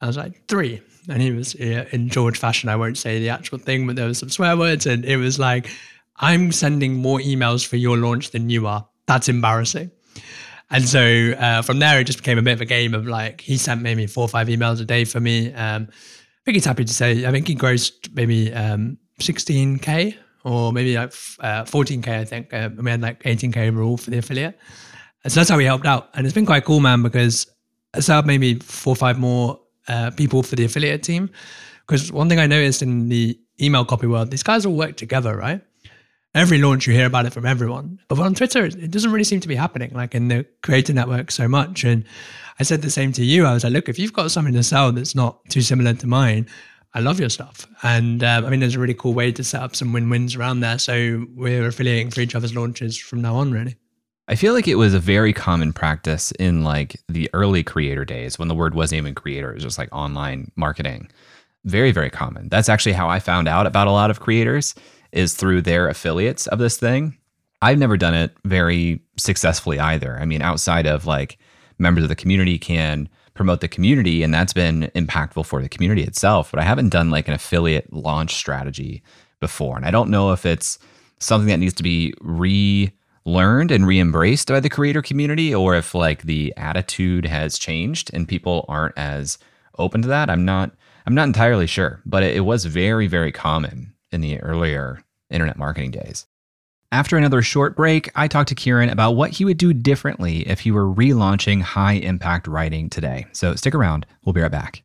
I 0.00 0.06
was 0.06 0.16
like, 0.16 0.46
three. 0.46 0.82
And 1.08 1.22
he 1.22 1.30
was 1.30 1.54
in 1.54 2.08
George 2.08 2.38
fashion. 2.38 2.68
I 2.68 2.76
won't 2.76 2.98
say 2.98 3.20
the 3.20 3.28
actual 3.28 3.58
thing, 3.58 3.86
but 3.86 3.96
there 3.96 4.06
were 4.06 4.14
some 4.14 4.28
swear 4.30 4.56
words. 4.56 4.86
And 4.86 5.04
it 5.04 5.16
was 5.16 5.38
like, 5.38 5.70
I'm 6.16 6.52
sending 6.52 6.94
more 6.94 7.18
emails 7.20 7.66
for 7.66 7.76
your 7.76 7.96
launch 7.96 8.30
than 8.30 8.50
you 8.50 8.66
are. 8.66 8.86
That's 9.06 9.28
embarrassing. 9.28 9.90
And 10.70 10.88
so 10.88 11.32
uh, 11.38 11.62
from 11.62 11.78
there, 11.78 12.00
it 12.00 12.04
just 12.04 12.18
became 12.18 12.38
a 12.38 12.42
bit 12.42 12.52
of 12.52 12.60
a 12.60 12.66
game 12.66 12.92
of 12.94 13.06
like, 13.06 13.40
he 13.40 13.56
sent 13.56 13.82
maybe 13.82 14.06
four 14.06 14.24
or 14.24 14.28
five 14.28 14.48
emails 14.48 14.80
a 14.80 14.84
day 14.84 15.04
for 15.04 15.20
me. 15.20 15.52
Um, 15.52 15.88
I 15.90 16.42
think 16.44 16.56
he's 16.56 16.64
happy 16.64 16.84
to 16.84 16.92
say, 16.92 17.24
I 17.24 17.30
think 17.30 17.46
he 17.46 17.54
grossed 17.54 18.14
maybe 18.14 18.52
um, 18.52 18.98
16K 19.20 20.16
or 20.44 20.72
maybe 20.72 20.96
like 20.96 21.12
uh, 21.40 21.64
14K, 21.64 22.08
I 22.08 22.24
think. 22.24 22.52
Uh, 22.52 22.70
we 22.76 22.90
had 22.90 23.00
like 23.00 23.22
18K 23.22 23.68
overall 23.68 23.96
for 23.96 24.10
the 24.10 24.18
affiliate. 24.18 24.58
And 25.22 25.32
so 25.32 25.40
that's 25.40 25.50
how 25.50 25.56
we 25.56 25.64
helped 25.64 25.86
out. 25.86 26.10
And 26.14 26.26
it's 26.26 26.34
been 26.34 26.46
quite 26.46 26.64
cool, 26.64 26.80
man, 26.80 27.02
because 27.02 27.46
I 27.94 28.12
up 28.12 28.26
maybe 28.26 28.54
four 28.56 28.92
or 28.92 28.96
five 28.96 29.18
more 29.18 29.60
uh, 29.88 30.10
people 30.10 30.42
for 30.42 30.56
the 30.56 30.64
affiliate 30.64 31.02
team. 31.02 31.30
Because 31.86 32.10
one 32.10 32.28
thing 32.28 32.38
I 32.38 32.46
noticed 32.46 32.82
in 32.82 33.08
the 33.08 33.38
email 33.60 33.84
copy 33.84 34.06
world, 34.06 34.30
these 34.30 34.42
guys 34.42 34.66
all 34.66 34.74
work 34.74 34.96
together, 34.96 35.36
right? 35.36 35.62
Every 36.34 36.58
launch, 36.58 36.86
you 36.86 36.92
hear 36.92 37.06
about 37.06 37.24
it 37.26 37.32
from 37.32 37.46
everyone. 37.46 37.98
But 38.08 38.18
on 38.18 38.34
Twitter, 38.34 38.64
it 38.64 38.90
doesn't 38.90 39.10
really 39.10 39.24
seem 39.24 39.40
to 39.40 39.48
be 39.48 39.54
happening, 39.54 39.92
like 39.94 40.14
in 40.14 40.28
the 40.28 40.44
creator 40.62 40.92
network 40.92 41.30
so 41.30 41.48
much. 41.48 41.84
And 41.84 42.04
I 42.58 42.64
said 42.64 42.82
the 42.82 42.90
same 42.90 43.12
to 43.12 43.24
you. 43.24 43.46
I 43.46 43.54
was 43.54 43.64
like, 43.64 43.72
look, 43.72 43.88
if 43.88 43.98
you've 43.98 44.12
got 44.12 44.30
something 44.30 44.52
to 44.52 44.62
sell 44.62 44.92
that's 44.92 45.14
not 45.14 45.38
too 45.48 45.62
similar 45.62 45.94
to 45.94 46.06
mine, 46.06 46.46
I 46.92 47.00
love 47.00 47.20
your 47.20 47.30
stuff. 47.30 47.66
And 47.82 48.22
uh, 48.24 48.42
I 48.44 48.50
mean, 48.50 48.60
there's 48.60 48.74
a 48.74 48.80
really 48.80 48.94
cool 48.94 49.14
way 49.14 49.32
to 49.32 49.44
set 49.44 49.62
up 49.62 49.76
some 49.76 49.92
win 49.92 50.10
wins 50.10 50.34
around 50.34 50.60
there. 50.60 50.78
So 50.78 51.26
we're 51.34 51.66
affiliating 51.66 52.10
for 52.10 52.20
each 52.20 52.34
other's 52.34 52.54
launches 52.54 52.98
from 52.98 53.22
now 53.22 53.36
on, 53.36 53.52
really. 53.52 53.76
I 54.28 54.34
feel 54.34 54.54
like 54.54 54.66
it 54.66 54.74
was 54.74 54.92
a 54.92 54.98
very 54.98 55.32
common 55.32 55.72
practice 55.72 56.32
in 56.32 56.64
like 56.64 57.00
the 57.08 57.30
early 57.32 57.62
creator 57.62 58.04
days 58.04 58.38
when 58.38 58.48
the 58.48 58.54
word 58.54 58.74
wasn't 58.74 58.98
even 58.98 59.14
creator, 59.14 59.50
it 59.50 59.54
was 59.54 59.62
just 59.62 59.78
like 59.78 59.88
online 59.92 60.50
marketing. 60.56 61.08
Very, 61.64 61.92
very 61.92 62.10
common. 62.10 62.48
That's 62.48 62.68
actually 62.68 62.92
how 62.92 63.08
I 63.08 63.20
found 63.20 63.48
out 63.48 63.66
about 63.66 63.86
a 63.86 63.92
lot 63.92 64.10
of 64.10 64.20
creators 64.20 64.74
is 65.12 65.34
through 65.34 65.62
their 65.62 65.88
affiliates 65.88 66.46
of 66.48 66.58
this 66.58 66.76
thing. 66.76 67.16
I've 67.62 67.78
never 67.78 67.96
done 67.96 68.14
it 68.14 68.36
very 68.44 69.00
successfully 69.16 69.78
either. 69.78 70.18
I 70.18 70.24
mean, 70.24 70.42
outside 70.42 70.86
of 70.86 71.06
like 71.06 71.38
members 71.78 72.04
of 72.04 72.08
the 72.08 72.16
community 72.16 72.58
can 72.58 73.08
promote 73.34 73.60
the 73.60 73.68
community 73.68 74.22
and 74.22 74.32
that's 74.32 74.52
been 74.52 74.90
impactful 74.94 75.44
for 75.44 75.60
the 75.60 75.68
community 75.68 76.02
itself 76.02 76.50
but 76.50 76.58
i 76.58 76.62
haven't 76.62 76.88
done 76.88 77.10
like 77.10 77.28
an 77.28 77.34
affiliate 77.34 77.92
launch 77.92 78.34
strategy 78.34 79.02
before 79.40 79.76
and 79.76 79.84
i 79.84 79.90
don't 79.90 80.10
know 80.10 80.32
if 80.32 80.46
it's 80.46 80.78
something 81.20 81.48
that 81.48 81.58
needs 81.58 81.74
to 81.74 81.82
be 81.82 82.14
relearned 83.26 83.70
and 83.70 83.86
re-embraced 83.86 84.48
by 84.48 84.60
the 84.60 84.68
creator 84.68 85.02
community 85.02 85.54
or 85.54 85.74
if 85.74 85.94
like 85.94 86.22
the 86.22 86.54
attitude 86.56 87.26
has 87.26 87.58
changed 87.58 88.10
and 88.14 88.28
people 88.28 88.64
aren't 88.68 88.96
as 88.96 89.38
open 89.78 90.00
to 90.00 90.08
that 90.08 90.30
i'm 90.30 90.44
not 90.44 90.70
i'm 91.06 91.14
not 91.14 91.26
entirely 91.26 91.66
sure 91.66 92.00
but 92.06 92.22
it, 92.22 92.36
it 92.36 92.40
was 92.40 92.64
very 92.64 93.06
very 93.06 93.32
common 93.32 93.92
in 94.12 94.20
the 94.20 94.40
earlier 94.40 95.02
internet 95.30 95.58
marketing 95.58 95.90
days 95.90 96.26
after 96.92 97.16
another 97.16 97.42
short 97.42 97.74
break, 97.74 98.10
I 98.14 98.28
talked 98.28 98.48
to 98.50 98.54
Kieran 98.54 98.90
about 98.90 99.16
what 99.16 99.32
he 99.32 99.44
would 99.44 99.58
do 99.58 99.74
differently 99.74 100.48
if 100.48 100.60
he 100.60 100.70
were 100.70 100.86
relaunching 100.86 101.60
high 101.60 101.94
impact 101.94 102.46
writing 102.46 102.88
today. 102.88 103.26
So 103.32 103.56
stick 103.56 103.74
around, 103.74 104.06
we'll 104.24 104.32
be 104.32 104.40
right 104.40 104.50
back. 104.50 104.84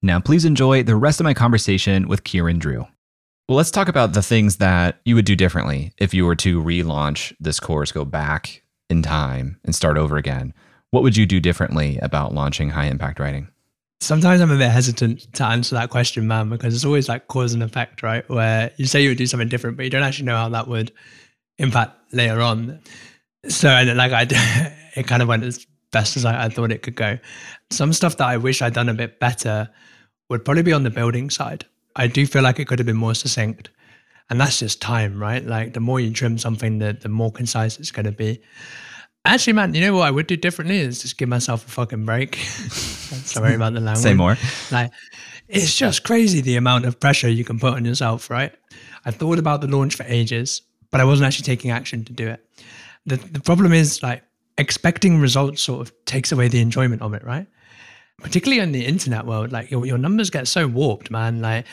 Now, 0.00 0.20
please 0.20 0.44
enjoy 0.44 0.84
the 0.84 0.96
rest 0.96 1.20
of 1.20 1.24
my 1.24 1.34
conversation 1.34 2.08
with 2.08 2.24
Kieran 2.24 2.58
Drew. 2.58 2.86
Well, 3.50 3.56
let's 3.56 3.72
talk 3.72 3.88
about 3.88 4.12
the 4.12 4.22
things 4.22 4.58
that 4.58 5.00
you 5.04 5.16
would 5.16 5.24
do 5.24 5.34
differently 5.34 5.92
if 5.98 6.14
you 6.14 6.24
were 6.24 6.36
to 6.36 6.62
relaunch 6.62 7.34
this 7.40 7.58
course, 7.58 7.90
go 7.90 8.04
back 8.04 8.62
in 8.88 9.02
time 9.02 9.58
and 9.64 9.74
start 9.74 9.98
over 9.98 10.16
again. 10.16 10.54
What 10.92 11.02
would 11.02 11.16
you 11.16 11.26
do 11.26 11.40
differently 11.40 11.98
about 12.00 12.32
launching 12.32 12.70
high 12.70 12.84
impact 12.84 13.18
writing? 13.18 13.48
Sometimes 14.00 14.40
I'm 14.40 14.52
a 14.52 14.56
bit 14.56 14.70
hesitant 14.70 15.34
to 15.34 15.44
answer 15.44 15.74
that 15.74 15.90
question, 15.90 16.28
man, 16.28 16.48
because 16.48 16.76
it's 16.76 16.84
always 16.84 17.08
like 17.08 17.26
cause 17.26 17.52
and 17.52 17.64
effect, 17.64 18.04
right? 18.04 18.22
Where 18.30 18.70
you 18.76 18.86
say 18.86 19.02
you 19.02 19.08
would 19.08 19.18
do 19.18 19.26
something 19.26 19.48
different, 19.48 19.76
but 19.76 19.82
you 19.82 19.90
don't 19.90 20.04
actually 20.04 20.26
know 20.26 20.36
how 20.36 20.48
that 20.50 20.68
would 20.68 20.92
impact 21.58 21.96
later 22.12 22.40
on. 22.40 22.78
So, 23.48 23.68
and 23.68 23.96
like 23.96 24.12
I, 24.12 24.28
it 24.94 25.08
kind 25.08 25.22
of 25.22 25.28
went 25.28 25.42
as 25.42 25.66
best 25.90 26.16
as 26.16 26.24
I, 26.24 26.44
I 26.44 26.48
thought 26.50 26.70
it 26.70 26.82
could 26.82 26.94
go. 26.94 27.18
Some 27.70 27.92
stuff 27.94 28.16
that 28.18 28.28
I 28.28 28.36
wish 28.36 28.62
I'd 28.62 28.74
done 28.74 28.88
a 28.88 28.94
bit 28.94 29.18
better 29.18 29.68
would 30.28 30.44
probably 30.44 30.62
be 30.62 30.72
on 30.72 30.84
the 30.84 30.90
building 30.90 31.30
side. 31.30 31.66
I 31.96 32.06
do 32.06 32.26
feel 32.26 32.42
like 32.42 32.58
it 32.58 32.66
could 32.66 32.78
have 32.78 32.86
been 32.86 32.96
more 32.96 33.14
succinct. 33.14 33.70
And 34.28 34.40
that's 34.40 34.60
just 34.60 34.80
time, 34.80 35.20
right? 35.20 35.44
Like 35.44 35.72
the 35.72 35.80
more 35.80 35.98
you 35.98 36.12
trim 36.12 36.38
something, 36.38 36.78
the, 36.78 36.92
the 36.92 37.08
more 37.08 37.32
concise 37.32 37.78
it's 37.78 37.90
going 37.90 38.06
to 38.06 38.12
be. 38.12 38.40
Actually, 39.24 39.52
man, 39.52 39.74
you 39.74 39.80
know 39.82 39.94
what 39.94 40.06
I 40.06 40.10
would 40.10 40.26
do 40.26 40.36
differently 40.36 40.78
is 40.78 41.02
just 41.02 41.18
give 41.18 41.28
myself 41.28 41.66
a 41.66 41.70
fucking 41.70 42.06
break. 42.06 42.36
Sorry 42.36 43.54
about 43.54 43.74
the 43.74 43.80
language. 43.80 44.02
Say 44.02 44.14
more. 44.14 44.38
Like, 44.70 44.92
it's 45.48 45.76
just 45.76 46.04
crazy 46.04 46.40
the 46.40 46.56
amount 46.56 46.86
of 46.86 46.98
pressure 47.00 47.28
you 47.28 47.44
can 47.44 47.58
put 47.58 47.74
on 47.74 47.84
yourself, 47.84 48.30
right? 48.30 48.54
I 49.04 49.10
thought 49.10 49.38
about 49.38 49.60
the 49.60 49.66
launch 49.66 49.96
for 49.96 50.04
ages, 50.04 50.62
but 50.90 51.00
I 51.00 51.04
wasn't 51.04 51.26
actually 51.26 51.44
taking 51.44 51.70
action 51.70 52.04
to 52.04 52.12
do 52.12 52.28
it. 52.28 52.46
The, 53.04 53.16
the 53.16 53.40
problem 53.40 53.72
is 53.72 54.02
like 54.02 54.22
expecting 54.56 55.20
results 55.20 55.62
sort 55.62 55.80
of 55.80 56.04
takes 56.04 56.32
away 56.32 56.48
the 56.48 56.60
enjoyment 56.60 57.02
of 57.02 57.12
it, 57.14 57.24
right? 57.24 57.46
Particularly 58.20 58.62
in 58.62 58.72
the 58.72 58.86
internet 58.86 59.26
world, 59.26 59.52
like 59.52 59.70
your, 59.70 59.86
your 59.86 59.98
numbers 59.98 60.30
get 60.30 60.48
so 60.48 60.66
warped, 60.66 61.10
man. 61.10 61.40
Like 61.40 61.66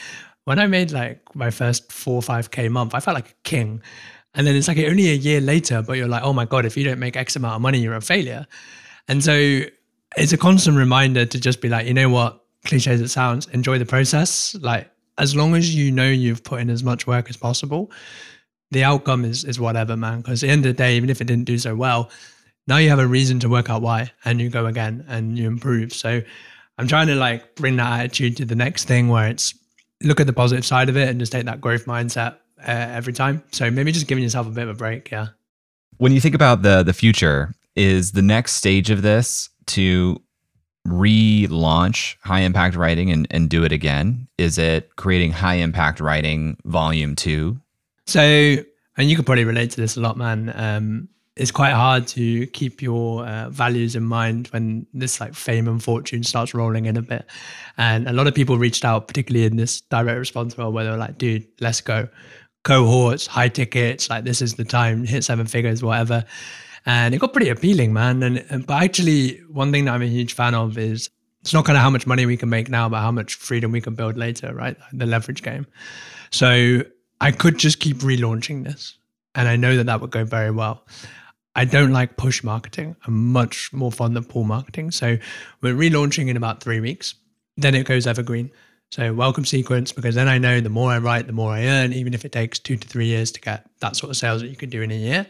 when 0.46 0.60
I 0.60 0.68
made 0.68 0.92
like 0.92 1.36
my 1.36 1.52
first 1.52 1.92
four 1.92 2.16
or 2.16 2.22
five 2.22 2.52
K 2.52 2.70
month, 2.70 2.96
I 2.96 3.00
felt 3.00 3.16
like 3.16 3.30
a 3.30 3.36
king. 3.44 3.82
And 4.34 4.46
then 4.46 4.56
it's 4.56 4.68
like 4.68 4.78
only 4.78 5.10
a 5.10 5.16
year 5.16 5.42
later, 5.42 5.82
but 5.82 5.94
you're 5.94 6.08
like, 6.08 6.24
oh 6.24 6.34
my 6.34 6.46
God, 6.46 6.66
if 6.66 6.78
you 6.78 6.84
don't 6.84 7.00
make 7.00 7.16
X 7.16 7.36
amount 7.36 7.56
of 7.56 7.62
money, 7.62 7.80
you're 7.80 7.96
a 7.96 8.02
failure. 8.02 8.46
And 9.08 9.24
so 9.24 9.62
it's 10.16 10.32
a 10.32 10.38
constant 10.38 10.78
reminder 10.78 11.26
to 11.26 11.40
just 11.40 11.60
be 11.60 11.70
like, 11.70 11.88
you 11.88 11.94
know 11.94 12.10
what, 12.10 12.44
cliche 12.66 12.92
as 12.92 13.02
it 13.02 13.10
sounds, 13.10 13.48
enjoy 13.48 13.78
the 13.78 13.86
process. 13.86 14.56
Like 14.56 14.90
as 15.18 15.36
long 15.36 15.56
as 15.56 15.76
you 15.76 15.92
know 15.92 16.08
you've 16.08 16.44
put 16.44 16.62
in 16.62 16.70
as 16.70 16.84
much 16.84 17.08
work 17.08 17.30
as 17.30 17.38
possible, 17.38 17.92
the 18.72 18.84
outcome 18.84 19.26
is 19.26 19.44
is 19.44 19.60
whatever, 19.60 19.98
man. 19.98 20.22
Because 20.22 20.44
at 20.44 20.48
the 20.48 20.52
end 20.52 20.66
of 20.66 20.76
the 20.76 20.78
day, 20.78 20.98
even 20.98 21.10
if 21.10 21.20
it 21.20 21.26
didn't 21.26 21.46
do 21.46 21.58
so 21.58 21.76
well, 21.76 22.10
now 22.68 22.78
you 22.78 22.90
have 22.90 23.00
a 23.00 23.08
reason 23.08 23.40
to 23.40 23.50
work 23.50 23.70
out 23.70 23.82
why 23.82 24.12
and 24.26 24.42
you 24.42 24.50
go 24.50 24.66
again 24.66 25.06
and 25.08 25.38
you 25.38 25.48
improve. 25.48 25.94
So 25.94 26.22
I'm 26.78 26.88
trying 26.88 27.08
to 27.08 27.16
like 27.16 27.56
bring 27.56 27.78
that 27.78 28.00
attitude 28.00 28.38
to 28.38 28.46
the 28.46 28.56
next 28.56 28.86
thing 28.86 29.08
where 29.08 29.28
it's 29.28 29.54
look 30.04 30.20
at 30.20 30.28
the 30.28 30.34
positive 30.34 30.66
side 30.66 30.90
of 30.90 30.98
it 30.98 31.10
and 31.10 31.20
just 31.20 31.32
take 31.32 31.46
that 31.46 31.62
growth 31.62 31.86
mindset 31.86 32.38
uh, 32.60 32.72
every 32.72 33.14
time. 33.14 33.44
So 33.52 33.72
maybe 33.72 33.92
just 33.92 34.08
giving 34.08 34.24
yourself 34.24 34.48
a 34.48 34.52
bit 34.52 34.64
of 34.64 34.70
a 34.70 34.74
break. 34.74 35.10
Yeah. 35.12 35.28
When 35.98 36.12
you 36.12 36.22
think 36.22 36.36
about 36.36 36.62
the 36.62 36.84
the 36.84 36.94
future, 36.94 37.56
is 37.76 38.12
the 38.12 38.22
next 38.22 38.54
stage 38.54 38.90
of 38.90 39.02
this 39.02 39.50
to 39.68 40.22
relaunch 40.88 42.16
high 42.24 42.40
impact 42.40 42.76
writing 42.76 43.12
and, 43.12 43.28
and 43.30 43.50
do 43.50 43.64
it 43.64 43.72
again? 43.72 44.28
Is 44.38 44.58
it 44.58 44.96
creating 44.96 45.32
high 45.32 45.56
impact 45.56 46.00
writing 46.00 46.58
volume 46.66 47.16
two? 47.16 47.60
So, 48.06 48.22
and 48.22 49.10
you 49.10 49.16
could 49.16 49.26
probably 49.26 49.44
relate 49.44 49.72
to 49.72 49.82
this 49.82 49.98
a 49.98 50.02
lot, 50.02 50.18
man. 50.18 50.52
Um, 50.56 51.10
it's 51.38 51.52
quite 51.52 51.74
hard 51.74 52.08
to 52.08 52.48
keep 52.48 52.82
your 52.82 53.26
uh, 53.26 53.50
values 53.50 53.96
in 53.96 54.04
mind 54.04 54.48
when 54.48 54.88
this 54.94 55.20
like 55.20 55.34
fame 55.34 55.68
and 55.68 55.84
fortune 55.84 56.24
starts 56.24 56.54
rolling 56.54 56.86
in 56.86 56.98
a 56.98 57.02
bit. 57.02 57.26
And 57.78 58.08
a 58.08 58.14
lot 58.14 58.28
of 58.28 58.36
people 58.36 58.58
reached 58.58 58.84
out, 58.84 59.08
particularly 59.08 59.46
in 59.46 59.56
this 59.56 59.82
direct 59.82 60.18
response 60.18 60.58
world, 60.58 60.74
where 60.74 60.84
they 60.84 60.92
were 60.92 60.98
like, 60.98 61.18
dude, 61.18 61.48
let's 61.60 61.82
go 61.82 62.08
cohorts, 62.64 63.28
high 63.28 63.48
tickets, 63.48 64.10
like 64.10 64.26
this 64.26 64.42
is 64.42 64.56
the 64.56 64.66
time, 64.66 65.06
hit 65.06 65.24
seven 65.24 65.48
figures, 65.48 65.82
whatever. 65.82 66.26
And 66.86 67.14
it 67.14 67.20
got 67.20 67.34
pretty 67.34 67.50
appealing, 67.50 67.94
man. 67.94 68.24
And, 68.24 68.46
and 68.50 68.66
but 68.66 68.84
actually, 68.84 69.38
one 69.50 69.72
thing 69.72 69.86
that 69.86 69.94
I'm 69.94 70.02
a 70.02 70.08
huge 70.08 70.34
fan 70.34 70.54
of 70.54 70.78
is 70.78 71.10
it's 71.42 71.54
not 71.54 71.66
kind 71.66 71.78
of 71.78 71.82
how 71.84 71.90
much 71.90 72.06
money 72.06 72.26
we 72.26 72.36
can 72.36 72.50
make 72.50 72.70
now, 72.70 72.90
but 72.90 73.00
how 73.00 73.12
much 73.12 73.36
freedom 73.36 73.72
we 73.72 73.80
can 73.80 73.96
build 73.96 74.18
later, 74.18 74.54
right? 74.54 74.76
The 74.92 75.06
leverage 75.06 75.44
game. 75.44 75.66
So 76.30 76.84
I 77.22 77.32
could 77.32 77.58
just 77.58 77.80
keep 77.80 77.98
relaunching 77.98 78.66
this, 78.66 78.98
and 79.34 79.48
I 79.48 79.56
know 79.56 79.78
that 79.78 79.86
that 79.86 80.02
would 80.02 80.12
go 80.12 80.26
very 80.26 80.52
well. 80.52 80.86
I 81.58 81.66
don't 81.66 81.92
like 81.92 82.18
push 82.18 82.44
marketing. 82.44 82.96
I'm 83.08 83.32
much 83.34 83.74
more 83.74 83.92
fond 83.92 84.16
of 84.16 84.30
pull 84.30 84.44
marketing. 84.44 84.92
So 84.92 85.18
we're 85.62 85.74
relaunching 85.74 86.30
in 86.30 86.38
about 86.38 86.62
three 86.62 86.80
weeks. 86.80 87.16
Then 87.58 87.74
it 87.74 87.88
goes 87.88 88.06
evergreen. 88.06 88.52
So 88.92 89.12
welcome 89.12 89.44
sequence, 89.44 89.92
because 89.92 90.14
then 90.14 90.28
I 90.28 90.38
know 90.38 90.62
the 90.62 90.70
more 90.70 90.92
I 90.92 91.00
write, 91.00 91.26
the 91.26 91.34
more 91.34 91.52
I 91.52 91.66
earn, 91.66 91.94
even 91.94 92.14
if 92.14 92.26
it 92.26 92.32
takes 92.32 92.60
two 92.60 92.78
to 92.78 92.88
three 92.88 93.08
years 93.08 93.32
to 93.32 93.42
get 93.42 93.68
that 93.80 93.96
sort 93.96 94.12
of 94.12 94.18
sales 94.18 94.42
that 94.42 94.50
you 94.50 94.56
can 94.56 94.70
do 94.70 94.84
in 94.84 94.92
a 94.92 94.96
year. 94.96 95.26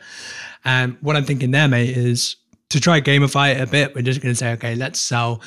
And 0.65 0.97
what 0.99 1.15
I'm 1.15 1.23
thinking 1.23 1.51
there, 1.51 1.69
mate, 1.69 1.95
is 1.95 2.35
to 2.71 2.81
try 2.81 2.99
gamify 2.99 3.55
it 3.55 3.61
a 3.61 3.65
bit. 3.65 3.95
We're 3.95 4.01
just 4.01 4.21
going 4.21 4.33
to 4.33 4.37
say, 4.37 4.51
okay, 4.51 4.75
let's 4.75 4.99
sell 4.99 5.41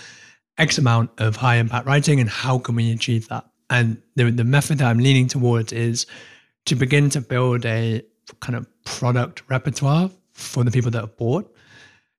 X 0.56 0.78
amount 0.78 1.10
of 1.18 1.36
high 1.36 1.56
impact 1.56 1.86
writing, 1.86 2.20
and 2.20 2.30
how 2.30 2.58
can 2.58 2.74
we 2.74 2.90
achieve 2.90 3.28
that? 3.28 3.44
And 3.68 4.00
the, 4.16 4.30
the 4.30 4.44
method 4.44 4.78
that 4.78 4.88
I'm 4.88 4.98
leaning 4.98 5.28
towards 5.28 5.74
is 5.74 6.06
to 6.64 6.74
begin 6.74 7.10
to 7.10 7.20
build 7.20 7.66
a 7.66 8.02
kind 8.40 8.56
of 8.56 8.66
product 8.84 9.42
repertoire 9.50 10.10
for 10.40 10.64
the 10.64 10.70
people 10.70 10.90
that 10.90 11.02
are 11.02 11.14
bored, 11.18 11.46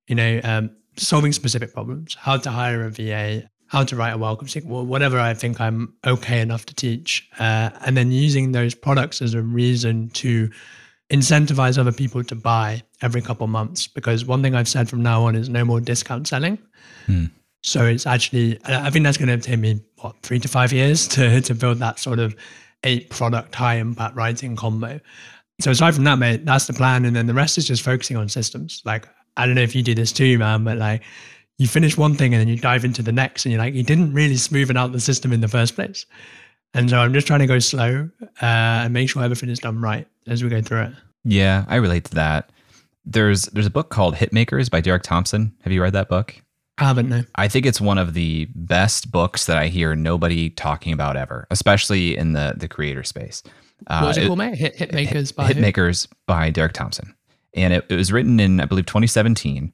You 0.07 0.15
know, 0.15 0.41
um, 0.43 0.71
solving 0.97 1.31
specific 1.31 1.73
problems, 1.73 2.15
how 2.15 2.37
to 2.37 2.49
hire 2.49 2.85
a 2.85 2.89
VA, 2.89 3.49
how 3.67 3.83
to 3.85 3.95
write 3.95 4.11
a 4.11 4.17
welcome 4.17 4.47
sequence, 4.47 4.87
whatever 4.87 5.19
I 5.19 5.33
think 5.33 5.61
I'm 5.61 5.93
okay 6.05 6.41
enough 6.41 6.65
to 6.65 6.75
teach, 6.75 7.29
uh, 7.39 7.69
and 7.85 7.95
then 7.95 8.11
using 8.11 8.51
those 8.51 8.75
products 8.75 9.21
as 9.21 9.33
a 9.33 9.41
reason 9.41 10.09
to 10.09 10.49
incentivize 11.09 11.77
other 11.77 11.91
people 11.91 12.23
to 12.23 12.35
buy 12.35 12.83
every 13.01 13.21
couple 13.21 13.47
months. 13.47 13.87
Because 13.87 14.25
one 14.25 14.41
thing 14.41 14.55
I've 14.55 14.67
said 14.67 14.89
from 14.89 15.01
now 15.01 15.23
on 15.23 15.35
is 15.35 15.49
no 15.49 15.63
more 15.63 15.79
discount 15.79 16.27
selling. 16.27 16.57
Hmm. 17.05 17.25
So 17.63 17.85
it's 17.85 18.07
actually, 18.07 18.59
I 18.65 18.89
think 18.89 19.03
that's 19.03 19.17
going 19.17 19.29
to 19.29 19.37
take 19.37 19.59
me 19.59 19.81
what 19.99 20.15
three 20.23 20.39
to 20.39 20.47
five 20.47 20.73
years 20.73 21.07
to 21.09 21.41
to 21.47 21.53
build 21.53 21.77
that 21.79 21.99
sort 21.99 22.19
of 22.19 22.35
eight 22.83 23.09
product 23.09 23.53
high 23.55 23.75
impact 23.75 24.15
writing 24.15 24.55
combo. 24.55 24.99
So 25.59 25.71
aside 25.71 25.93
from 25.93 26.05
that, 26.05 26.17
mate, 26.17 26.45
that's 26.45 26.65
the 26.65 26.73
plan, 26.73 27.05
and 27.05 27.15
then 27.15 27.27
the 27.27 27.33
rest 27.33 27.57
is 27.57 27.67
just 27.67 27.83
focusing 27.83 28.17
on 28.17 28.29
systems. 28.29 28.81
Like 28.85 29.07
I 29.37 29.45
don't 29.45 29.55
know 29.55 29.61
if 29.61 29.75
you 29.75 29.83
do 29.83 29.93
this 29.93 30.11
too, 30.11 30.37
man, 30.37 30.63
but 30.63 30.77
like 30.77 31.03
you 31.57 31.67
finish 31.67 31.97
one 31.97 32.15
thing 32.15 32.33
and 32.33 32.41
then 32.41 32.47
you 32.47 32.57
dive 32.57 32.83
into 32.83 33.03
the 33.03 33.11
next 33.11 33.45
and 33.45 33.51
you're 33.51 33.61
like, 33.61 33.73
you 33.73 33.83
didn't 33.83 34.13
really 34.13 34.35
smoothen 34.35 34.77
out 34.77 34.91
the 34.91 34.99
system 34.99 35.31
in 35.31 35.41
the 35.41 35.47
first 35.47 35.75
place. 35.75 36.05
And 36.73 36.89
so 36.89 36.97
I'm 36.97 37.13
just 37.13 37.27
trying 37.27 37.41
to 37.41 37.47
go 37.47 37.59
slow 37.59 38.09
uh, 38.21 38.45
and 38.45 38.93
make 38.93 39.09
sure 39.09 39.21
everything 39.23 39.49
is 39.49 39.59
done 39.59 39.81
right 39.81 40.07
as 40.27 40.43
we 40.43 40.49
go 40.49 40.61
through 40.61 40.83
it. 40.83 40.93
Yeah, 41.23 41.65
I 41.67 41.75
relate 41.75 42.05
to 42.05 42.15
that. 42.15 42.51
There's 43.05 43.43
there's 43.43 43.65
a 43.65 43.71
book 43.71 43.89
called 43.89 44.15
Hitmakers 44.15 44.69
by 44.69 44.81
Derek 44.81 45.03
Thompson. 45.03 45.53
Have 45.61 45.73
you 45.73 45.81
read 45.81 45.93
that 45.93 46.07
book? 46.07 46.35
I 46.77 46.85
haven't, 46.85 47.09
no. 47.09 47.23
I 47.35 47.47
think 47.47 47.65
it's 47.65 47.81
one 47.81 47.97
of 47.97 48.13
the 48.13 48.47
best 48.55 49.11
books 49.11 49.45
that 49.45 49.57
I 49.57 49.67
hear 49.67 49.95
nobody 49.95 50.49
talking 50.49 50.93
about 50.93 51.15
ever, 51.15 51.45
especially 51.51 52.17
in 52.17 52.33
the 52.33 52.55
the 52.57 52.67
creator 52.67 53.03
space. 53.03 53.43
What 53.87 54.03
was 54.03 54.17
it, 54.17 54.21
uh, 54.21 54.23
it 54.23 54.27
called, 54.27 54.39
mate? 54.39 54.55
Hit, 54.55 54.77
Hitmakers 54.77 55.27
Hit, 55.27 55.35
by 55.35 55.53
Hitmakers 55.53 56.07
who? 56.07 56.15
by 56.27 56.49
Derek 56.49 56.73
Thompson. 56.73 57.15
And 57.53 57.73
it, 57.73 57.85
it 57.89 57.95
was 57.95 58.11
written 58.11 58.39
in, 58.39 58.61
I 58.61 58.65
believe, 58.65 58.85
2017 58.85 59.73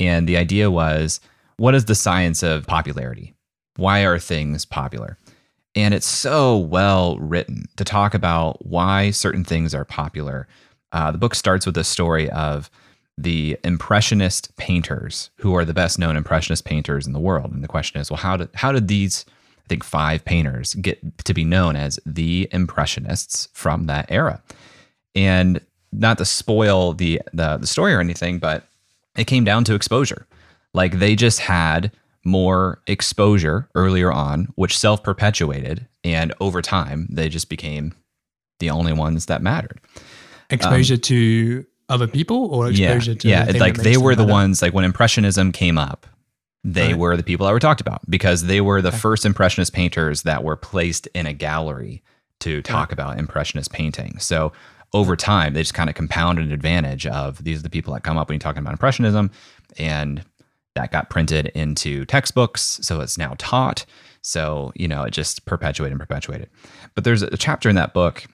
and 0.00 0.28
the 0.28 0.36
idea 0.36 0.70
was 0.70 1.20
what 1.56 1.74
is 1.74 1.84
the 1.84 1.94
science 1.94 2.42
of 2.42 2.66
popularity? 2.66 3.34
Why 3.76 4.00
are 4.00 4.18
things 4.18 4.64
popular? 4.64 5.18
And 5.74 5.94
it's 5.94 6.06
so 6.06 6.58
well 6.58 7.16
written 7.18 7.66
to 7.76 7.84
talk 7.84 8.14
about 8.14 8.66
why 8.66 9.10
certain 9.10 9.44
things 9.44 9.74
are 9.74 9.84
popular. 9.84 10.46
Uh, 10.90 11.10
the 11.10 11.18
book 11.18 11.34
starts 11.34 11.64
with 11.64 11.76
a 11.76 11.84
story 11.84 12.28
of 12.30 12.70
the 13.16 13.58
impressionist 13.64 14.54
painters 14.56 15.30
who 15.36 15.54
are 15.54 15.64
the 15.64 15.74
best 15.74 15.98
known 15.98 16.16
impressionist 16.16 16.64
painters 16.64 17.06
in 17.06 17.12
the 17.12 17.20
world 17.20 17.52
and 17.52 17.62
the 17.62 17.68
question 17.68 18.00
is 18.00 18.10
well 18.10 18.16
how 18.16 18.38
did 18.38 18.48
how 18.54 18.72
did 18.72 18.88
these 18.88 19.26
i 19.64 19.68
think 19.68 19.84
five 19.84 20.24
painters 20.24 20.74
get 20.74 21.00
to 21.24 21.34
be 21.34 21.44
known 21.44 21.76
as 21.76 21.98
the 22.04 22.48
impressionists 22.52 23.48
from 23.52 23.86
that 23.86 24.06
era 24.10 24.42
and 25.14 25.60
not 25.92 26.18
to 26.18 26.24
spoil 26.24 26.92
the 26.94 27.20
the, 27.32 27.56
the 27.58 27.66
story 27.66 27.92
or 27.92 28.00
anything 28.00 28.38
but 28.38 28.66
it 29.16 29.26
came 29.26 29.44
down 29.44 29.64
to 29.64 29.74
exposure. 29.74 30.26
Like 30.74 30.98
they 30.98 31.14
just 31.14 31.40
had 31.40 31.92
more 32.24 32.80
exposure 32.86 33.68
earlier 33.74 34.12
on, 34.12 34.48
which 34.54 34.78
self 34.78 35.02
perpetuated. 35.02 35.86
And 36.04 36.32
over 36.40 36.62
time, 36.62 37.06
they 37.10 37.28
just 37.28 37.48
became 37.48 37.94
the 38.58 38.70
only 38.70 38.92
ones 38.92 39.26
that 39.26 39.42
mattered. 39.42 39.80
Exposure 40.50 40.94
um, 40.94 41.00
to 41.00 41.66
other 41.88 42.06
people 42.06 42.46
or 42.46 42.70
exposure 42.70 43.12
yeah, 43.12 43.44
to 43.44 43.54
yeah 43.54 43.60
like 43.60 43.74
they 43.76 43.98
were 43.98 44.14
the 44.14 44.24
ones 44.24 44.62
like 44.62 44.72
when 44.72 44.84
impressionism 44.84 45.52
came 45.52 45.76
up 45.76 46.06
they 46.64 46.88
right. 46.88 46.98
were 46.98 47.16
the 47.16 47.22
people 47.22 47.46
that 47.46 47.52
were 47.52 47.58
talked 47.58 47.80
about 47.80 48.08
because 48.08 48.44
they 48.44 48.60
were 48.60 48.80
the 48.80 48.88
okay. 48.88 48.98
first 48.98 49.24
impressionist 49.24 49.72
painters 49.72 50.22
that 50.22 50.44
were 50.44 50.56
placed 50.56 51.06
in 51.08 51.26
a 51.26 51.32
gallery 51.32 52.02
to 52.40 52.62
talk 52.62 52.92
about 52.92 53.18
impressionist 53.18 53.72
painting 53.72 54.18
so 54.18 54.52
over 54.92 55.16
time 55.16 55.54
they 55.54 55.62
just 55.62 55.74
kind 55.74 55.88
of 55.88 55.96
compounded 55.96 56.44
an 56.44 56.52
advantage 56.52 57.06
of 57.06 57.42
these 57.44 57.60
are 57.60 57.62
the 57.62 57.70
people 57.70 57.92
that 57.94 58.02
come 58.02 58.18
up 58.18 58.28
when 58.28 58.34
you're 58.34 58.40
talking 58.40 58.60
about 58.60 58.72
impressionism 58.72 59.30
and 59.78 60.24
that 60.74 60.90
got 60.90 61.10
printed 61.10 61.46
into 61.48 62.04
textbooks 62.06 62.78
so 62.82 63.00
it's 63.00 63.18
now 63.18 63.34
taught 63.38 63.84
so 64.22 64.72
you 64.74 64.88
know 64.88 65.02
it 65.02 65.12
just 65.12 65.44
perpetuated 65.44 65.92
and 65.92 66.00
perpetuated 66.00 66.48
but 66.94 67.04
there's 67.04 67.22
a 67.22 67.36
chapter 67.36 67.68
in 67.68 67.76
that 67.76 67.94
book 67.94 68.26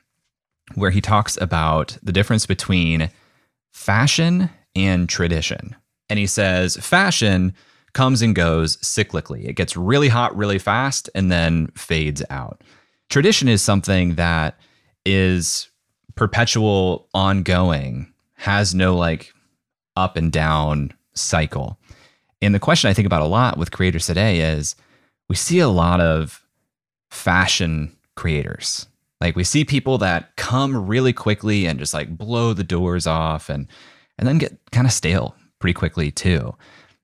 where 0.74 0.91
he 0.91 1.01
talks 1.01 1.41
about 1.41 1.97
the 2.03 2.12
difference 2.12 2.47
between 2.47 3.11
fashion 3.72 4.51
and 4.74 5.09
tradition. 5.09 5.76
And 6.09 6.18
he 6.18 6.26
says 6.26 6.76
fashion 6.76 7.55
comes 7.99 8.22
and 8.22 8.32
goes 8.32 8.76
cyclically. 8.76 9.44
It 9.44 9.55
gets 9.55 9.76
really 9.76 10.07
hot 10.07 10.36
really 10.36 10.61
fast 10.61 11.11
and 11.16 11.32
then 11.32 11.66
fades 11.74 12.22
out. 12.30 12.62
Tradition 13.09 13.49
is 13.49 13.61
something 13.61 14.14
that 14.14 14.57
is 15.05 15.68
perpetual, 16.14 17.09
ongoing, 17.12 18.12
has 18.34 18.72
no 18.72 18.94
like 18.94 19.32
up 19.96 20.16
and 20.16 20.30
down 20.30 20.92
cycle. 21.14 21.76
And 22.40 22.55
the 22.55 22.61
question 22.61 22.88
I 22.88 22.94
think 22.94 23.07
about 23.07 23.22
a 23.22 23.26
lot 23.26 23.59
with 23.59 23.72
creators 23.72 24.07
today 24.07 24.42
is 24.42 24.76
we 25.28 25.34
see 25.34 25.59
a 25.59 25.66
lot 25.66 26.01
of 26.01 26.40
fashion 27.11 27.96
creators 28.14 28.86
like 29.20 29.34
we 29.34 29.42
see 29.42 29.64
people 29.64 29.99
that 29.99 30.36
come 30.36 30.86
really 30.86 31.12
quickly 31.12 31.66
and 31.66 31.78
just 31.78 31.94
like 31.94 32.16
blow 32.16 32.53
the 32.53 32.62
doors 32.62 33.07
off 33.07 33.49
and 33.49 33.66
and 34.18 34.28
then 34.28 34.38
get 34.38 34.57
kind 34.70 34.86
of 34.86 34.92
stale 34.92 35.34
pretty 35.59 35.74
quickly 35.74 36.12
too. 36.12 36.55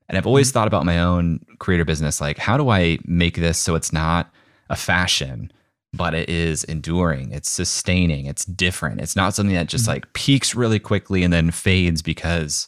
And 0.07 0.17
I've 0.17 0.27
always 0.27 0.47
mm-hmm. 0.47 0.53
thought 0.53 0.67
about 0.67 0.85
my 0.85 0.99
own 0.99 1.45
creator 1.59 1.85
business 1.85 2.21
like 2.21 2.37
how 2.37 2.57
do 2.57 2.69
I 2.69 2.99
make 3.05 3.35
this 3.35 3.57
so 3.57 3.75
it's 3.75 3.93
not 3.93 4.31
a 4.69 4.75
fashion 4.75 5.51
but 5.93 6.13
it 6.13 6.27
is 6.27 6.65
enduring, 6.65 7.31
it's 7.31 7.49
sustaining, 7.49 8.25
it's 8.25 8.43
different. 8.43 8.99
It's 8.99 9.15
not 9.15 9.33
something 9.33 9.55
that 9.55 9.67
just 9.67 9.85
mm-hmm. 9.85 9.93
like 9.93 10.11
peaks 10.11 10.53
really 10.53 10.77
quickly 10.77 11.23
and 11.23 11.31
then 11.31 11.51
fades 11.51 12.01
because 12.01 12.67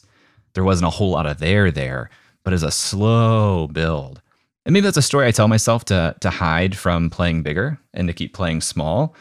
there 0.54 0.64
wasn't 0.64 0.86
a 0.86 0.90
whole 0.90 1.10
lot 1.10 1.26
of 1.26 1.38
there 1.38 1.70
there, 1.70 2.08
but 2.42 2.54
is 2.54 2.62
a 2.62 2.70
slow 2.70 3.68
build. 3.68 4.22
And 4.64 4.72
maybe 4.72 4.84
that's 4.84 4.96
a 4.96 5.02
story 5.02 5.26
I 5.26 5.30
tell 5.30 5.46
myself 5.46 5.84
to 5.86 6.16
to 6.20 6.30
hide 6.30 6.74
from 6.74 7.10
playing 7.10 7.42
bigger 7.42 7.78
and 7.92 8.08
to 8.08 8.14
keep 8.14 8.32
playing 8.32 8.62
small 8.62 9.14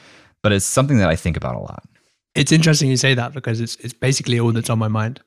but 0.47 0.53
it's 0.53 0.65
something 0.65 0.97
that 0.97 1.09
I 1.09 1.17
think 1.17 1.35
about 1.35 1.55
a 1.55 1.59
lot. 1.59 1.83
It's 2.33 2.53
interesting 2.53 2.89
you 2.89 2.95
say 2.95 3.13
that 3.15 3.33
because 3.33 3.59
it's 3.59 3.75
it's 3.77 3.93
basically 3.93 4.39
all 4.39 4.51
that's 4.51 4.69
on 4.69 4.79
my 4.79 4.87
mind 4.87 5.19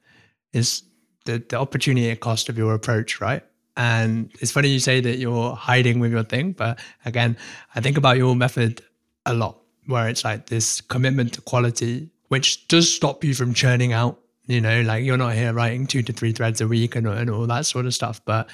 is 0.55 0.83
the 1.25 1.43
the 1.49 1.59
opportunity 1.59 2.15
cost 2.17 2.49
of 2.49 2.59
your 2.59 2.75
approach, 2.75 3.21
right? 3.21 3.43
And 3.77 4.31
it's 4.41 4.53
funny 4.53 4.69
you 4.69 4.81
say 4.81 5.01
that 5.01 5.19
you're 5.19 5.55
hiding 5.55 6.01
with 6.01 6.13
your 6.13 6.25
thing, 6.25 6.53
but 6.53 6.79
again, 7.05 7.37
I 7.75 7.81
think 7.81 7.97
about 7.97 8.17
your 8.17 8.35
method 8.37 8.83
a 9.27 9.33
lot, 9.33 9.59
where 9.87 10.09
it's 10.09 10.25
like 10.25 10.47
this 10.47 10.81
commitment 10.81 11.35
to 11.35 11.41
quality, 11.41 12.11
which 12.29 12.69
does 12.69 12.93
stop 12.93 13.25
you 13.25 13.35
from 13.35 13.55
churning 13.55 13.93
out. 13.93 14.19
You 14.47 14.61
know, 14.61 14.83
like 14.83 15.05
you're 15.05 15.17
not 15.17 15.35
here 15.35 15.53
writing 15.53 15.87
two 15.87 16.03
to 16.03 16.13
three 16.13 16.33
threads 16.33 16.61
a 16.61 16.67
week 16.67 16.97
and, 16.97 17.07
and 17.07 17.31
all 17.31 17.47
that 17.47 17.67
sort 17.67 17.87
of 17.87 17.95
stuff. 17.95 18.21
But 18.25 18.49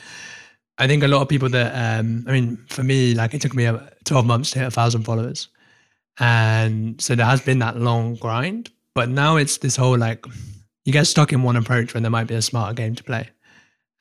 I 0.79 0.87
think 0.87 1.03
a 1.03 1.09
lot 1.09 1.23
of 1.23 1.29
people 1.29 1.49
that, 1.49 1.99
um, 1.99 2.25
I 2.29 2.33
mean, 2.33 2.59
for 2.69 2.83
me, 2.83 3.15
like 3.15 3.33
it 3.33 3.41
took 3.41 3.55
me 3.55 3.71
12 4.05 4.27
months 4.27 4.51
to 4.51 4.59
hit 4.59 4.69
a 4.69 4.71
thousand 4.71 5.05
followers. 5.05 5.49
And 6.19 7.01
so 7.01 7.15
there 7.15 7.27
has 7.27 7.41
been 7.41 7.59
that 7.61 7.79
long 7.79 8.17
grind, 8.17 8.71
but 8.95 9.09
now 9.09 9.37
it's 9.37 9.59
this 9.59 9.77
whole 9.77 9.97
like 9.99 10.25
you 10.87 10.93
get 10.93 11.07
stuck 11.07 11.33
in 11.33 11.43
one 11.43 11.57
approach 11.57 11.93
when 11.93 12.03
there 12.03 12.11
might 12.11 12.29
be 12.29 12.35
a 12.35 12.41
smarter 12.41 12.73
game 12.73 12.95
to 12.95 13.05
play. 13.05 13.29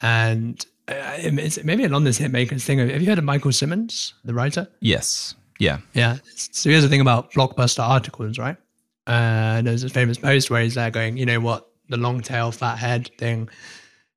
And 0.01 0.63
uh, 0.88 1.17
it's 1.17 1.61
maybe 1.63 1.83
along 1.83 2.03
this 2.03 2.19
hitmakers 2.19 2.63
thing. 2.63 2.79
Have 2.79 3.01
you 3.01 3.09
heard 3.09 3.17
of 3.17 3.23
Michael 3.23 3.51
Simmons, 3.51 4.13
the 4.23 4.33
writer? 4.33 4.67
Yes. 4.79 5.36
Yeah. 5.59 5.79
Yeah. 5.93 6.17
So 6.36 6.69
here's 6.69 6.83
the 6.83 6.89
thing 6.89 7.01
about 7.01 7.31
blockbuster 7.31 7.83
articles, 7.83 8.38
right? 8.38 8.55
Uh, 9.07 9.61
there's 9.61 9.83
a 9.83 9.89
famous 9.89 10.17
post 10.17 10.49
where 10.49 10.61
he's 10.61 10.75
there 10.75 10.91
going, 10.91 11.17
you 11.17 11.25
know 11.25 11.39
what, 11.39 11.67
the 11.89 11.97
long 11.97 12.21
tail, 12.21 12.51
fat 12.51 12.77
head 12.77 13.09
thing, 13.17 13.49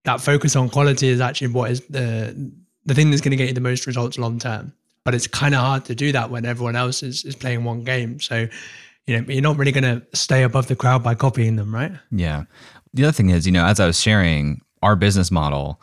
that 0.04 0.20
focus 0.20 0.54
on 0.54 0.68
quality 0.68 1.08
is 1.08 1.20
actually 1.20 1.48
what 1.48 1.70
is 1.70 1.80
the 1.88 2.52
the 2.86 2.94
thing 2.94 3.10
that's 3.10 3.20
going 3.20 3.32
to 3.32 3.36
get 3.36 3.48
you 3.48 3.54
the 3.54 3.60
most 3.60 3.86
results 3.86 4.16
long 4.18 4.38
term 4.38 4.72
but 5.08 5.14
it's 5.14 5.26
kind 5.26 5.54
of 5.54 5.62
hard 5.62 5.86
to 5.86 5.94
do 5.94 6.12
that 6.12 6.30
when 6.30 6.44
everyone 6.44 6.76
else 6.76 7.02
is, 7.02 7.24
is 7.24 7.34
playing 7.34 7.64
one 7.64 7.82
game. 7.82 8.20
So, 8.20 8.46
you 9.09 9.18
know, 9.18 9.32
you're 9.32 9.42
not 9.42 9.56
really 9.56 9.72
going 9.72 9.84
to 9.84 10.06
stay 10.16 10.42
above 10.42 10.68
the 10.68 10.76
crowd 10.76 11.02
by 11.02 11.14
copying 11.14 11.56
them, 11.56 11.74
right? 11.74 11.92
Yeah. 12.11 12.44
The 12.92 13.04
other 13.04 13.12
thing 13.12 13.30
is, 13.30 13.46
you 13.46 13.52
know, 13.52 13.64
as 13.64 13.80
I 13.80 13.86
was 13.86 14.00
sharing 14.00 14.61
our 14.82 14.96
business 14.96 15.30
model, 15.30 15.80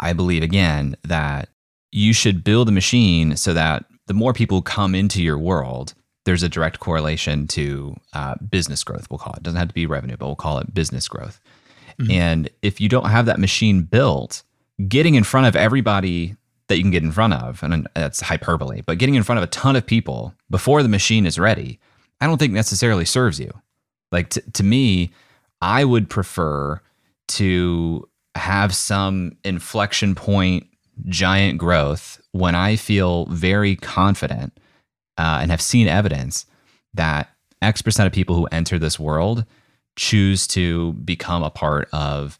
I 0.00 0.12
believe 0.12 0.42
again 0.42 0.96
that 1.04 1.48
you 1.90 2.12
should 2.12 2.44
build 2.44 2.68
a 2.68 2.72
machine 2.72 3.36
so 3.36 3.54
that 3.54 3.86
the 4.06 4.14
more 4.14 4.32
people 4.32 4.60
come 4.60 4.94
into 4.94 5.22
your 5.22 5.38
world, 5.38 5.94
there's 6.24 6.42
a 6.42 6.48
direct 6.48 6.78
correlation 6.78 7.46
to 7.48 7.96
uh, 8.12 8.34
business 8.50 8.84
growth, 8.84 9.08
we'll 9.10 9.18
call 9.18 9.32
it. 9.32 9.38
it. 9.38 9.42
Doesn't 9.44 9.58
have 9.58 9.68
to 9.68 9.74
be 9.74 9.86
revenue, 9.86 10.16
but 10.18 10.26
we'll 10.26 10.36
call 10.36 10.58
it 10.58 10.74
business 10.74 11.08
growth. 11.08 11.40
Mm-hmm. 11.98 12.10
And 12.10 12.50
if 12.60 12.80
you 12.80 12.88
don't 12.88 13.08
have 13.08 13.26
that 13.26 13.40
machine 13.40 13.82
built, 13.82 14.42
getting 14.88 15.14
in 15.14 15.24
front 15.24 15.46
of 15.46 15.56
everybody 15.56 16.36
that 16.68 16.76
you 16.76 16.82
can 16.82 16.90
get 16.90 17.02
in 17.02 17.12
front 17.12 17.32
of, 17.32 17.62
and 17.62 17.88
that's 17.94 18.20
hyperbole, 18.20 18.82
but 18.82 18.98
getting 18.98 19.14
in 19.14 19.22
front 19.22 19.38
of 19.38 19.42
a 19.42 19.48
ton 19.48 19.74
of 19.74 19.86
people 19.86 20.34
before 20.50 20.82
the 20.82 20.88
machine 20.88 21.24
is 21.24 21.38
ready, 21.38 21.80
I 22.20 22.26
don't 22.26 22.38
think 22.38 22.52
necessarily 22.52 23.04
serves 23.04 23.38
you. 23.38 23.50
Like 24.10 24.30
t- 24.30 24.40
to 24.54 24.62
me, 24.62 25.10
I 25.60 25.84
would 25.84 26.08
prefer 26.08 26.80
to 27.28 28.08
have 28.34 28.74
some 28.74 29.36
inflection 29.44 30.14
point, 30.14 30.66
giant 31.06 31.58
growth 31.58 32.20
when 32.32 32.54
I 32.54 32.76
feel 32.76 33.26
very 33.26 33.76
confident 33.76 34.58
uh, 35.16 35.38
and 35.40 35.50
have 35.50 35.60
seen 35.60 35.88
evidence 35.88 36.46
that 36.94 37.28
X 37.60 37.82
percent 37.82 38.06
of 38.06 38.12
people 38.12 38.36
who 38.36 38.46
enter 38.46 38.78
this 38.78 38.98
world 38.98 39.44
choose 39.96 40.46
to 40.46 40.92
become 40.94 41.42
a 41.42 41.50
part 41.50 41.88
of 41.92 42.38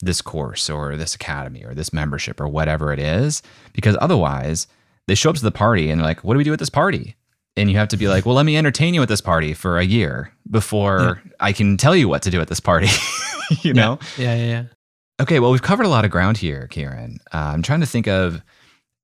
this 0.00 0.22
course 0.22 0.70
or 0.70 0.94
this 0.94 1.14
academy 1.14 1.64
or 1.64 1.74
this 1.74 1.92
membership 1.92 2.40
or 2.40 2.46
whatever 2.46 2.92
it 2.92 2.98
is 2.98 3.42
because 3.72 3.96
otherwise 4.00 4.66
they 5.08 5.14
show 5.14 5.30
up 5.30 5.36
to 5.36 5.42
the 5.42 5.50
party 5.50 5.90
and 5.90 5.98
they're 5.98 6.06
like 6.06 6.22
what 6.22 6.34
do 6.34 6.38
we 6.38 6.44
do 6.44 6.52
at 6.52 6.58
this 6.58 6.70
party 6.70 7.16
and 7.58 7.70
you 7.70 7.76
have 7.76 7.88
to 7.88 7.96
be 7.96 8.08
like 8.08 8.24
well 8.24 8.34
let 8.34 8.46
me 8.46 8.56
entertain 8.56 8.94
you 8.94 9.02
at 9.02 9.08
this 9.08 9.20
party 9.20 9.54
for 9.54 9.78
a 9.78 9.84
year 9.84 10.32
before 10.50 11.00
yeah. 11.24 11.32
i 11.40 11.52
can 11.52 11.76
tell 11.76 11.94
you 11.94 12.08
what 12.08 12.22
to 12.22 12.30
do 12.30 12.40
at 12.40 12.48
this 12.48 12.60
party 12.60 12.88
you 13.62 13.72
know 13.72 13.98
yeah. 14.16 14.34
yeah 14.34 14.36
yeah 14.36 14.46
yeah 14.46 14.64
okay 15.20 15.40
well 15.40 15.50
we've 15.50 15.62
covered 15.62 15.86
a 15.86 15.88
lot 15.88 16.04
of 16.04 16.10
ground 16.10 16.36
here 16.36 16.66
kieran 16.68 17.18
uh, 17.32 17.52
i'm 17.52 17.62
trying 17.62 17.80
to 17.80 17.86
think 17.86 18.06
of 18.06 18.42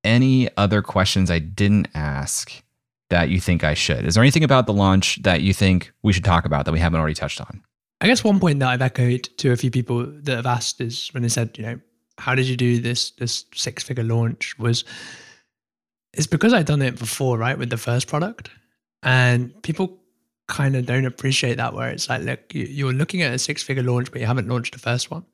any 0.03 0.49
other 0.57 0.81
questions 0.81 1.29
i 1.29 1.39
didn't 1.39 1.87
ask 1.93 2.63
that 3.09 3.29
you 3.29 3.39
think 3.39 3.63
i 3.63 3.73
should 3.73 4.05
is 4.05 4.15
there 4.15 4.23
anything 4.23 4.43
about 4.43 4.65
the 4.65 4.73
launch 4.73 5.21
that 5.23 5.41
you 5.41 5.53
think 5.53 5.91
we 6.03 6.13
should 6.13 6.25
talk 6.25 6.45
about 6.45 6.65
that 6.65 6.71
we 6.71 6.79
haven't 6.79 6.99
already 6.99 7.15
touched 7.15 7.41
on 7.41 7.61
I 8.01 8.07
guess 8.07 8.23
one 8.23 8.39
point 8.39 8.59
that 8.59 8.69
I've 8.69 8.81
echoed 8.81 9.23
to 9.37 9.51
a 9.51 9.55
few 9.55 9.71
people 9.71 10.05
that 10.05 10.35
have 10.35 10.45
asked 10.45 10.81
is 10.81 11.07
when 11.13 11.23
they 11.23 11.29
said, 11.29 11.57
you 11.57 11.63
know, 11.63 11.79
how 12.17 12.35
did 12.35 12.45
you 12.45 12.57
do 12.57 12.79
this 12.79 13.11
this 13.11 13.45
six 13.53 13.83
figure 13.83 14.03
launch? 14.03 14.57
Was 14.59 14.83
it's 16.15 16.27
because 16.27 16.53
I'd 16.53 16.65
done 16.65 16.81
it 16.81 16.97
before, 16.97 17.37
right, 17.37 17.57
with 17.57 17.69
the 17.69 17.77
first 17.77 18.07
product, 18.07 18.49
and 19.03 19.61
people 19.63 19.99
kind 20.47 20.75
of 20.75 20.85
don't 20.85 21.05
appreciate 21.05 21.57
that. 21.57 21.73
Where 21.73 21.89
it's 21.89 22.09
like, 22.09 22.21
look, 22.23 22.39
you're 22.53 22.93
looking 22.93 23.21
at 23.21 23.33
a 23.33 23.37
six 23.37 23.63
figure 23.63 23.83
launch, 23.83 24.11
but 24.11 24.21
you 24.21 24.27
haven't 24.27 24.47
launched 24.47 24.73
the 24.73 24.79
first 24.79 25.11
one. 25.11 25.25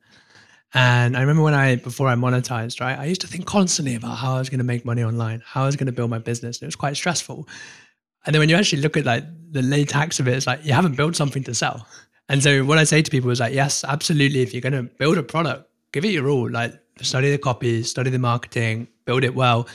And 0.74 1.16
I 1.16 1.20
remember 1.20 1.42
when 1.42 1.54
I 1.54 1.76
before 1.76 2.08
I 2.08 2.14
monetized, 2.14 2.80
right, 2.80 2.98
I 2.98 3.04
used 3.04 3.20
to 3.22 3.26
think 3.26 3.46
constantly 3.46 3.94
about 3.94 4.16
how 4.16 4.36
I 4.36 4.38
was 4.38 4.48
going 4.48 4.58
to 4.58 4.64
make 4.64 4.84
money 4.84 5.04
online, 5.04 5.42
how 5.44 5.64
I 5.64 5.66
was 5.66 5.76
going 5.76 5.86
to 5.86 5.92
build 5.92 6.10
my 6.10 6.18
business. 6.18 6.58
And 6.58 6.62
It 6.62 6.68
was 6.68 6.76
quite 6.76 6.96
stressful. 6.96 7.46
And 8.24 8.34
then 8.34 8.40
when 8.40 8.48
you 8.48 8.56
actually 8.56 8.82
look 8.82 8.96
at 8.96 9.04
like 9.04 9.24
the 9.50 9.62
lay 9.62 9.84
tax 9.84 10.20
of 10.20 10.28
it, 10.28 10.34
it's 10.34 10.46
like 10.46 10.64
you 10.64 10.72
haven't 10.72 10.96
built 10.96 11.16
something 11.16 11.44
to 11.44 11.54
sell. 11.54 11.86
And 12.28 12.42
so 12.42 12.64
what 12.64 12.78
I 12.78 12.84
say 12.84 13.02
to 13.02 13.10
people 13.10 13.30
is 13.30 13.40
like, 13.40 13.52
yes, 13.52 13.84
absolutely. 13.84 14.40
If 14.40 14.54
you're 14.54 14.62
going 14.62 14.72
to 14.72 14.84
build 14.84 15.18
a 15.18 15.22
product, 15.22 15.68
give 15.92 16.04
it 16.04 16.12
your 16.12 16.28
all. 16.28 16.48
Like 16.48 16.72
study 17.02 17.30
the 17.30 17.38
copy, 17.38 17.82
study 17.82 18.10
the 18.10 18.18
marketing, 18.18 18.88
build 19.04 19.24
it 19.24 19.34
well. 19.34 19.68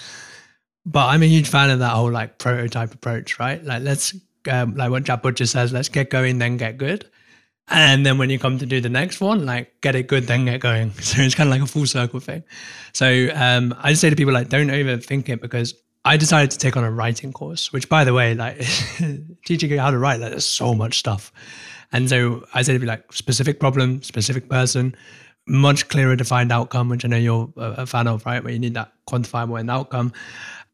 But 0.87 1.07
I'm 1.07 1.21
a 1.21 1.27
huge 1.27 1.49
fan 1.49 1.69
of 1.69 1.79
that 1.79 1.91
whole 1.91 2.09
like 2.09 2.37
prototype 2.37 2.93
approach, 2.93 3.39
right? 3.39 3.61
Like 3.61 3.83
let's 3.83 4.15
um, 4.49 4.73
like 4.75 4.89
what 4.89 5.03
Jack 5.03 5.21
Butcher 5.21 5.45
says, 5.45 5.73
let's 5.73 5.89
get 5.89 6.09
going, 6.09 6.39
then 6.39 6.55
get 6.55 6.77
good. 6.77 7.09
And 7.69 8.05
then 8.05 8.17
when 8.17 8.29
you 8.29 8.39
come 8.39 8.57
to 8.59 8.65
do 8.65 8.79
the 8.79 8.87
next 8.87 9.19
one, 9.19 9.45
like 9.45 9.81
get 9.81 9.95
it 9.95 10.07
good, 10.07 10.23
then 10.23 10.45
get 10.45 10.61
going. 10.61 10.91
So 11.01 11.21
it's 11.21 11.35
kind 11.35 11.49
of 11.49 11.51
like 11.51 11.61
a 11.61 11.67
full 11.67 11.85
circle 11.85 12.21
thing. 12.21 12.43
So 12.93 13.27
um, 13.35 13.75
I 13.79 13.89
just 13.89 13.99
say 13.99 14.09
to 14.09 14.15
people 14.15 14.33
like, 14.33 14.47
don't 14.47 14.67
overthink 14.69 15.27
it 15.27 15.41
because 15.41 15.75
I 16.05 16.15
decided 16.15 16.51
to 16.51 16.57
take 16.57 16.77
on 16.77 16.85
a 16.85 16.91
writing 16.91 17.33
course, 17.33 17.73
which 17.73 17.89
by 17.89 18.05
the 18.05 18.13
way, 18.13 18.33
like 18.33 18.65
teaching 19.45 19.69
you 19.69 19.79
how 19.81 19.91
to 19.91 19.97
write, 19.97 20.21
like, 20.21 20.31
there's 20.31 20.45
so 20.45 20.73
much 20.73 20.99
stuff. 20.99 21.33
And 21.91 22.07
so 22.09 22.45
I 22.53 22.61
said 22.61 22.71
it'd 22.71 22.81
be 22.81 22.87
like 22.87 23.11
specific 23.11 23.59
problem, 23.59 24.01
specific 24.03 24.47
person. 24.47 24.95
much 25.47 25.87
clearer 25.87 26.15
defined 26.15 26.51
outcome, 26.51 26.89
which 26.89 27.05
I 27.05 27.07
know 27.07 27.17
you're 27.17 27.51
a 27.57 27.85
fan 27.85 28.07
of, 28.07 28.25
right? 28.25 28.43
Where 28.43 28.53
you 28.53 28.59
need 28.59 28.73
that 28.73 28.91
quantifiable 29.09 29.59
end 29.59 29.71
outcome. 29.71 30.13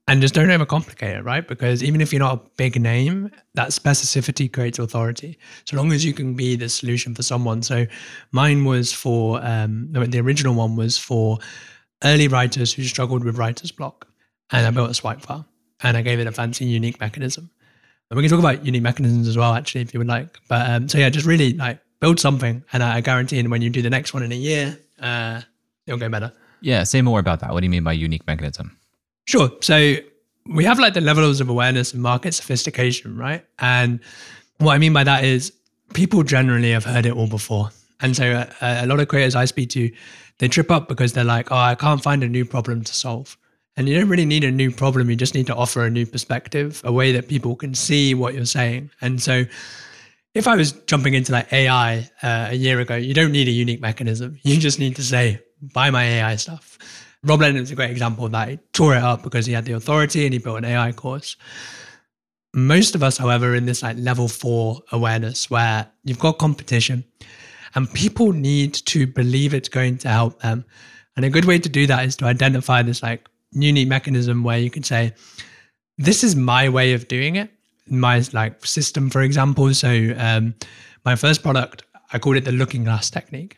And 0.08 0.20
just 0.20 0.34
don't 0.34 0.50
overcomplicate 0.50 1.18
it, 1.18 1.24
right? 1.24 1.48
Because 1.48 1.82
even 1.82 2.02
if 2.02 2.12
you're 2.12 2.20
not 2.20 2.34
a 2.34 2.50
big 2.58 2.80
name, 2.80 3.32
that 3.54 3.70
specificity 3.70 4.52
creates 4.52 4.78
authority. 4.78 5.38
So 5.66 5.78
long 5.78 5.94
as 5.94 6.04
you 6.04 6.14
can 6.14 6.34
be 6.34 6.58
the 6.58 6.68
solution 6.68 7.16
for 7.16 7.24
someone. 7.24 7.62
So 7.62 7.86
mine 8.34 8.66
was 8.66 8.92
for 8.92 9.40
um, 9.42 9.88
the 9.94 10.20
original 10.20 10.56
one 10.56 10.76
was 10.76 10.98
for 10.98 11.40
early 12.04 12.28
writers 12.28 12.74
who 12.74 12.84
struggled 12.84 13.24
with 13.24 13.38
writer's 13.38 13.72
block, 13.72 14.08
and 14.52 14.68
I 14.68 14.72
built 14.72 14.90
a 14.90 14.94
swipe 14.94 15.22
file 15.22 15.48
and 15.82 15.96
I 15.96 16.02
gave 16.02 16.20
it 16.20 16.28
a 16.28 16.32
fancy 16.32 16.66
unique 16.66 17.00
mechanism. 17.00 17.50
And 18.10 18.18
we 18.18 18.24
can 18.24 18.30
talk 18.30 18.40
about 18.40 18.66
unique 18.66 18.84
mechanisms 18.84 19.28
as 19.28 19.38
well, 19.38 19.54
actually, 19.54 19.82
if 19.82 19.94
you 19.94 20.00
would 20.00 20.08
like. 20.08 20.38
But 20.48 20.70
um, 20.70 20.90
so 20.90 20.98
yeah, 20.98 21.10
just 21.10 21.26
really 21.26 21.54
like 21.54 21.80
build 22.02 22.20
something, 22.20 22.64
and 22.74 22.84
I 22.84 23.00
guarantee 23.00 23.40
and 23.40 23.50
when 23.50 23.62
you 23.62 23.70
do 23.70 23.82
the 23.82 23.90
next 23.90 24.14
one 24.14 24.24
in 24.24 24.32
a 24.34 24.36
year, 24.36 24.78
uh, 25.00 25.42
it'll 25.88 26.00
go 26.00 26.10
better. 26.10 26.34
Yeah, 26.62 26.84
say 26.84 27.02
more 27.02 27.20
about 27.20 27.40
that. 27.40 27.52
What 27.52 27.62
do 27.62 27.66
you 27.66 27.70
mean 27.70 27.84
by 27.84 27.94
unique 27.94 28.28
mechanism? 28.28 28.78
Sure. 29.26 29.52
So 29.62 29.96
we 30.46 30.66
have 30.66 30.80
like 30.80 30.94
the 30.94 31.02
levels 31.02 31.40
of 31.40 31.50
awareness 31.50 31.94
and 31.94 32.02
market 32.02 32.34
sophistication, 32.34 33.18
right? 33.18 33.46
And 33.60 34.00
what 34.58 34.74
I 34.74 34.78
mean 34.78 34.94
by 34.94 35.04
that 35.04 35.24
is 35.24 35.54
people 35.94 36.24
generally 36.24 36.72
have 36.72 36.84
heard 36.84 37.06
it 37.06 37.14
all 37.14 37.28
before. 37.28 37.70
And 38.02 38.16
so 38.16 38.32
uh, 38.32 38.46
a 38.60 38.86
lot 38.86 39.00
of 39.00 39.08
creators 39.08 39.36
I 39.36 39.46
speak 39.46 39.70
to, 39.72 39.92
they 40.40 40.48
trip 40.48 40.70
up 40.72 40.88
because 40.88 41.14
they're 41.14 41.24
like, 41.24 41.52
oh, 41.52 41.58
I 41.58 41.76
can't 41.76 42.04
find 42.04 42.24
a 42.24 42.28
new 42.28 42.44
problem 42.44 42.84
to 42.84 42.94
solve. 42.94 43.38
And 43.78 43.88
you 43.88 43.98
don't 43.98 44.10
really 44.10 44.26
need 44.26 44.44
a 44.44 44.52
new 44.52 44.72
problem. 44.72 45.10
You 45.10 45.16
just 45.16 45.34
need 45.34 45.48
to 45.48 45.56
offer 45.56 45.86
a 45.86 45.90
new 45.90 46.06
perspective, 46.06 46.82
a 46.84 46.92
way 46.92 47.12
that 47.14 47.28
people 47.28 47.56
can 47.56 47.74
see 47.74 48.14
what 48.14 48.34
you're 48.34 48.46
saying. 48.46 48.92
And 49.02 49.22
so 49.22 49.46
if 50.34 50.48
I 50.48 50.56
was 50.56 50.74
jumping 50.74 51.14
into 51.14 51.32
like 51.32 51.52
AI 51.54 52.10
uh, 52.22 52.48
a 52.50 52.56
year 52.56 52.80
ago, 52.80 52.96
you 52.96 53.14
don't 53.14 53.32
need 53.32 53.48
a 53.48 53.52
unique 53.52 53.82
mechanism. 53.82 54.40
You 54.44 54.58
just 54.58 54.80
need 54.80 54.96
to 54.98 55.04
say, 55.04 55.40
buy 55.74 55.90
my 55.90 56.04
AI 56.04 56.36
stuff. 56.36 56.73
Rob 57.24 57.42
Lennon 57.42 57.64
is 57.64 57.72
a 57.72 57.76
great 57.76 57.92
example 57.92 58.26
of 58.26 58.32
that. 58.32 58.50
He 58.50 58.60
tore 58.74 58.96
it 58.96 59.04
up 59.04 59.24
because 59.24 59.46
he 59.46 59.54
had 59.54 59.66
the 59.66 59.74
authority 59.74 60.26
and 60.26 60.34
he 60.34 60.40
built 60.40 60.58
an 60.58 60.66
AI 60.66 60.92
course. 60.92 61.36
Most 62.54 62.96
of 62.96 63.04
us, 63.04 63.18
however, 63.18 63.56
in 63.56 63.66
this 63.66 63.82
like 63.82 63.98
level 63.98 64.28
four 64.28 64.82
awareness 64.92 65.50
where 65.50 65.88
you've 66.04 66.20
got 66.20 66.38
competition 66.38 67.04
and 67.76 67.92
people 67.94 68.32
need 68.32 68.74
to 68.74 69.08
believe 69.08 69.54
it's 69.54 69.70
going 69.70 69.98
to 70.00 70.10
help 70.10 70.42
them. 70.42 70.66
And 71.16 71.26
a 71.26 71.30
good 71.30 71.46
way 71.46 71.60
to 71.60 71.70
do 71.70 71.88
that 71.88 72.06
is 72.06 72.16
to 72.18 72.26
identify 72.26 72.82
this 72.84 73.02
like 73.02 73.28
unique 73.52 73.88
mechanism 73.88 74.44
where 74.44 74.60
you 74.60 74.70
can 74.70 74.84
say, 74.84 75.14
this 75.98 76.24
is 76.24 76.36
my 76.36 76.70
way 76.70 76.94
of 76.94 77.08
doing 77.08 77.36
it 77.36 77.50
my 77.88 78.24
like 78.34 78.66
system, 78.66 79.10
for 79.10 79.22
example. 79.22 79.74
So 79.74 80.14
um, 80.18 80.56
my 81.06 81.16
first 81.16 81.44
product, 81.44 81.84
I 82.12 82.20
called 82.20 82.38
it 82.38 82.46
the 82.46 82.52
looking 82.52 82.84
glass 82.84 83.10
technique. 83.10 83.58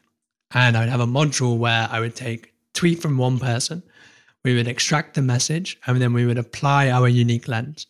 And 0.52 0.78
I'd 0.78 0.90
have 0.90 1.00
a 1.00 1.08
module 1.08 1.58
where 1.58 1.88
I 1.92 2.00
would 2.00 2.16
take 2.16 2.54
tweet 2.76 3.02
from 3.02 3.18
one 3.18 3.40
person, 3.40 3.82
we 4.44 4.54
would 4.54 4.68
extract 4.68 5.16
the 5.16 5.22
message, 5.24 5.80
and 5.88 6.00
then 6.00 6.14
we 6.14 6.26
would 6.26 6.38
apply 6.38 6.92
our 6.92 7.08
unique 7.08 7.48
lens. 7.48 7.88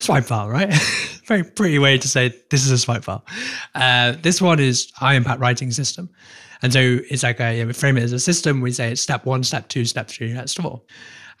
Swipe 0.00 0.24
file, 0.24 0.48
right? 0.48 0.72
Very 1.26 1.44
pretty 1.44 1.78
way 1.78 1.98
to 1.98 2.08
say 2.08 2.34
this 2.50 2.64
is 2.64 2.70
a 2.70 2.78
swipe 2.78 3.04
file. 3.04 3.24
Uh, 3.74 4.12
this 4.22 4.40
one 4.40 4.58
is 4.58 4.90
high 4.94 5.14
impact 5.14 5.40
writing 5.40 5.70
system. 5.70 6.08
And 6.62 6.72
so 6.72 6.98
it's 7.10 7.22
like 7.22 7.40
a, 7.40 7.64
we 7.66 7.72
frame 7.74 7.98
it 7.98 8.02
as 8.02 8.12
a 8.12 8.18
system. 8.18 8.62
We 8.62 8.72
say 8.72 8.92
it's 8.92 9.02
step 9.02 9.26
one, 9.26 9.44
step 9.44 9.68
two, 9.68 9.84
step 9.84 10.08
three, 10.08 10.32
that's 10.32 10.54
four. 10.54 10.82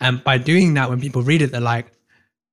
And 0.00 0.22
by 0.22 0.38
doing 0.38 0.74
that, 0.74 0.90
when 0.90 1.00
people 1.00 1.22
read 1.22 1.42
it, 1.42 1.52
they're 1.52 1.60
like, 1.60 1.92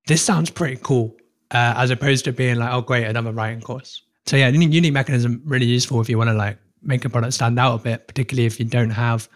this 0.07 0.21
sounds 0.21 0.49
pretty 0.49 0.79
cool 0.81 1.15
uh, 1.51 1.73
as 1.77 1.91
opposed 1.91 2.25
to 2.25 2.33
being 2.33 2.57
like, 2.57 2.73
oh, 2.73 2.81
great, 2.81 3.05
another 3.05 3.31
writing 3.31 3.61
course. 3.61 4.03
So 4.25 4.35
yeah, 4.35 4.49
unique 4.49 4.93
mechanism 4.93 5.41
really 5.45 5.65
useful 5.65 6.01
if 6.01 6.09
you 6.09 6.17
want 6.17 6.29
to 6.29 6.33
like 6.33 6.57
make 6.81 7.05
a 7.05 7.09
product 7.09 7.33
stand 7.33 7.57
out 7.57 7.79
a 7.79 7.83
bit, 7.83 8.07
particularly 8.07 8.45
if 8.45 8.59
you 8.59 8.65
don't 8.65 8.89
have 8.89 9.29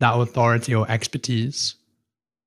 that 0.00 0.14
authority 0.14 0.74
or 0.74 0.90
expertise. 0.90 1.76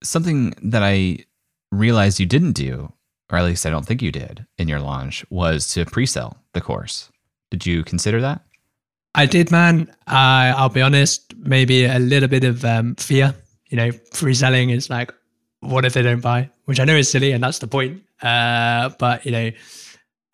Something 0.04 0.54
that 0.62 0.84
I 0.84 1.26
realized 1.72 2.20
you 2.20 2.26
didn't 2.26 2.54
do, 2.54 2.92
or 3.32 3.38
at 3.38 3.46
least 3.46 3.66
I 3.66 3.70
don't 3.70 3.86
think 3.86 4.02
you 4.02 4.12
did 4.12 4.46
in 4.58 4.68
your 4.68 4.80
launch, 4.80 5.26
was 5.30 5.68
to 5.74 5.86
pre-sell 5.86 6.38
the 6.54 6.62
course. 6.62 7.10
Did 7.52 7.66
you 7.66 7.84
consider 7.84 8.22
that? 8.22 8.42
I 9.16 9.26
did, 9.26 9.52
man. 9.52 9.90
Uh, 10.08 10.54
I'll 10.56 10.70
be 10.70 10.82
honest, 10.82 11.34
maybe 11.38 11.86
a 11.86 12.00
little 12.00 12.30
bit 12.30 12.44
of 12.44 12.64
um, 12.64 12.96
fear. 12.96 13.34
You 13.70 13.78
know, 13.78 13.92
pre-selling 14.14 14.70
is 14.70 14.90
like, 14.90 15.12
what 15.62 15.86
if 15.86 15.94
they 15.94 16.04
don't 16.04 16.22
buy? 16.22 16.50
Which 16.66 16.80
I 16.80 16.86
know 16.86 16.96
is 16.96 17.10
silly, 17.10 17.32
and 17.32 17.44
that's 17.44 17.60
the 17.60 17.68
point. 17.68 18.04
Uh, 18.22 18.90
but 19.00 19.26
you 19.26 19.32
know, 19.32 19.52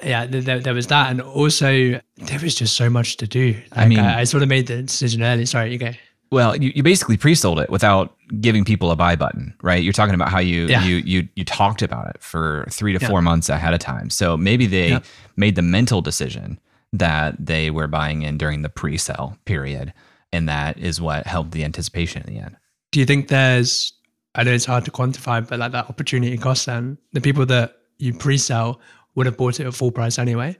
yeah, 0.03 0.25
there, 0.25 0.59
there, 0.59 0.73
was 0.73 0.87
that, 0.87 1.11
and 1.11 1.21
also 1.21 1.99
there 2.17 2.39
was 2.41 2.55
just 2.55 2.75
so 2.75 2.89
much 2.89 3.17
to 3.17 3.27
do. 3.27 3.53
Like, 3.71 3.77
I 3.77 3.87
mean, 3.87 3.99
I, 3.99 4.21
I, 4.21 4.23
sort 4.25 4.43
of 4.43 4.49
made 4.49 4.67
the 4.67 4.81
decision 4.81 5.23
early. 5.23 5.45
Sorry, 5.45 5.71
you 5.71 5.77
go. 5.77 5.91
Well, 6.33 6.55
you, 6.55 6.71
you 6.75 6.81
basically 6.81 7.15
pre-sold 7.15 7.59
it 7.59 7.69
without 7.69 8.15
giving 8.41 8.65
people 8.65 8.89
a 8.89 8.95
buy 8.95 9.15
button, 9.15 9.53
right? 9.61 9.83
You're 9.83 9.93
talking 9.93 10.15
about 10.15 10.29
how 10.29 10.39
you 10.39 10.65
yeah. 10.65 10.83
you 10.83 10.95
you 10.95 11.29
you 11.35 11.45
talked 11.45 11.83
about 11.83 12.07
it 12.09 12.23
for 12.23 12.65
three 12.71 12.91
to 12.91 12.99
yeah. 12.99 13.07
four 13.07 13.21
months 13.21 13.49
ahead 13.49 13.71
of 13.75 13.79
time. 13.79 14.09
So 14.09 14.35
maybe 14.35 14.65
they 14.65 14.89
yeah. 14.89 15.01
made 15.35 15.53
the 15.55 15.61
mental 15.61 16.01
decision 16.01 16.59
that 16.91 17.35
they 17.39 17.69
were 17.69 17.87
buying 17.87 18.23
in 18.23 18.39
during 18.39 18.63
the 18.63 18.69
pre-sell 18.69 19.37
period, 19.45 19.93
and 20.31 20.49
that 20.49 20.79
is 20.79 20.99
what 20.99 21.27
helped 21.27 21.51
the 21.51 21.63
anticipation 21.63 22.23
in 22.23 22.33
the 22.33 22.41
end. 22.41 22.57
Do 22.91 22.99
you 22.99 23.05
think 23.05 23.27
there's 23.27 23.93
I 24.33 24.43
know 24.43 24.53
it's 24.53 24.65
hard 24.65 24.85
to 24.85 24.91
quantify, 24.91 25.47
but 25.47 25.59
like 25.59 25.71
that 25.73 25.87
opportunity 25.87 26.35
cost 26.39 26.65
then 26.65 26.97
the 27.11 27.21
people 27.21 27.45
that 27.45 27.77
you 27.99 28.11
pre-sell 28.11 28.81
would 29.13 29.27
have 29.27 29.37
bought 29.37 29.59
it 29.59 29.67
at 29.67 29.75
full 29.75 29.91
price 29.91 30.17
anyway, 30.17 30.57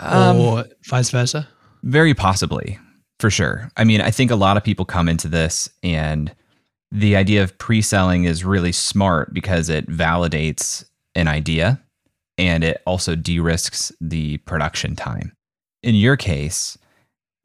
um, 0.00 0.40
or 0.40 0.64
vice 0.84 1.10
versa. 1.10 1.48
Very 1.84 2.12
possibly, 2.12 2.80
for 3.22 3.30
sure. 3.30 3.70
I 3.76 3.84
mean, 3.84 4.00
I 4.00 4.10
think 4.10 4.32
a 4.32 4.36
lot 4.36 4.56
of 4.56 4.64
people 4.64 4.84
come 4.84 5.08
into 5.08 5.28
this 5.28 5.70
and 5.84 6.34
the 6.90 7.14
idea 7.14 7.44
of 7.44 7.56
pre-selling 7.56 8.24
is 8.24 8.44
really 8.44 8.72
smart 8.72 9.32
because 9.32 9.68
it 9.68 9.88
validates 9.88 10.84
an 11.14 11.28
idea 11.28 11.80
and 12.36 12.64
it 12.64 12.82
also 12.84 13.14
de-risks 13.14 13.92
the 14.00 14.38
production 14.38 14.96
time. 14.96 15.36
In 15.84 15.94
your 15.94 16.16
case, 16.16 16.76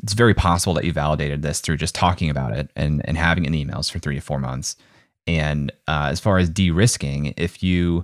it's 0.02 0.14
very 0.14 0.34
possible 0.34 0.74
that 0.74 0.84
you 0.84 0.92
validated 0.92 1.44
this 1.44 1.62
through 1.62 1.78
just 1.78 1.94
talking 1.94 2.32
about 2.32 2.54
it 2.54 2.72
and, 2.76 3.08
and 3.08 3.16
having 3.16 3.46
it 3.46 3.54
in 3.54 3.68
emails 3.68 3.92
for 3.92 4.00
three 4.00 4.16
to 4.16 4.22
four 4.22 4.40
months. 4.40 4.78
And 5.28 5.72
uh, 5.88 6.08
as 6.10 6.20
far 6.20 6.40
as 6.40 6.50
de 6.50 6.72
risking, 6.72 7.36
if 7.38 7.62
you 7.62 8.04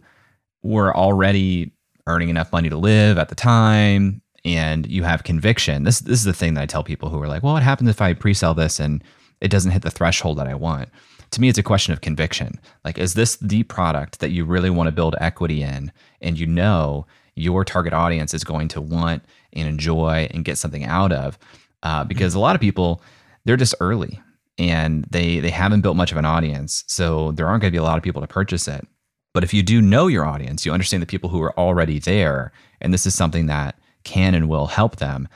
were 0.61 0.95
already 0.95 1.71
earning 2.05 2.29
enough 2.29 2.51
money 2.51 2.69
to 2.69 2.77
live 2.77 3.17
at 3.17 3.29
the 3.29 3.35
time 3.35 4.21
and 4.45 4.85
you 4.87 5.03
have 5.03 5.23
conviction, 5.23 5.83
this, 5.83 5.99
this 5.99 6.19
is 6.19 6.25
the 6.25 6.33
thing 6.33 6.53
that 6.53 6.61
I 6.61 6.65
tell 6.65 6.83
people 6.83 7.09
who 7.09 7.21
are 7.21 7.27
like, 7.27 7.43
well, 7.43 7.53
what 7.53 7.63
happens 7.63 7.89
if 7.89 8.01
I 8.01 8.13
pre 8.13 8.33
sell 8.33 8.53
this 8.53 8.79
and 8.79 9.03
it 9.41 9.49
doesn't 9.49 9.71
hit 9.71 9.81
the 9.81 9.91
threshold 9.91 10.37
that 10.37 10.47
I 10.47 10.55
want? 10.55 10.89
To 11.31 11.41
me, 11.41 11.49
it's 11.49 11.57
a 11.57 11.63
question 11.63 11.93
of 11.93 12.01
conviction. 12.01 12.59
Like, 12.85 12.97
is 12.97 13.15
this 13.15 13.37
the 13.37 13.63
product 13.63 14.19
that 14.19 14.31
you 14.31 14.45
really 14.45 14.69
want 14.69 14.87
to 14.87 14.91
build 14.91 15.15
equity 15.19 15.63
in? 15.63 15.91
And 16.21 16.37
you 16.37 16.45
know 16.45 17.07
your 17.35 17.65
target 17.65 17.93
audience 17.93 18.33
is 18.33 18.43
going 18.43 18.67
to 18.69 18.81
want 18.81 19.23
and 19.53 19.67
enjoy 19.67 20.27
and 20.31 20.45
get 20.45 20.57
something 20.57 20.85
out 20.85 21.11
of? 21.11 21.39
Uh, 21.81 22.03
because 22.03 22.35
a 22.35 22.39
lot 22.39 22.55
of 22.55 22.61
people, 22.61 23.01
they're 23.45 23.57
just 23.57 23.75
early 23.79 24.21
and 24.57 25.05
they 25.09 25.39
they 25.39 25.49
haven't 25.49 25.81
built 25.81 25.97
much 25.97 26.11
of 26.11 26.17
an 26.17 26.25
audience 26.25 26.83
so 26.87 27.31
there 27.31 27.47
aren't 27.47 27.61
going 27.61 27.71
to 27.71 27.75
be 27.75 27.79
a 27.79 27.83
lot 27.83 27.97
of 27.97 28.03
people 28.03 28.21
to 28.21 28.27
purchase 28.27 28.67
it 28.67 28.87
but 29.33 29.43
if 29.43 29.53
you 29.53 29.63
do 29.63 29.81
know 29.81 30.07
your 30.07 30.25
audience 30.25 30.65
you 30.65 30.71
understand 30.71 31.01
the 31.01 31.07
people 31.07 31.29
who 31.29 31.41
are 31.41 31.57
already 31.57 31.99
there 31.99 32.51
and 32.81 32.93
this 32.93 33.05
is 33.05 33.15
something 33.15 33.47
that 33.47 33.75
can 34.03 34.35
and 34.35 34.49
will 34.49 34.67
help 34.67 34.97
them 34.97 35.27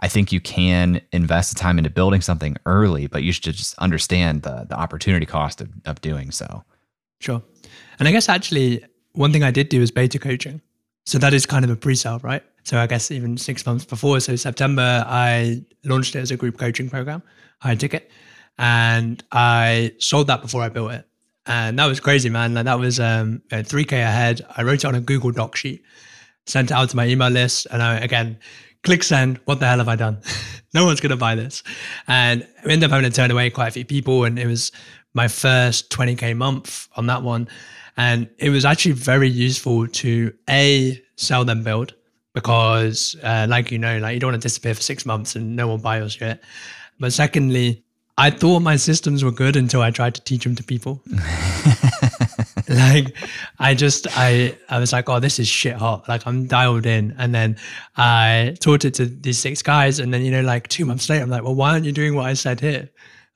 i 0.00 0.08
think 0.08 0.32
you 0.32 0.40
can 0.40 1.00
invest 1.12 1.52
the 1.52 1.58
time 1.58 1.78
into 1.78 1.90
building 1.90 2.20
something 2.20 2.56
early 2.66 3.06
but 3.06 3.22
you 3.22 3.32
should 3.32 3.54
just 3.54 3.76
understand 3.78 4.42
the 4.42 4.66
the 4.68 4.78
opportunity 4.78 5.26
cost 5.26 5.60
of, 5.60 5.68
of 5.86 6.00
doing 6.00 6.30
so 6.30 6.64
sure 7.20 7.42
and 7.98 8.08
i 8.08 8.12
guess 8.12 8.28
actually 8.28 8.84
one 9.12 9.32
thing 9.32 9.42
i 9.42 9.50
did 9.50 9.68
do 9.68 9.80
is 9.80 9.90
beta 9.90 10.18
coaching 10.18 10.60
so 11.06 11.18
that 11.18 11.34
is 11.34 11.46
kind 11.46 11.64
of 11.64 11.70
a 11.70 11.76
pre-sale 11.76 12.20
right 12.22 12.42
so 12.64 12.78
i 12.78 12.86
guess 12.86 13.10
even 13.10 13.36
six 13.36 13.64
months 13.66 13.84
before 13.84 14.20
so 14.20 14.36
september 14.36 15.04
i 15.06 15.62
launched 15.84 16.14
it 16.14 16.20
as 16.20 16.30
a 16.30 16.36
group 16.36 16.58
coaching 16.58 16.88
program 16.88 17.22
high 17.60 17.74
ticket 17.74 18.10
and 18.60 19.24
I 19.32 19.94
sold 19.98 20.26
that 20.26 20.42
before 20.42 20.62
I 20.62 20.68
built 20.68 20.92
it. 20.92 21.06
And 21.46 21.78
that 21.78 21.86
was 21.86 21.98
crazy, 21.98 22.28
man. 22.28 22.52
Like 22.52 22.66
that 22.66 22.78
was 22.78 23.00
um, 23.00 23.42
3K 23.50 23.92
ahead. 23.92 24.46
I 24.54 24.62
wrote 24.62 24.74
it 24.80 24.84
on 24.84 24.94
a 24.94 25.00
Google 25.00 25.30
Doc 25.30 25.56
sheet, 25.56 25.82
sent 26.46 26.72
out 26.72 26.90
to 26.90 26.96
my 26.96 27.06
email 27.06 27.30
list, 27.30 27.66
and 27.70 27.82
I, 27.82 27.98
again, 27.98 28.38
click 28.82 29.02
send. 29.02 29.38
What 29.44 29.60
the 29.60 29.66
hell 29.66 29.78
have 29.78 29.88
I 29.88 29.96
done? 29.96 30.20
no 30.74 30.84
one's 30.84 31.00
going 31.00 31.10
to 31.10 31.16
buy 31.16 31.34
this. 31.34 31.62
And 32.08 32.46
I 32.64 32.70
ended 32.70 32.84
up 32.84 32.90
having 32.92 33.10
to 33.10 33.14
turn 33.14 33.30
away 33.30 33.50
quite 33.50 33.68
a 33.68 33.72
few 33.72 33.84
people. 33.84 34.24
And 34.24 34.38
it 34.38 34.46
was 34.46 34.72
my 35.14 35.28
first 35.28 35.90
20K 35.90 36.36
month 36.36 36.88
on 36.96 37.06
that 37.06 37.22
one. 37.22 37.48
And 37.96 38.28
it 38.38 38.50
was 38.50 38.64
actually 38.64 38.92
very 38.92 39.28
useful 39.28 39.86
to 39.86 40.32
A, 40.48 41.02
sell 41.16 41.44
them 41.44 41.62
build, 41.62 41.94
because 42.34 43.16
uh, 43.22 43.46
like 43.48 43.70
you 43.70 43.78
know, 43.78 43.98
like 43.98 44.14
you 44.14 44.20
don't 44.20 44.32
want 44.32 44.40
to 44.40 44.46
disappear 44.46 44.74
for 44.74 44.82
six 44.82 45.04
months 45.04 45.36
and 45.36 45.56
no 45.56 45.68
one 45.68 45.80
buys 45.80 46.00
your 46.00 46.08
shit. 46.08 46.40
But 46.98 47.12
secondly, 47.12 47.84
I 48.16 48.30
thought 48.30 48.60
my 48.60 48.76
systems 48.76 49.24
were 49.24 49.32
good 49.32 49.56
until 49.56 49.82
I 49.82 49.90
tried 49.90 50.14
to 50.14 50.20
teach 50.20 50.44
them 50.44 50.54
to 50.54 50.62
people. 50.62 51.02
like 52.74 53.16
I 53.58 53.74
just 53.74 54.06
I 54.16 54.56
I 54.68 54.78
was 54.78 54.92
like, 54.92 55.08
oh, 55.08 55.18
this 55.18 55.40
is 55.40 55.48
shit 55.48 55.74
hot. 55.74 56.08
Like 56.08 56.24
I'm 56.24 56.46
dialed 56.46 56.86
in. 56.86 57.16
And 57.18 57.34
then 57.34 57.56
I 57.96 58.56
taught 58.60 58.84
it 58.84 58.94
to 58.94 59.06
these 59.06 59.38
six 59.38 59.60
guys. 59.60 59.98
And 59.98 60.14
then, 60.14 60.22
you 60.22 60.30
know, 60.30 60.42
like 60.42 60.68
two 60.68 60.84
months 60.84 61.08
later, 61.10 61.24
I'm 61.24 61.30
like, 61.30 61.42
well, 61.42 61.54
why 61.54 61.72
aren't 61.72 61.84
you 61.84 61.92
doing 61.92 62.14
what 62.14 62.26
I 62.26 62.34
said 62.34 62.60
here? 62.60 62.88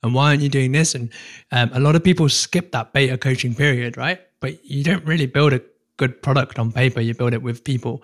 And 0.03 0.13
why 0.13 0.29
aren't 0.29 0.41
you 0.41 0.47
doing 0.47 0.71
this? 0.71 0.95
And 0.95 1.11
um, 1.51 1.69
a 1.73 1.81
lot 1.81 1.95
of 1.95 2.03
people 2.03 2.29
skip 2.29 2.71
that 2.71 2.93
beta 2.93 3.17
coaching 3.17 3.53
period, 3.53 3.97
right? 3.97 4.21
But 4.39 4.63
you 4.63 4.83
don't 4.85 5.03
really 5.03 5.25
build 5.25 5.51
a 5.51 5.61
good 5.97 6.21
product 6.21 6.57
on 6.57 6.71
paper, 6.71 7.01
you 7.01 7.13
build 7.13 7.33
it 7.33 7.41
with 7.41 7.63
people. 7.63 8.03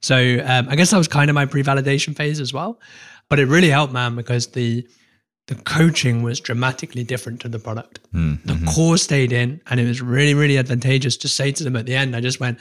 So 0.00 0.42
um, 0.44 0.68
I 0.68 0.74
guess 0.74 0.90
that 0.90 0.98
was 0.98 1.08
kind 1.08 1.30
of 1.30 1.34
my 1.34 1.46
pre 1.46 1.62
validation 1.62 2.16
phase 2.16 2.40
as 2.40 2.52
well. 2.52 2.80
But 3.28 3.38
it 3.38 3.46
really 3.46 3.70
helped, 3.70 3.92
man, 3.92 4.16
because 4.16 4.48
the 4.48 4.86
the 5.46 5.54
coaching 5.54 6.22
was 6.22 6.40
dramatically 6.40 7.04
different 7.04 7.40
to 7.40 7.48
the 7.48 7.58
product. 7.58 8.00
Mm-hmm. 8.12 8.46
The 8.46 8.70
core 8.70 8.96
stayed 8.96 9.32
in, 9.32 9.60
and 9.68 9.78
it 9.78 9.86
was 9.86 10.00
really, 10.00 10.34
really 10.34 10.56
advantageous 10.56 11.16
to 11.18 11.28
say 11.28 11.52
to 11.52 11.64
them 11.64 11.76
at 11.76 11.86
the 11.86 11.94
end. 11.94 12.16
I 12.16 12.20
just 12.20 12.40
went, 12.40 12.58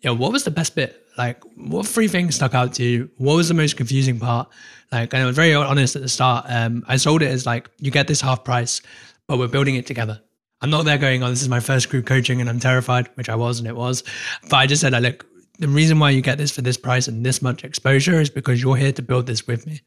"Yo, 0.00 0.14
what 0.14 0.32
was 0.32 0.44
the 0.44 0.50
best 0.50 0.74
bit? 0.74 1.04
Like, 1.16 1.42
what 1.56 1.86
three 1.86 2.06
things 2.06 2.36
stuck 2.36 2.54
out 2.54 2.74
to 2.74 2.84
you? 2.84 3.10
What 3.16 3.34
was 3.34 3.48
the 3.48 3.54
most 3.54 3.76
confusing 3.76 4.20
part? 4.20 4.48
Like, 4.92 5.12
and 5.12 5.22
I 5.22 5.26
was 5.26 5.34
very 5.34 5.52
honest 5.54 5.96
at 5.96 6.02
the 6.02 6.08
start. 6.08 6.46
Um, 6.48 6.84
I 6.86 6.96
sold 6.96 7.22
it 7.22 7.28
as 7.28 7.44
like, 7.44 7.68
you 7.78 7.90
get 7.90 8.06
this 8.06 8.20
half 8.20 8.44
price, 8.44 8.80
but 9.26 9.38
we're 9.38 9.48
building 9.48 9.74
it 9.74 9.86
together. 9.86 10.22
I'm 10.60 10.70
not 10.70 10.84
there 10.84 10.96
going, 10.96 11.22
oh, 11.22 11.30
this 11.30 11.42
is 11.42 11.48
my 11.48 11.60
first 11.60 11.90
group 11.90 12.06
coaching 12.06 12.40
and 12.40 12.48
I'm 12.48 12.58
terrified, 12.58 13.08
which 13.14 13.28
I 13.28 13.34
was 13.34 13.58
and 13.58 13.68
it 13.68 13.76
was. 13.76 14.02
But 14.48 14.56
I 14.56 14.66
just 14.66 14.80
said, 14.80 14.92
like, 14.92 15.02
look, 15.02 15.26
the 15.58 15.68
reason 15.68 15.98
why 15.98 16.10
you 16.10 16.20
get 16.20 16.38
this 16.38 16.52
for 16.52 16.62
this 16.62 16.76
price 16.76 17.08
and 17.08 17.26
this 17.26 17.42
much 17.42 17.64
exposure 17.64 18.20
is 18.20 18.30
because 18.30 18.62
you're 18.62 18.76
here 18.76 18.92
to 18.92 19.02
build 19.02 19.26
this 19.26 19.46
with 19.46 19.66
me. 19.66 19.80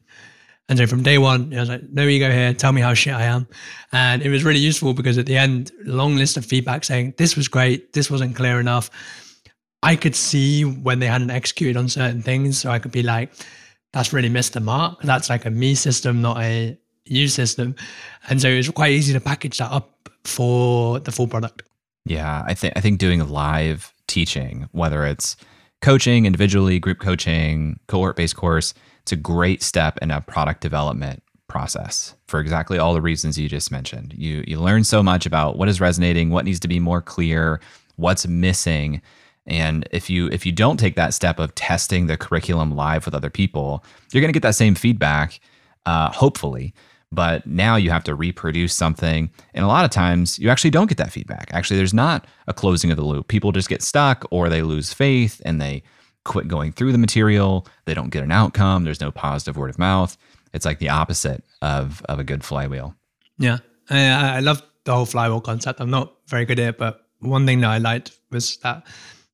And 0.68 0.78
so 0.78 0.86
from 0.86 1.02
day 1.02 1.18
one, 1.18 1.52
I 1.54 1.60
was 1.60 1.68
like, 1.68 1.82
no 1.90 2.06
ego 2.06 2.30
here, 2.30 2.54
tell 2.54 2.72
me 2.72 2.80
how 2.80 2.94
shit 2.94 3.14
I 3.14 3.24
am. 3.24 3.46
And 3.90 4.22
it 4.22 4.30
was 4.30 4.44
really 4.44 4.60
useful 4.60 4.94
because 4.94 5.18
at 5.18 5.26
the 5.26 5.36
end, 5.36 5.72
long 5.84 6.16
list 6.16 6.36
of 6.36 6.46
feedback 6.46 6.84
saying, 6.84 7.14
this 7.18 7.36
was 7.36 7.48
great, 7.48 7.92
this 7.92 8.10
wasn't 8.10 8.36
clear 8.36 8.60
enough. 8.60 8.90
I 9.82 9.96
could 9.96 10.14
see 10.14 10.64
when 10.64 11.00
they 11.00 11.08
hadn't 11.08 11.30
executed 11.30 11.76
on 11.76 11.88
certain 11.88 12.22
things. 12.22 12.58
So 12.58 12.70
I 12.70 12.78
could 12.78 12.92
be 12.92 13.02
like, 13.02 13.32
that's 13.92 14.12
really 14.12 14.28
missed 14.28 14.54
the 14.54 14.60
mark. 14.60 15.02
That's 15.02 15.28
like 15.28 15.44
a 15.44 15.50
me 15.50 15.74
system, 15.74 16.22
not 16.22 16.38
a 16.38 16.78
you 17.04 17.28
system. 17.28 17.74
And 18.28 18.40
so 18.40 18.48
it 18.48 18.56
was 18.56 18.70
quite 18.70 18.92
easy 18.92 19.12
to 19.12 19.20
package 19.20 19.58
that 19.58 19.72
up 19.72 20.08
for 20.24 21.00
the 21.00 21.10
full 21.12 21.26
product. 21.26 21.64
Yeah, 22.04 22.44
I 22.46 22.54
think 22.54 22.72
I 22.76 22.80
think 22.80 22.98
doing 22.98 23.28
live 23.28 23.92
teaching, 24.06 24.68
whether 24.72 25.04
it's 25.04 25.36
coaching 25.82 26.26
individually, 26.26 26.78
group 26.78 27.00
coaching, 27.00 27.78
cohort-based 27.88 28.36
course, 28.36 28.74
it's 29.02 29.12
a 29.12 29.16
great 29.16 29.62
step 29.62 29.98
in 30.00 30.10
a 30.10 30.20
product 30.20 30.60
development 30.60 31.22
process 31.48 32.14
for 32.26 32.40
exactly 32.40 32.78
all 32.78 32.94
the 32.94 33.02
reasons 33.02 33.38
you 33.38 33.48
just 33.48 33.70
mentioned. 33.70 34.14
You 34.16 34.44
you 34.46 34.58
learn 34.58 34.84
so 34.84 35.02
much 35.02 35.26
about 35.26 35.58
what 35.58 35.68
is 35.68 35.80
resonating, 35.80 36.30
what 36.30 36.44
needs 36.44 36.60
to 36.60 36.68
be 36.68 36.80
more 36.80 37.02
clear, 37.02 37.60
what's 37.96 38.26
missing. 38.26 39.02
And 39.46 39.88
if 39.90 40.08
you 40.08 40.28
if 40.28 40.46
you 40.46 40.52
don't 40.52 40.78
take 40.78 40.96
that 40.96 41.14
step 41.14 41.38
of 41.38 41.54
testing 41.54 42.06
the 42.06 42.16
curriculum 42.16 42.74
live 42.74 43.04
with 43.04 43.14
other 43.14 43.30
people, 43.30 43.84
you're 44.12 44.20
going 44.20 44.32
to 44.32 44.36
get 44.36 44.46
that 44.46 44.54
same 44.54 44.74
feedback, 44.74 45.40
uh, 45.84 46.10
hopefully 46.10 46.74
but 47.12 47.46
now 47.46 47.76
you 47.76 47.90
have 47.90 48.04
to 48.04 48.14
reproduce 48.14 48.74
something. 48.74 49.30
And 49.52 49.64
a 49.64 49.68
lot 49.68 49.84
of 49.84 49.90
times 49.90 50.38
you 50.38 50.48
actually 50.48 50.70
don't 50.70 50.88
get 50.88 50.96
that 50.96 51.12
feedback. 51.12 51.50
Actually, 51.52 51.76
there's 51.76 51.94
not 51.94 52.26
a 52.46 52.54
closing 52.54 52.90
of 52.90 52.96
the 52.96 53.04
loop. 53.04 53.28
People 53.28 53.52
just 53.52 53.68
get 53.68 53.82
stuck 53.82 54.24
or 54.30 54.48
they 54.48 54.62
lose 54.62 54.94
faith 54.94 55.40
and 55.44 55.60
they 55.60 55.82
quit 56.24 56.48
going 56.48 56.72
through 56.72 56.92
the 56.92 56.98
material. 56.98 57.66
They 57.84 57.94
don't 57.94 58.10
get 58.10 58.22
an 58.22 58.32
outcome. 58.32 58.84
There's 58.84 59.00
no 59.00 59.10
positive 59.10 59.56
word 59.56 59.70
of 59.70 59.78
mouth. 59.78 60.16
It's 60.52 60.64
like 60.64 60.78
the 60.78 60.90
opposite 60.90 61.44
of, 61.62 62.02
of 62.08 62.18
a 62.18 62.24
good 62.24 62.44
flywheel. 62.44 62.94
Yeah. 63.38 63.58
I, 63.90 64.36
I 64.36 64.40
love 64.40 64.62
the 64.84 64.94
whole 64.94 65.06
flywheel 65.06 65.40
concept. 65.40 65.80
I'm 65.80 65.90
not 65.90 66.14
very 66.28 66.44
good 66.44 66.58
at 66.58 66.68
it, 66.70 66.78
but 66.78 67.06
one 67.20 67.46
thing 67.46 67.60
that 67.60 67.70
I 67.70 67.78
liked 67.78 68.18
was 68.30 68.56
that 68.58 68.86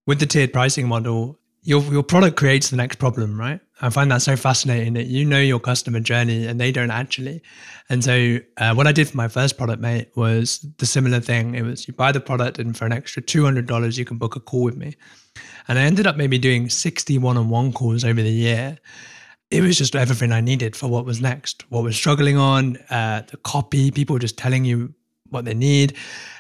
with 0.07 0.21
the 0.21 0.27
tiered 0.27 0.53
pricing 0.53 0.89
model, 0.89 1.39
your 1.63 1.83
your 1.83 2.03
product 2.03 2.37
creates 2.37 2.71
the 2.71 2.77
next 2.77 2.97
problem, 2.97 3.39
right? 3.39 3.61
I 3.81 3.91
find 3.91 4.11
that 4.11 4.23
so 4.23 4.37
fascinating 4.37 4.95
that 4.95 5.07
you 5.07 5.25
know 5.25 5.39
your 5.41 5.61
customer 5.61 6.01
journey 6.01 6.47
and 6.47 6.61
they 6.61 6.73
don't 6.73 6.91
actually. 6.91 7.43
And 7.91 8.03
so, 8.03 8.39
uh, 8.57 8.75
what 8.75 8.87
I 8.87 8.93
did 8.93 9.09
for 9.09 9.17
my 9.17 9.29
first 9.29 9.59
product, 9.59 9.81
mate, 9.81 10.11
was 10.17 10.65
the 10.79 10.87
similar 10.87 11.21
thing. 11.21 11.55
It 11.55 11.63
was 11.63 11.87
you 11.87 11.95
buy 11.95 12.13
the 12.13 12.21
product, 12.21 12.59
and 12.59 12.77
for 12.77 12.87
an 12.87 12.93
extra 12.93 13.21
two 13.23 13.45
hundred 13.45 13.67
dollars, 13.67 13.99
you 13.99 14.05
can 14.05 14.19
book 14.19 14.37
a 14.37 14.41
call 14.41 14.63
with 14.63 14.77
me. 14.77 14.97
And 15.69 15.79
I 15.79 15.83
ended 15.83 16.07
up 16.07 16.17
maybe 16.17 16.39
doing 16.39 16.71
sixty 16.71 17.19
one-on-one 17.19 17.73
calls 17.73 18.05
over 18.05 18.23
the 18.23 18.31
year. 18.31 18.79
It 19.51 19.63
was 19.63 19.79
just 19.79 19.95
everything 19.95 20.33
I 20.33 20.41
needed 20.41 20.77
for 20.77 20.89
what 20.89 21.05
was 21.05 21.21
next, 21.21 21.65
what 21.71 21.83
was 21.83 21.97
struggling 21.97 22.37
on, 22.37 22.77
uh, 22.91 23.23
the 23.31 23.37
copy, 23.39 23.91
people 23.91 24.19
just 24.19 24.37
telling 24.37 24.65
you 24.65 24.93
what 25.31 25.45
they 25.45 25.55
need. 25.55 25.95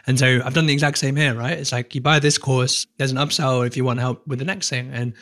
And 0.07 0.19
so 0.19 0.41
I've 0.45 0.55
done 0.55 0.67
the 0.67 0.73
exact 0.73 0.99
same 0.99 1.17
here, 1.17 1.35
right? 1.35 1.59
It's 1.59 1.73
like 1.73 1.95
you 1.95 2.01
buy 2.01 2.19
this 2.19 2.39
course, 2.39 2.87
there's 2.97 3.11
an 3.11 3.19
upsell 3.19 3.67
if 3.67 3.77
you 3.77 3.85
want 3.85 4.01
help 4.01 4.27
with 4.27 4.39
the 4.39 4.45
next 4.45 4.69
thing. 4.71 4.91
And 4.93 5.15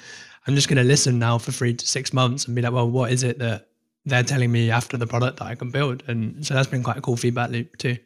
I'm 0.46 0.54
just 0.54 0.68
going 0.68 0.78
to 0.78 0.84
listen 0.84 1.18
now 1.18 1.38
for 1.38 1.50
three 1.52 1.74
to 1.74 1.86
six 1.86 2.12
months 2.12 2.46
and 2.46 2.54
be 2.54 2.62
like, 2.62 2.72
well, 2.72 2.88
what 2.88 3.10
is 3.12 3.24
it 3.24 3.38
that 3.40 3.68
they're 4.04 4.22
telling 4.22 4.52
me 4.52 4.70
after 4.70 4.96
the 4.96 5.06
product 5.06 5.38
that 5.38 5.46
I 5.46 5.56
can 5.56 5.70
build? 5.70 6.04
And 6.06 6.46
so 6.46 6.54
that's 6.54 6.68
been 6.68 6.84
quite 6.84 6.96
a 6.96 7.00
cool 7.00 7.16
feedback 7.16 7.50
loop 7.50 7.76
too. 7.76 7.98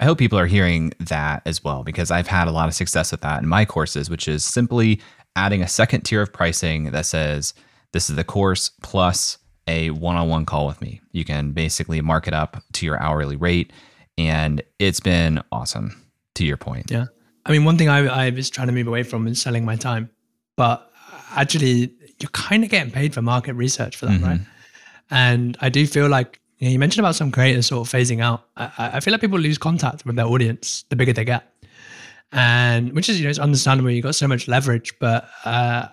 I 0.00 0.04
hope 0.04 0.18
people 0.18 0.38
are 0.38 0.46
hearing 0.46 0.92
that 0.98 1.42
as 1.46 1.62
well, 1.62 1.84
because 1.84 2.10
I've 2.10 2.26
had 2.26 2.48
a 2.48 2.52
lot 2.52 2.68
of 2.68 2.74
success 2.74 3.12
with 3.12 3.20
that 3.20 3.42
in 3.42 3.48
my 3.48 3.64
courses, 3.64 4.10
which 4.10 4.26
is 4.26 4.42
simply 4.42 5.00
adding 5.36 5.62
a 5.62 5.68
second 5.68 6.02
tier 6.02 6.22
of 6.22 6.32
pricing 6.32 6.90
that 6.92 7.06
says, 7.06 7.54
this 7.92 8.10
is 8.10 8.16
the 8.16 8.24
course 8.24 8.70
plus 8.82 9.38
a 9.66 9.90
one 9.90 10.16
on 10.16 10.28
one 10.28 10.44
call 10.44 10.66
with 10.66 10.80
me. 10.80 11.00
You 11.12 11.24
can 11.24 11.52
basically 11.52 12.00
mark 12.00 12.26
it 12.26 12.34
up 12.34 12.62
to 12.74 12.86
your 12.86 13.00
hourly 13.00 13.36
rate. 13.36 13.72
And 14.16 14.62
it's 14.78 15.00
been 15.00 15.42
awesome 15.50 16.04
to 16.34 16.44
your 16.44 16.56
point. 16.56 16.90
Yeah. 16.90 17.06
I 17.46 17.52
mean, 17.52 17.64
one 17.64 17.76
thing 17.78 17.88
I, 17.88 18.26
I 18.26 18.30
was 18.30 18.50
trying 18.50 18.68
to 18.68 18.72
move 18.72 18.86
away 18.86 19.02
from 19.02 19.26
is 19.26 19.40
selling 19.40 19.64
my 19.64 19.76
time. 19.76 20.10
But 20.56 20.90
actually 21.34 21.92
you're 22.20 22.30
kind 22.30 22.64
of 22.64 22.70
getting 22.70 22.92
paid 22.92 23.14
for 23.14 23.22
market 23.22 23.54
research 23.54 23.96
for 23.96 24.06
that, 24.06 24.12
mm-hmm. 24.12 24.24
right? 24.24 24.40
And 25.10 25.56
I 25.60 25.68
do 25.68 25.86
feel 25.86 26.08
like 26.08 26.40
you, 26.58 26.68
know, 26.68 26.72
you, 26.72 26.78
mentioned 26.78 27.04
about 27.04 27.16
some 27.16 27.30
creators 27.30 27.66
sort 27.66 27.86
of 27.86 27.92
phasing 27.92 28.22
out. 28.22 28.46
I, 28.56 28.70
I, 28.94 29.00
feel 29.00 29.12
like 29.12 29.20
people 29.20 29.38
lose 29.38 29.58
contact 29.58 30.06
with 30.06 30.16
their 30.16 30.26
audience 30.26 30.84
the 30.88 30.96
bigger 30.96 31.12
they 31.12 31.24
get, 31.24 31.52
and 32.34 32.92
which 32.92 33.08
is 33.08 33.18
you 33.18 33.24
know 33.24 33.30
it's 33.30 33.38
understandable. 33.38 33.90
You 33.90 34.02
got 34.02 34.16
so 34.16 34.28
much 34.28 34.48
leverage, 34.48 34.98
but 34.98 35.28
uh, 35.44 35.86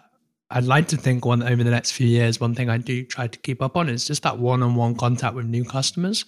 I'd 0.49 0.65
like 0.65 0.87
to 0.89 0.97
think 0.97 1.23
one 1.23 1.43
over 1.43 1.63
the 1.63 1.69
next 1.69 1.91
few 1.91 2.07
years, 2.07 2.41
one 2.41 2.55
thing 2.55 2.69
I 2.69 2.77
do 2.77 3.05
try 3.05 3.27
to 3.27 3.39
keep 3.39 3.61
up 3.61 3.77
on 3.77 3.87
is 3.87 4.05
just 4.05 4.23
that 4.23 4.39
one-on-one 4.39 4.95
contact 4.95 5.35
with 5.35 5.45
new 5.45 5.63
customers, 5.63 6.25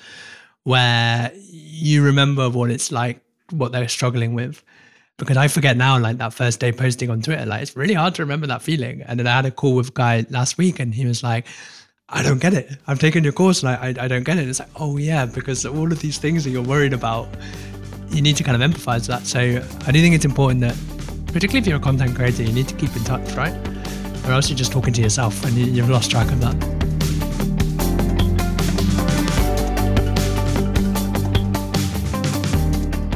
where 0.64 1.32
you 1.50 2.04
remember 2.04 2.50
what 2.50 2.70
it's 2.70 2.92
like, 2.92 3.20
what 3.50 3.72
they're 3.72 3.90
struggling 3.90 4.36
with, 4.36 4.64
because 5.18 5.36
I 5.36 5.48
forget 5.48 5.78
now, 5.78 6.00
like 6.00 6.18
that 6.20 6.34
first 6.34 6.60
day 6.60 6.72
posting 6.72 7.10
on 7.10 7.22
Twitter, 7.22 7.46
like 7.46 7.64
it's 7.64 7.76
really 7.76 7.96
hard 7.96 8.14
to 8.16 8.22
remember 8.22 8.48
that 8.48 8.62
feeling. 8.62 9.02
And 9.02 9.20
then 9.20 9.28
I 9.28 9.32
had 9.32 9.46
a 9.48 9.52
call 9.52 9.76
with 9.76 9.90
a 9.90 9.94
guy 9.94 10.26
last 10.30 10.60
week 10.60 10.80
and 10.80 10.94
he 10.94 11.06
was 11.06 11.24
like, 11.24 11.48
I 12.08 12.22
don't 12.22 12.40
get 12.40 12.54
it. 12.54 12.78
I've 12.86 13.00
taken 13.00 13.24
your 13.24 13.34
course 13.34 13.64
and 13.64 13.70
I, 13.70 13.88
I, 13.88 14.06
I 14.06 14.08
don't 14.08 14.24
get 14.24 14.38
it. 14.38 14.48
It's 14.48 14.60
like, 14.60 14.70
oh 14.76 14.98
yeah, 14.98 15.26
because 15.26 15.66
all 15.66 15.92
of 15.92 16.00
these 16.00 16.20
things 16.20 16.44
that 16.44 16.52
you're 16.52 16.64
worried 16.64 16.94
about, 16.94 17.28
you 18.14 18.22
need 18.22 18.38
to 18.38 18.44
kind 18.44 18.62
of 18.62 18.72
empathize 18.72 19.08
that. 19.08 19.26
So 19.26 19.40
I 19.40 19.92
do 19.92 20.02
think 20.02 20.14
it's 20.16 20.26
important 20.26 20.62
that, 20.62 20.76
particularly 21.28 21.60
if 21.60 21.68
you're 21.68 21.78
a 21.78 21.82
content 21.82 22.16
creator, 22.16 22.44
you 22.44 22.54
need 22.54 22.68
to 22.68 22.76
keep 22.76 22.96
in 22.96 23.04
touch, 23.04 23.34
right? 23.34 23.54
Or 24.26 24.32
else 24.32 24.50
you're 24.50 24.58
just 24.58 24.72
talking 24.72 24.94
to 24.94 25.02
yourself 25.02 25.44
and 25.46 25.54
you, 25.56 25.66
you've 25.66 25.90
lost 25.90 26.12
track 26.12 26.32
of 26.32 26.40
that. 26.42 26.84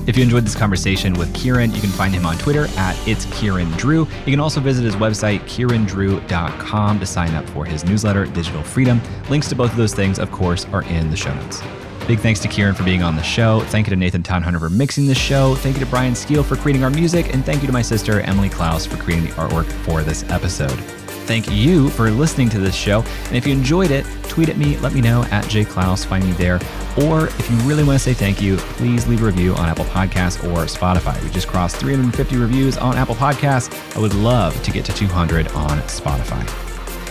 If 0.08 0.16
you 0.16 0.24
enjoyed 0.24 0.46
this 0.46 0.56
conversation 0.56 1.14
with 1.14 1.34
Kieran, 1.36 1.76
you 1.76 1.82
can 1.82 1.90
find 1.90 2.14
him 2.14 2.26
on 2.26 2.38
Twitter 2.38 2.68
at 2.78 2.98
It's 3.08 3.26
Kieran 3.26 3.70
Drew. 3.72 4.08
You 4.26 4.32
can 4.32 4.40
also 4.40 4.62
visit 4.62 4.86
his 4.86 4.96
website, 4.96 5.42
kierandrew.com, 5.42 7.00
to 7.00 7.06
sign 7.06 7.36
up 7.36 7.48
for 7.50 7.66
his 7.66 7.84
newsletter, 7.84 8.26
Digital 8.26 8.64
Freedom. 8.64 9.02
Links 9.30 9.50
to 9.50 9.56
both 9.56 9.72
of 9.72 9.78
those 9.78 9.94
things, 9.94 10.18
of 10.18 10.32
course, 10.32 10.66
are 10.68 10.84
in 10.84 11.12
the 11.12 11.18
show 11.18 11.34
notes. 11.34 11.62
Big 12.08 12.20
thanks 12.20 12.40
to 12.40 12.48
Kieran 12.48 12.74
for 12.74 12.84
being 12.84 13.04
on 13.04 13.18
the 13.18 13.22
show. 13.22 13.60
Thank 13.66 13.86
you 13.86 13.90
to 13.90 13.98
Nathan 13.98 14.24
Todhunter 14.24 14.60
for 14.60 14.70
mixing 14.70 15.08
the 15.08 15.14
show. 15.14 15.56
Thank 15.56 15.76
you 15.76 15.84
to 15.84 15.90
Brian 15.90 16.14
Skeel 16.14 16.42
for 16.42 16.56
creating 16.56 16.86
our 16.86 16.90
music. 16.90 17.34
And 17.34 17.46
thank 17.46 17.62
you 17.62 17.68
to 17.68 17.74
my 17.74 17.82
sister, 17.82 18.22
Emily 18.22 18.48
Clouse, 18.48 18.86
for 18.86 18.96
creating 18.96 19.26
the 19.26 19.34
artwork 19.34 19.70
for 19.84 20.04
this 20.04 20.24
episode. 20.30 20.80
Thank 21.28 21.52
you 21.52 21.90
for 21.90 22.10
listening 22.10 22.48
to 22.52 22.60
this 22.60 22.74
show. 22.74 23.02
And 23.26 23.36
if 23.36 23.46
you 23.46 23.52
enjoyed 23.52 23.92
it, 23.92 24.06
tweet 24.24 24.48
at 24.48 24.56
me, 24.56 24.78
let 24.78 24.94
me 24.94 25.02
know 25.02 25.24
at 25.24 25.44
jayclouse, 25.46 26.06
find 26.06 26.24
me 26.24 26.32
there. 26.32 26.62
Or 27.04 27.28
if 27.28 27.52
you 27.52 27.58
really 27.58 27.84
want 27.84 28.00
to 28.00 28.04
say 28.04 28.14
thank 28.14 28.42
you, 28.42 28.56
please 28.56 29.06
leave 29.06 29.22
a 29.22 29.26
review 29.26 29.54
on 29.56 29.68
Apple 29.68 29.84
Podcasts 29.86 30.42
or 30.46 30.64
Spotify. 30.64 31.22
We 31.22 31.30
just 31.32 31.50
crossed 31.50 31.76
350 31.76 32.38
reviews 32.38 32.78
on 32.78 32.96
Apple 32.96 33.16
Podcasts. 33.16 33.98
I 33.98 34.00
would 34.00 34.14
love 34.14 34.64
to 34.64 34.72
get 34.72 34.86
to 34.86 34.94
200 34.94 35.50
on 35.50 35.80
Spotify. 35.80 36.48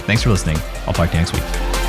Thanks 0.06 0.22
for 0.22 0.30
listening. 0.30 0.56
I'll 0.86 0.94
talk 0.94 1.10
to 1.10 1.16
you 1.18 1.20
next 1.20 1.34
week. 1.34 1.85